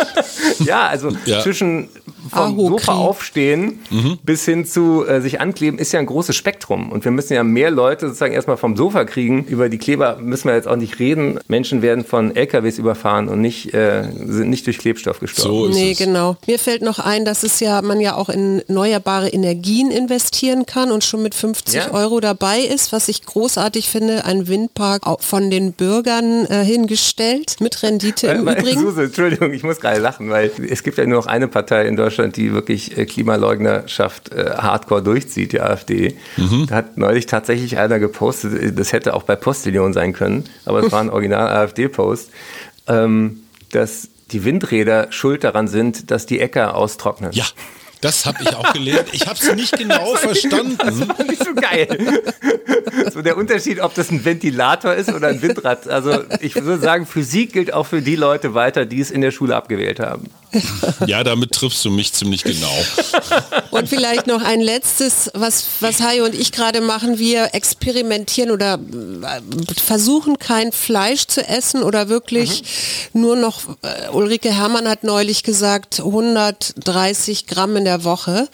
ja, 0.58 0.88
also 0.88 1.10
Ja. 1.26 1.40
zwischen 1.42 1.88
vom. 2.30 2.56
Sofa 2.56 2.92
aufstehen 2.94 3.80
bis 4.24 4.44
hin 4.44 4.64
zu 4.66 5.06
äh, 5.06 5.20
sich 5.20 5.40
ankleben 5.40 5.78
ist 5.78 5.92
ja 5.92 6.00
ein 6.00 6.06
großes 6.06 6.34
Spektrum. 6.36 6.90
Und 6.92 7.04
wir 7.04 7.12
müssen 7.12 7.32
ja 7.34 7.42
mehr 7.44 7.70
Leute 7.70 8.06
sozusagen 8.06 8.32
erstmal 8.34 8.56
vom 8.56 8.76
Sofa 8.76 9.04
kriegen. 9.04 9.44
Über 9.44 9.68
die 9.68 9.78
Kleber 9.78 10.18
müssen 10.20 10.48
wir 10.48 10.54
jetzt 10.54 10.68
auch 10.68 10.76
nicht 10.76 10.98
reden. 10.98 11.38
Menschen 11.48 11.82
werden 11.82 12.04
von 12.04 12.34
LKWs 12.34 12.78
überfahren 12.78 13.28
und 13.28 13.40
nicht, 13.40 13.72
äh, 13.74 14.04
sind 14.26 14.50
nicht 14.50 14.66
durch 14.66 14.78
Klebstoff 14.78 15.20
gestorben. 15.20 15.48
So 15.48 15.66
ist 15.66 15.74
Nee, 15.76 15.92
es. 15.92 15.98
genau. 15.98 16.36
Mir 16.46 16.58
fällt 16.58 16.82
noch 16.82 16.98
ein, 16.98 17.24
dass 17.24 17.42
es 17.42 17.60
ja 17.60 17.80
man 17.82 18.00
ja 18.00 18.14
auch 18.16 18.28
in 18.28 18.60
erneuerbare 18.68 19.28
Energien 19.28 19.90
investieren 19.90 20.66
kann 20.66 20.90
und 20.90 21.04
schon 21.04 21.22
mit 21.22 21.34
50 21.34 21.74
Ja. 21.74 21.90
Euro 21.92 22.20
dabei 22.20 22.60
ist, 22.60 22.92
was 22.92 23.08
ich 23.08 23.24
großartig 23.24 23.88
finde, 23.88 24.24
ein 24.24 24.48
Windpark 24.48 25.06
auch 25.06 25.20
von 25.22 25.50
den 25.50 25.72
Bürgern 25.72 26.46
äh, 26.46 26.64
hingestellt 26.64 27.56
mit 27.60 27.82
Rendite 27.82 28.26
im 28.28 28.46
Weil- 28.46 28.58
Übrigen. 28.58 28.80
Suse, 28.80 29.04
Entschuldigung, 29.04 29.52
ich 29.52 29.62
muss 29.62 29.80
gerade 29.80 30.00
lachen, 30.00 30.30
weil 30.30 30.50
es 30.68 30.82
gibt 30.82 30.98
ja 30.98 31.06
nur 31.06 31.18
noch 31.20 31.26
eine 31.26 31.48
Partei 31.48 31.86
in 31.86 31.94
Deutschland, 31.96 32.07
die 32.10 32.52
wirklich 32.52 32.96
äh, 32.96 33.06
Klimaleugnerschaft 33.06 34.32
äh, 34.32 34.50
hardcore 34.56 35.02
durchzieht, 35.02 35.52
die 35.52 35.60
AfD. 35.60 36.16
Da 36.66 36.76
hat 36.76 36.98
neulich 36.98 37.26
tatsächlich 37.26 37.78
einer 37.78 37.98
gepostet, 37.98 38.60
äh, 38.60 38.72
das 38.72 38.92
hätte 38.92 39.14
auch 39.14 39.22
bei 39.22 39.36
Postillon 39.36 39.92
sein 39.92 40.12
können, 40.12 40.44
aber 40.64 40.84
es 40.84 40.92
war 40.92 41.00
ein 41.00 41.10
original 41.10 41.48
AfD-Post, 41.48 42.30
ähm, 42.86 43.40
dass 43.72 44.08
die 44.30 44.44
Windräder 44.44 45.08
schuld 45.10 45.44
daran 45.44 45.68
sind, 45.68 46.10
dass 46.10 46.26
die 46.26 46.40
Äcker 46.40 46.74
austrocknen. 46.74 47.32
Ja, 47.32 47.44
das 48.00 48.26
habe 48.26 48.38
ich 48.42 48.54
auch 48.54 48.72
gelernt. 48.72 49.08
Ich 49.12 49.26
habe 49.26 49.38
es 49.38 49.54
nicht 49.54 49.72
genau 49.78 50.14
verstanden. 50.14 50.76
fand 51.16 51.32
ich 51.32 51.38
so 51.38 51.54
geil. 51.54 52.22
So 53.12 53.22
der 53.22 53.36
Unterschied, 53.36 53.80
ob 53.80 53.94
das 53.94 54.10
ein 54.10 54.24
Ventilator 54.24 54.94
ist 54.94 55.12
oder 55.12 55.28
ein 55.28 55.42
Windrad. 55.42 55.88
Also 55.88 56.22
ich 56.40 56.54
würde 56.54 56.82
sagen, 56.82 57.06
Physik 57.06 57.52
gilt 57.52 57.72
auch 57.72 57.86
für 57.86 58.02
die 58.02 58.16
Leute 58.16 58.54
weiter, 58.54 58.86
die 58.86 59.00
es 59.00 59.10
in 59.10 59.20
der 59.20 59.30
Schule 59.30 59.56
abgewählt 59.56 60.00
haben. 60.00 60.30
Ja, 61.06 61.24
damit 61.24 61.52
triffst 61.52 61.84
du 61.84 61.90
mich 61.90 62.12
ziemlich 62.12 62.42
genau. 62.42 62.72
Und 63.70 63.88
vielleicht 63.88 64.26
noch 64.26 64.42
ein 64.42 64.60
letztes, 64.60 65.30
was, 65.34 65.64
was 65.80 66.00
Hajo 66.00 66.24
und 66.24 66.34
ich 66.34 66.52
gerade 66.52 66.80
machen. 66.80 67.18
Wir 67.18 67.54
experimentieren 67.54 68.50
oder 68.50 68.74
äh, 68.74 69.40
versuchen 69.80 70.38
kein 70.38 70.72
Fleisch 70.72 71.26
zu 71.26 71.46
essen 71.46 71.82
oder 71.82 72.08
wirklich 72.08 72.64
nur 73.12 73.36
noch, 73.36 73.60
äh, 73.82 74.08
Ulrike 74.12 74.50
Herrmann 74.52 74.88
hat 74.88 75.04
neulich 75.04 75.42
gesagt, 75.42 76.00
130 76.00 77.46
Gramm 77.46 77.76
in 77.76 77.84
der 77.84 78.04
Woche. 78.04 78.48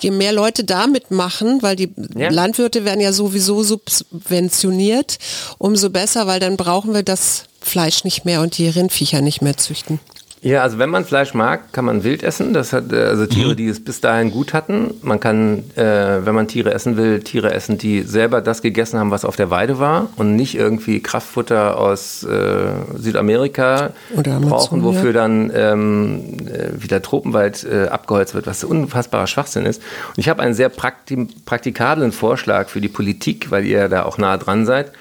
Je 0.00 0.10
mehr 0.10 0.32
Leute 0.32 0.64
damit 0.64 1.10
machen, 1.10 1.62
weil 1.62 1.76
die 1.76 1.90
Ja. 2.16 2.30
Landwirte 2.30 2.84
werden 2.84 3.00
ja 3.00 3.12
sowieso 3.12 3.62
subventioniert, 3.62 5.18
umso 5.58 5.90
besser, 5.90 6.26
weil 6.26 6.40
dann 6.40 6.56
brauchen 6.56 6.94
wir 6.94 7.02
das 7.02 7.44
Fleisch 7.60 8.04
nicht 8.04 8.24
mehr 8.24 8.40
und 8.40 8.58
die 8.58 8.68
Rindviecher 8.68 9.20
nicht 9.20 9.42
mehr 9.42 9.56
züchten. 9.56 9.98
Ja, 10.44 10.60
also 10.60 10.78
wenn 10.78 10.90
man 10.90 11.06
Fleisch 11.06 11.32
mag, 11.32 11.72
kann 11.72 11.86
man 11.86 12.04
Wild 12.04 12.22
essen. 12.22 12.52
Das 12.52 12.74
hat 12.74 12.92
äh, 12.92 12.96
also 12.96 13.24
Tiere, 13.24 13.56
die 13.56 13.66
es 13.66 13.82
bis 13.82 14.02
dahin 14.02 14.30
gut 14.30 14.52
hatten. 14.52 14.92
Man 15.00 15.18
kann, 15.18 15.64
äh, 15.74 16.26
wenn 16.26 16.34
man 16.34 16.48
Tiere 16.48 16.74
essen 16.74 16.98
will, 16.98 17.20
Tiere 17.20 17.50
essen, 17.50 17.78
die 17.78 18.02
selber 18.02 18.42
das 18.42 18.60
gegessen 18.60 18.98
haben, 18.98 19.10
was 19.10 19.24
auf 19.24 19.36
der 19.36 19.48
Weide 19.48 19.78
war 19.78 20.10
und 20.16 20.36
nicht 20.36 20.54
irgendwie 20.54 21.00
Kraftfutter 21.00 21.78
aus 21.78 22.24
äh, 22.24 22.66
Südamerika 22.94 23.92
Amazon, 24.14 24.42
brauchen, 24.42 24.78
ja. 24.80 24.84
wofür 24.84 25.14
dann 25.14 25.50
ähm, 25.54 26.36
äh, 26.46 26.82
wieder 26.82 27.00
Tropenwald 27.00 27.64
äh, 27.64 27.86
abgeholzt 27.86 28.34
wird, 28.34 28.46
was 28.46 28.64
unfassbarer 28.64 29.26
Schwachsinn 29.26 29.64
ist. 29.64 29.80
Und 30.08 30.18
ich 30.18 30.28
habe 30.28 30.42
einen 30.42 30.52
sehr 30.52 30.68
prakti 30.68 31.26
praktikablen 31.46 32.12
Vorschlag 32.12 32.68
für 32.68 32.82
die 32.82 32.88
Politik, 32.88 33.50
weil 33.50 33.64
ihr 33.64 33.88
da 33.88 34.02
auch 34.02 34.18
nah 34.18 34.36
dran 34.36 34.66
seid 34.66 34.92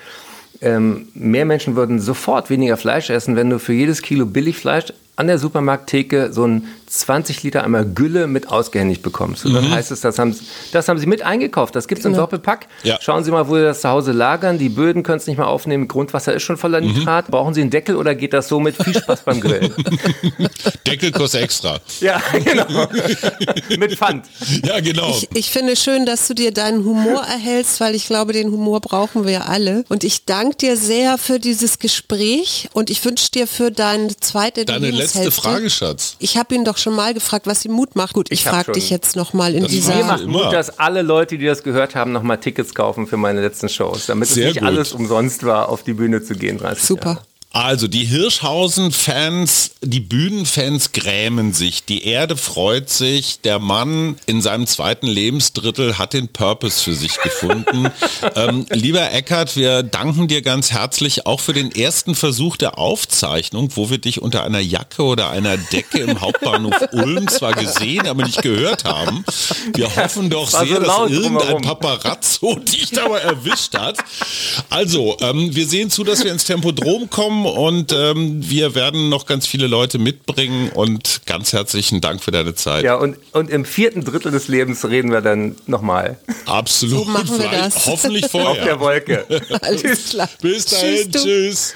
ähm, 0.61 1.07
mehr 1.13 1.43
Menschen 1.43 1.75
würden 1.75 1.99
sofort 1.99 2.49
weniger 2.49 2.77
Fleisch 2.77 3.09
essen, 3.09 3.35
wenn 3.35 3.49
du 3.49 3.59
für 3.59 3.73
jedes 3.73 4.01
Kilo 4.01 4.25
Billigfleisch 4.25 4.93
an 5.15 5.27
der 5.27 5.37
Supermarkttheke 5.37 6.33
so 6.33 6.45
ein 6.45 6.67
20 6.99 7.41
Liter 7.41 7.63
einmal 7.63 7.85
Gülle 7.85 8.27
mit 8.27 8.49
ausgehändigt 8.49 9.01
bekommst. 9.01 9.45
Und 9.45 9.53
dann 9.53 9.71
heißt 9.71 9.91
es, 9.91 10.01
das 10.01 10.19
haben, 10.19 10.35
das 10.71 10.87
haben 10.87 10.99
sie 10.99 11.07
mit 11.07 11.23
eingekauft. 11.23 11.75
Das 11.75 11.87
gibt 11.87 11.99
es 11.99 12.05
im 12.05 12.13
Doppelpack. 12.13 12.67
Ja. 12.83 12.99
Schauen 13.01 13.23
Sie 13.23 13.31
mal, 13.31 13.47
wo 13.47 13.55
Sie 13.55 13.63
das 13.63 13.81
zu 13.81 13.89
Hause 13.89 14.11
lagern. 14.11 14.59
Die 14.59 14.69
Böden 14.69 15.01
können 15.01 15.17
es 15.17 15.25
nicht 15.25 15.37
mehr 15.37 15.47
aufnehmen. 15.47 15.87
Grundwasser 15.87 16.33
ist 16.33 16.43
schon 16.43 16.57
voller 16.57 16.81
Nitrat. 16.81 17.27
Brauchen 17.29 17.55
Sie 17.55 17.61
einen 17.61 17.71
Deckel 17.71 17.95
oder 17.95 18.13
geht 18.13 18.33
das 18.33 18.47
so 18.47 18.59
mit? 18.59 18.75
Viel 18.75 18.93
Spaß 18.93 19.23
beim 19.23 19.41
Grillen. 19.41 19.73
Deckel 20.87 21.11
kostet 21.11 21.41
extra. 21.41 21.79
ja, 21.99 22.21
genau. 22.43 22.87
mit 23.77 23.95
Pfand. 23.95 24.27
Ja, 24.63 24.79
genau. 24.79 25.09
Ich, 25.09 25.29
ich 25.33 25.49
finde 25.49 25.75
schön, 25.75 26.05
dass 26.05 26.27
du 26.27 26.35
dir 26.35 26.51
deinen 26.51 26.85
Humor 26.85 27.23
erhältst, 27.23 27.79
weil 27.79 27.95
ich 27.95 28.05
glaube, 28.05 28.33
den 28.33 28.51
Humor 28.51 28.81
brauchen 28.81 29.25
wir 29.25 29.49
alle. 29.49 29.83
Und 29.89 30.03
ich 30.03 30.25
danke 30.25 30.57
dir 30.57 30.77
sehr 30.77 31.17
für 31.17 31.39
dieses 31.39 31.79
Gespräch 31.79 32.69
und 32.73 32.91
ich 32.91 33.03
wünsche 33.03 33.31
dir 33.31 33.47
für 33.47 33.71
deine 33.71 34.15
zweite 34.17 34.65
Deine 34.65 34.91
letzte 34.91 35.31
Frage, 35.31 35.69
Schatz. 35.69 36.17
Ich 36.19 36.37
habe 36.37 36.53
ihn 36.53 36.65
doch 36.65 36.77
schon 36.83 36.95
mal 36.95 37.13
gefragt, 37.13 37.47
was 37.47 37.65
ihm 37.65 37.71
Mut 37.71 37.95
macht. 37.95 38.13
Gut, 38.13 38.27
ich, 38.31 38.41
Ich 38.41 38.45
frage 38.45 38.73
dich 38.73 38.89
jetzt 38.89 39.15
nochmal 39.15 39.55
in 39.55 39.63
Das 39.63 39.71
dieser... 39.71 39.95
Mir 39.95 40.03
macht. 40.03 40.25
Mut, 40.25 40.53
dass 40.53 40.77
alle 40.79 41.01
Leute, 41.01 41.37
die 41.37 41.45
das 41.45 41.63
gehört 41.63 41.95
haben, 41.95 42.11
nochmal 42.11 42.39
Tickets 42.39 42.75
kaufen 42.75 43.07
für 43.07 43.17
meine 43.17 43.41
letzten 43.41 43.69
Shows, 43.69 44.05
damit 44.05 44.27
Sehr 44.29 44.49
es 44.49 44.53
nicht 44.55 44.59
gut. 44.59 44.67
alles 44.67 44.91
umsonst 44.93 45.43
war, 45.45 45.69
auf 45.69 45.83
die 45.83 45.93
Bühne 45.93 46.21
zu 46.21 46.35
gehen. 46.35 46.57
30 46.59 46.83
Super. 46.83 47.09
Jahre. 47.09 47.21
Also 47.55 47.87
die 47.87 48.05
Hirschhausen-Fans, 48.05 49.75
die 49.83 49.99
Bühnenfans 49.99 50.91
grämen 50.91 51.53
sich, 51.53 51.85
die 51.85 52.03
Erde 52.03 52.35
freut 52.35 52.89
sich, 52.89 53.41
der 53.41 53.59
Mann 53.59 54.15
in 54.25 54.41
seinem 54.41 54.65
zweiten 54.65 55.05
Lebensdrittel 55.05 55.99
hat 55.99 56.13
den 56.13 56.29
Purpose 56.29 56.83
für 56.83 56.95
sich 56.95 57.15
gefunden. 57.21 57.91
ähm, 58.35 58.65
lieber 58.71 59.11
Eckart, 59.11 59.55
wir 59.55 59.83
danken 59.83 60.27
dir 60.27 60.41
ganz 60.41 60.71
herzlich 60.71 61.27
auch 61.27 61.39
für 61.39 61.53
den 61.53 61.71
ersten 61.71 62.15
Versuch 62.15 62.57
der 62.57 62.79
Aufzeichnung, 62.79 63.69
wo 63.75 63.91
wir 63.91 63.99
dich 63.99 64.19
unter 64.19 64.43
einer 64.43 64.59
Jacke 64.59 65.03
oder 65.03 65.29
einer 65.29 65.55
Decke 65.55 65.99
im 65.99 66.21
Hauptbahnhof 66.21 66.73
Ulm 66.91 67.27
zwar 67.27 67.53
gesehen, 67.53 68.07
aber 68.07 68.23
nicht 68.25 68.41
gehört 68.41 68.83
haben. 68.85 69.23
Wir 69.75 69.95
hoffen 69.95 70.31
doch 70.31 70.49
sehr, 70.49 70.65
so 70.65 70.79
dass 70.79 71.11
irgendein 71.11 71.49
drumherum. 71.49 71.61
Paparazzo 71.61 72.55
dich 72.67 72.89
dabei 72.89 73.19
erwischt 73.19 73.77
hat. 73.77 73.99
Also, 74.71 75.17
ähm, 75.21 75.53
wir 75.53 75.67
sehen 75.67 75.91
zu, 75.91 76.03
dass 76.03 76.23
wir 76.23 76.31
ins 76.31 76.45
Tempodrom 76.45 77.11
kommen 77.11 77.42
und 77.45 77.91
ähm, 77.91 78.49
wir 78.49 78.75
werden 78.75 79.09
noch 79.09 79.25
ganz 79.25 79.47
viele 79.47 79.67
Leute 79.67 79.97
mitbringen 79.97 80.69
und 80.73 81.21
ganz 81.25 81.53
herzlichen 81.53 82.01
Dank 82.01 82.21
für 82.23 82.31
deine 82.31 82.55
Zeit. 82.55 82.83
Ja, 82.83 82.95
und, 82.95 83.17
und 83.31 83.49
im 83.49 83.65
vierten 83.65 84.03
Drittel 84.03 84.31
des 84.31 84.47
Lebens 84.47 84.85
reden 84.85 85.11
wir 85.11 85.21
dann 85.21 85.55
nochmal. 85.65 86.17
Absolut. 86.45 87.05
So 87.05 87.11
machen 87.11 87.39
wir 87.39 87.49
Vielleicht 87.49 87.75
das. 87.75 87.85
Hoffentlich 87.85 88.25
Auf 88.25 88.31
der 88.31 88.41
vorher. 88.41 88.79
Wolke. 88.79 89.25
Alles 89.61 90.09
klar. 90.09 90.29
Bis 90.41 90.65
dahin, 90.65 91.11
tschüss. 91.11 91.75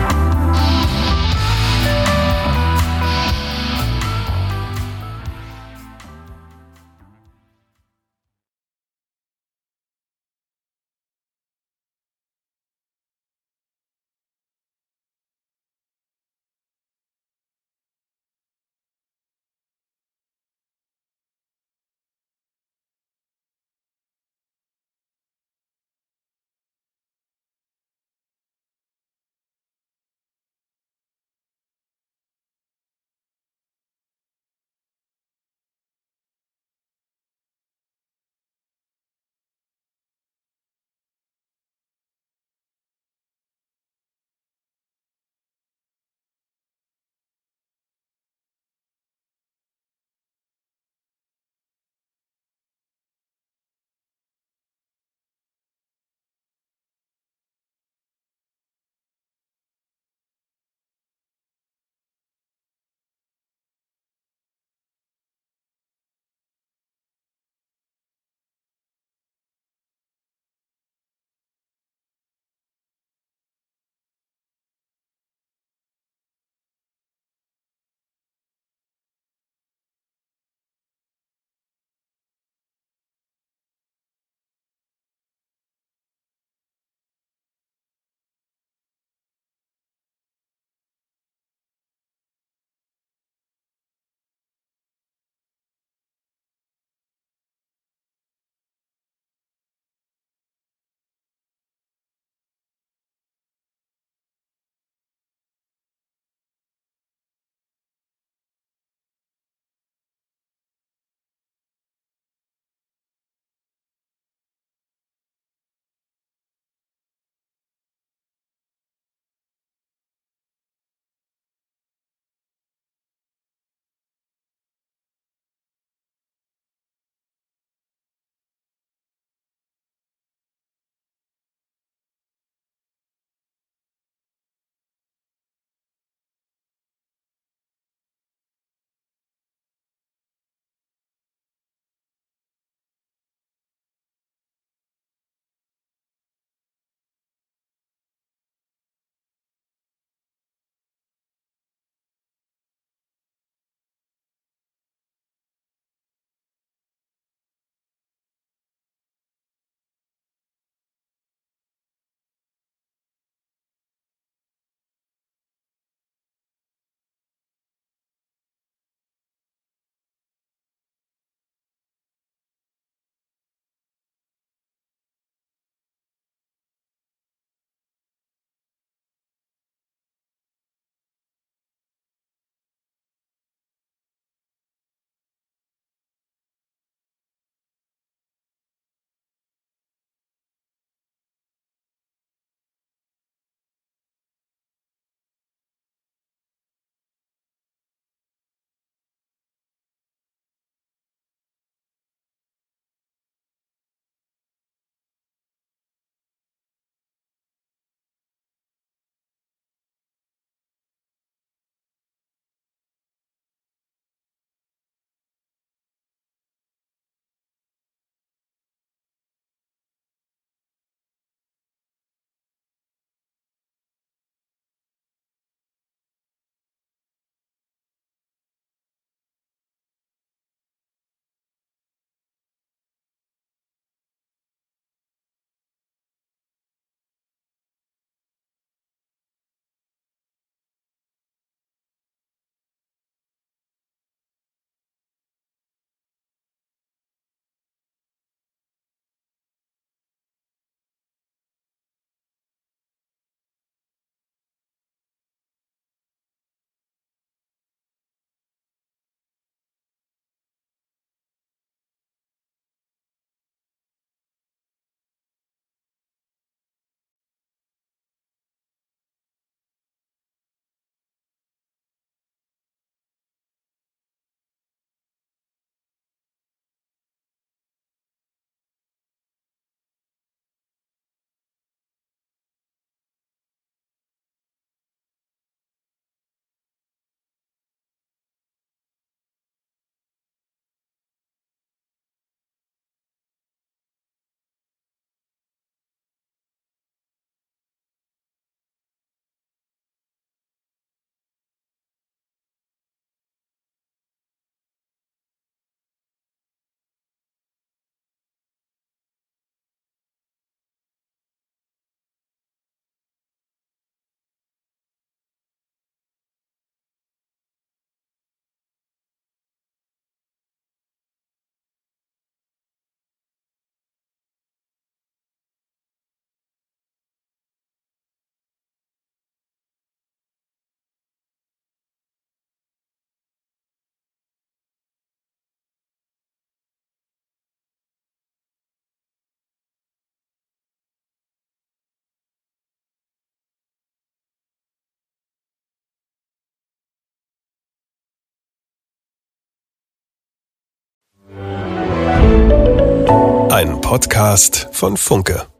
Podcast 353.91 354.69
von 354.71 354.95
Funke. 354.95 355.50